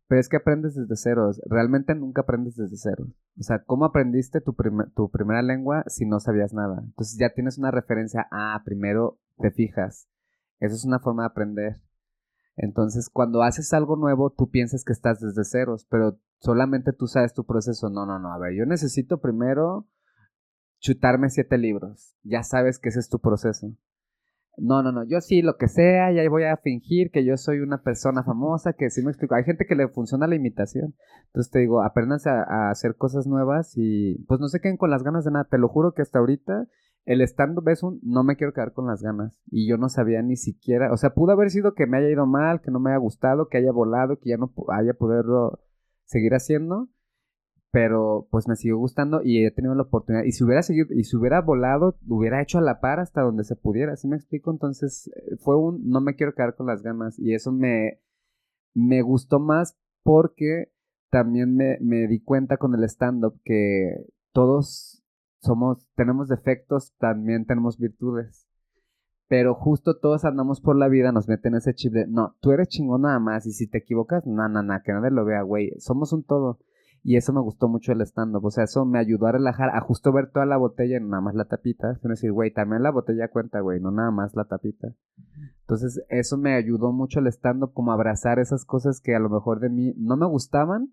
[0.08, 1.40] pero es que aprendes desde ceros.
[1.46, 3.06] Realmente nunca aprendes desde cero.
[3.38, 4.56] O sea, ¿cómo aprendiste tu,
[4.96, 6.82] tu primera lengua si no sabías nada?
[6.84, 8.26] Entonces ya tienes una referencia.
[8.32, 10.08] Ah, primero te fijas
[10.60, 11.80] eso es una forma de aprender.
[12.56, 17.32] Entonces, cuando haces algo nuevo, tú piensas que estás desde ceros, pero solamente tú sabes
[17.32, 17.88] tu proceso.
[17.88, 18.32] No, no, no.
[18.32, 19.88] A ver, yo necesito primero
[20.80, 22.16] chutarme siete libros.
[22.22, 23.72] Ya sabes que ese es tu proceso.
[24.56, 25.04] No, no, no.
[25.04, 28.72] Yo sí, lo que sea, ya voy a fingir que yo soy una persona famosa,
[28.72, 29.34] que sí me explico.
[29.34, 30.94] Hay gente que le funciona la imitación.
[31.26, 34.90] Entonces te digo, aprendas a, a hacer cosas nuevas y pues no se queden con
[34.90, 35.46] las ganas de nada.
[35.48, 36.66] Te lo juro que hasta ahorita
[37.04, 39.40] el stand-up es un no me quiero quedar con las ganas.
[39.50, 42.26] Y yo no sabía ni siquiera, o sea, pudo haber sido que me haya ido
[42.26, 45.60] mal, que no me haya gustado, que haya volado, que ya no haya podido
[46.04, 46.88] seguir haciendo.
[47.70, 50.24] Pero pues me siguió gustando y he tenido la oportunidad.
[50.24, 53.44] Y si hubiera seguido, y si hubiera volado, hubiera hecho a la par hasta donde
[53.44, 54.50] se pudiera, ¿sí me explico?
[54.50, 58.00] Entonces eh, fue un, no me quiero quedar con las ganas y eso me,
[58.74, 60.72] me gustó más porque
[61.10, 65.02] también me, me di cuenta con el stand-up que todos
[65.40, 68.46] somos, tenemos defectos, también tenemos virtudes.
[69.28, 72.68] Pero justo todos andamos por la vida, nos meten ese chip de, no, tú eres
[72.68, 75.72] chingón nada más, y si te equivocas, no, no, no, que nadie lo vea, güey,
[75.78, 76.58] somos un todo.
[77.02, 78.44] Y eso me gustó mucho el stand-up.
[78.44, 81.22] O sea, eso me ayudó a relajar, a justo ver toda la botella y nada
[81.22, 81.92] más la tapita.
[81.92, 84.88] Es decir, güey, también la botella cuenta, güey, no nada más la tapita.
[85.62, 89.60] Entonces, eso me ayudó mucho el stand-up, como abrazar esas cosas que a lo mejor
[89.60, 90.92] de mí no me gustaban.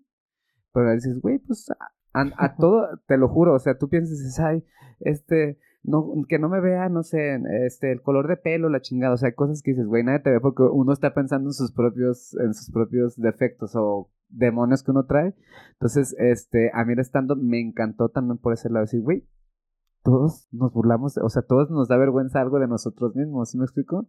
[0.72, 1.66] Pero dices, güey, pues
[2.14, 3.54] a, todo, te lo juro.
[3.54, 4.64] O sea, tú piensas, ay,
[5.00, 5.58] este,
[5.88, 9.14] no, que no me vea, no sé, este, el color de pelo, la chingada.
[9.14, 11.72] O sea, cosas que dices, güey, nadie te ve porque uno está pensando en sus
[11.72, 15.34] propios, en sus propios defectos o demonios que uno trae.
[15.72, 18.84] Entonces, este, a mí el stand me encantó también por ese lado.
[18.84, 19.24] Decir, güey,
[20.08, 23.64] todos nos burlamos, o sea, todos nos da vergüenza algo de nosotros mismos, ¿sí me
[23.64, 24.08] explico?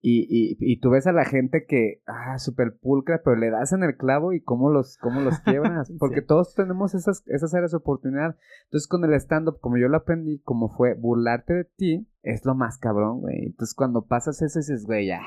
[0.00, 3.72] y, y, y, tú ves a la gente que, ah, súper pulcra, pero le das
[3.72, 7.70] en el clavo y cómo los, cómo los quiebras, porque todos tenemos esas, esas áreas
[7.70, 8.36] de oportunidad.
[8.64, 12.56] Entonces, con el stand-up, como yo lo aprendí, como fue burlarte de ti, es lo
[12.56, 13.46] más cabrón, güey.
[13.46, 15.20] Entonces, cuando pasas eso, dices, güey, ya,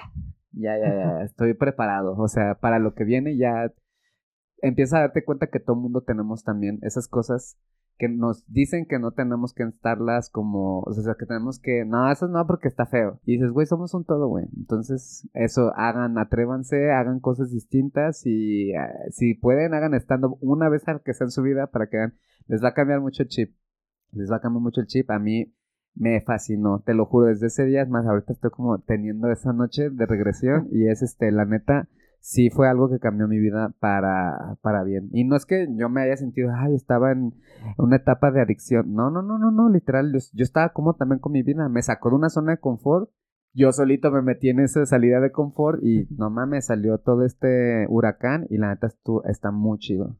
[0.51, 3.71] ya, ya, ya, estoy preparado, o sea, para lo que viene ya
[4.61, 7.57] empieza a darte cuenta que todo el mundo tenemos también esas cosas
[8.01, 12.11] que nos dicen que no tenemos que estarlas como, o sea, que tenemos que, no,
[12.11, 13.19] eso no porque está feo.
[13.25, 14.47] Y dices, güey, somos un todo, güey.
[14.57, 18.77] Entonces, eso, hagan, atrévanse, hagan cosas distintas y eh,
[19.11, 22.15] si pueden, hagan estando una vez al que sea en su vida para que vean,
[22.47, 23.55] les va a cambiar mucho el chip.
[24.13, 25.11] Les va a cambiar mucho el chip.
[25.11, 25.53] A mí
[25.93, 29.53] me fascinó, te lo juro, desde ese día, es más, ahorita estoy como teniendo esa
[29.53, 31.87] noche de regresión y es este, la neta,
[32.21, 35.09] sí fue algo que cambió mi vida para, para bien.
[35.11, 37.33] Y no es que yo me haya sentido, ay, estaba en
[37.77, 38.93] una etapa de adicción.
[38.93, 41.67] No, no, no, no, no, literal, yo, estaba como también con mi vida.
[41.67, 43.09] Me sacó de una zona de confort.
[43.53, 47.85] Yo solito me metí en esa salida de confort y no mames, salió todo este
[47.89, 48.87] huracán y la neta
[49.25, 50.15] está muy chido.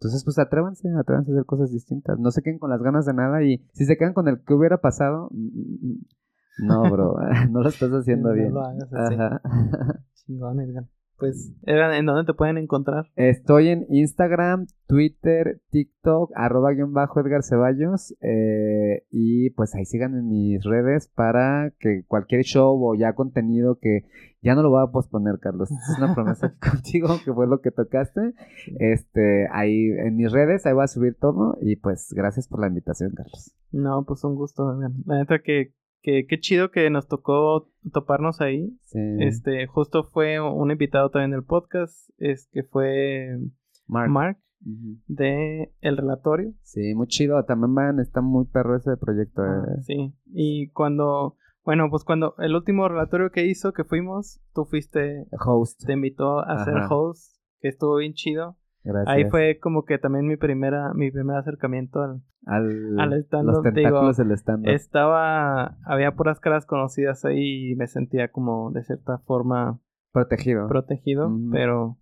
[0.00, 2.18] Entonces, pues atrévanse, atrévanse a hacer cosas distintas.
[2.18, 4.54] No se queden con las ganas de nada y si se quedan con el que
[4.54, 7.16] hubiera pasado, mm, mm, mm, no, bro,
[7.52, 8.52] no lo estás haciendo bien.
[8.52, 9.16] lo hagas así.
[10.26, 10.86] Chingón, Edgar
[11.22, 13.06] pues, ¿en dónde te pueden encontrar?
[13.14, 18.12] Estoy en Instagram, Twitter, TikTok, arroba guion bajo Edgar Ceballos.
[18.22, 23.78] Eh, y pues ahí sigan en mis redes para que cualquier show o ya contenido
[23.80, 24.04] que
[24.40, 25.70] ya no lo voy a posponer, Carlos.
[25.70, 28.34] Es una promesa contigo, que fue lo que tocaste.
[28.80, 31.56] Este, ahí en mis redes, ahí voy a subir todo.
[31.60, 33.54] Y pues gracias por la invitación, Carlos.
[33.70, 34.74] No, pues un gusto.
[35.06, 35.72] La neta que
[36.02, 38.76] que qué chido que nos tocó toparnos ahí.
[39.20, 43.38] Este, justo fue un invitado también del podcast, es que fue
[43.86, 46.52] Mark, de El Relatorio.
[46.62, 47.42] Sí, muy chido.
[47.44, 49.42] También van, está muy perro ese proyecto.
[49.42, 49.82] Ah, eh.
[49.82, 55.26] Sí, y cuando, bueno, pues cuando el último relatorio que hizo, que fuimos, tú fuiste
[55.44, 55.84] host.
[55.86, 58.56] Te invitó a ser host, que estuvo bien chido.
[59.06, 63.62] Ahí fue como que también mi primera, mi primer acercamiento al, al, al stand Los
[63.62, 69.18] tentáculos del stand Estaba, había puras caras conocidas ahí y me sentía como de cierta
[69.18, 69.80] forma
[70.12, 70.66] protegido.
[70.66, 71.98] Protegido, pero,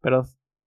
[0.00, 0.24] pero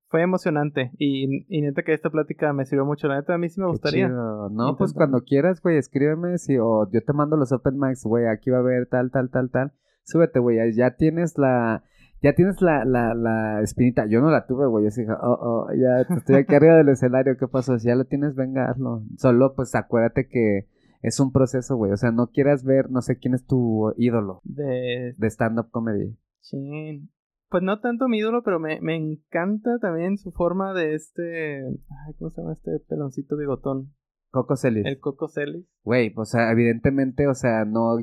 [0.09, 3.07] fue emocionante y, y neta que esta plática me sirvió mucho.
[3.07, 4.07] La neta a mí sí me gustaría.
[4.07, 8.27] No, pues cuando quieras, güey, escríbeme si, o yo te mando los open mics, güey,
[8.27, 9.73] aquí va a haber tal, tal, tal, tal.
[10.03, 11.83] Súbete, güey, ya tienes la
[12.25, 14.07] ya tienes la, la, la espinita.
[14.07, 14.85] Yo no la tuve, güey.
[14.85, 17.37] Yo dije, oh, oh, ya estoy aquí arriba del escenario.
[17.37, 17.77] ¿Qué pasó?
[17.77, 19.03] Si ya lo tienes, venga, hazlo.
[19.17, 20.67] Solo, pues acuérdate que
[21.03, 21.91] es un proceso, güey.
[21.91, 26.17] O sea, no quieras ver, no sé quién es tu ídolo de, de stand-up comedy.
[26.39, 27.07] Sí.
[27.49, 31.59] Pues no tanto mi ídolo, pero me, me encanta también su forma de este.
[31.63, 33.93] Ay, ¿Cómo se llama este peloncito bigotón?
[34.31, 34.83] Coco Celis.
[34.83, 35.67] El Coco Celis.
[35.83, 37.99] Güey, pues, o sea, evidentemente, o sea, no.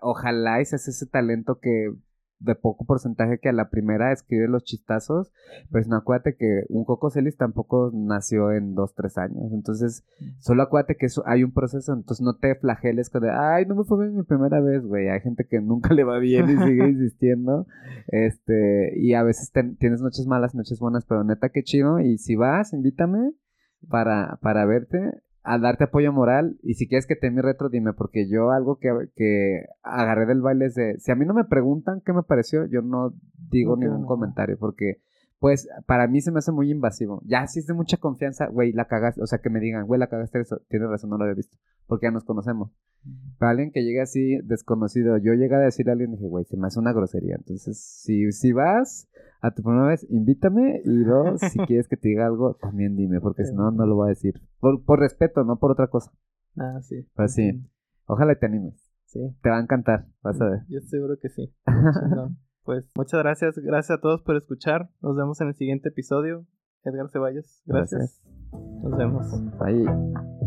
[0.00, 1.92] ojalá ese es ese talento que
[2.44, 5.32] de poco porcentaje que a la primera escribe los chistazos,
[5.70, 10.04] pues no acuérdate que un Coco Celis tampoco nació en dos, tres años, entonces
[10.38, 13.74] solo acuérdate que eso, hay un proceso, entonces no te flageles con de, ay, no
[13.74, 16.56] me fue bien mi primera vez, güey, hay gente que nunca le va bien y
[16.56, 17.66] sigue insistiendo,
[18.08, 22.36] este, y a veces tienes noches malas, noches buenas, pero neta que chido, y si
[22.36, 23.32] vas, invítame
[23.88, 27.92] para, para verte, a darte apoyo moral y si quieres que te mi retro, dime,
[27.92, 31.44] porque yo algo que, que agarré del baile es de, si a mí no me
[31.44, 33.12] preguntan qué me pareció, yo no
[33.50, 35.02] digo ningún comentario, porque
[35.38, 37.20] pues para mí se me hace muy invasivo.
[37.26, 39.98] Ya si es de mucha confianza, güey, la cagaste, o sea, que me digan, güey,
[40.00, 41.56] la cagaste eso, tienes razón, no lo había visto,
[41.86, 42.70] porque ya nos conocemos.
[43.38, 46.56] Para alguien que llegue así desconocido, yo llegué a decirle a alguien, dije, güey, se
[46.56, 47.36] me hace una grosería.
[47.36, 49.08] Entonces, si, si vas
[49.42, 53.20] a tu primera vez, invítame y dos, si quieres que te diga algo, también dime,
[53.20, 54.40] porque si no, no lo voy a decir.
[54.60, 56.12] Por, respeto, no por otra cosa.
[56.56, 57.06] Ah, sí.
[58.06, 58.80] Ojalá te animes.
[59.04, 59.20] Sí.
[59.42, 60.60] Te va a encantar, vas a ver.
[60.68, 61.54] Yo seguro que sí.
[62.64, 64.88] pues muchas gracias, gracias a todos por escuchar.
[65.00, 66.46] Nos vemos en el siguiente episodio.
[66.84, 68.20] Edgar Ceballos, gracias.
[68.52, 68.82] gracias.
[68.82, 69.26] Nos vemos.
[69.58, 70.43] Bye.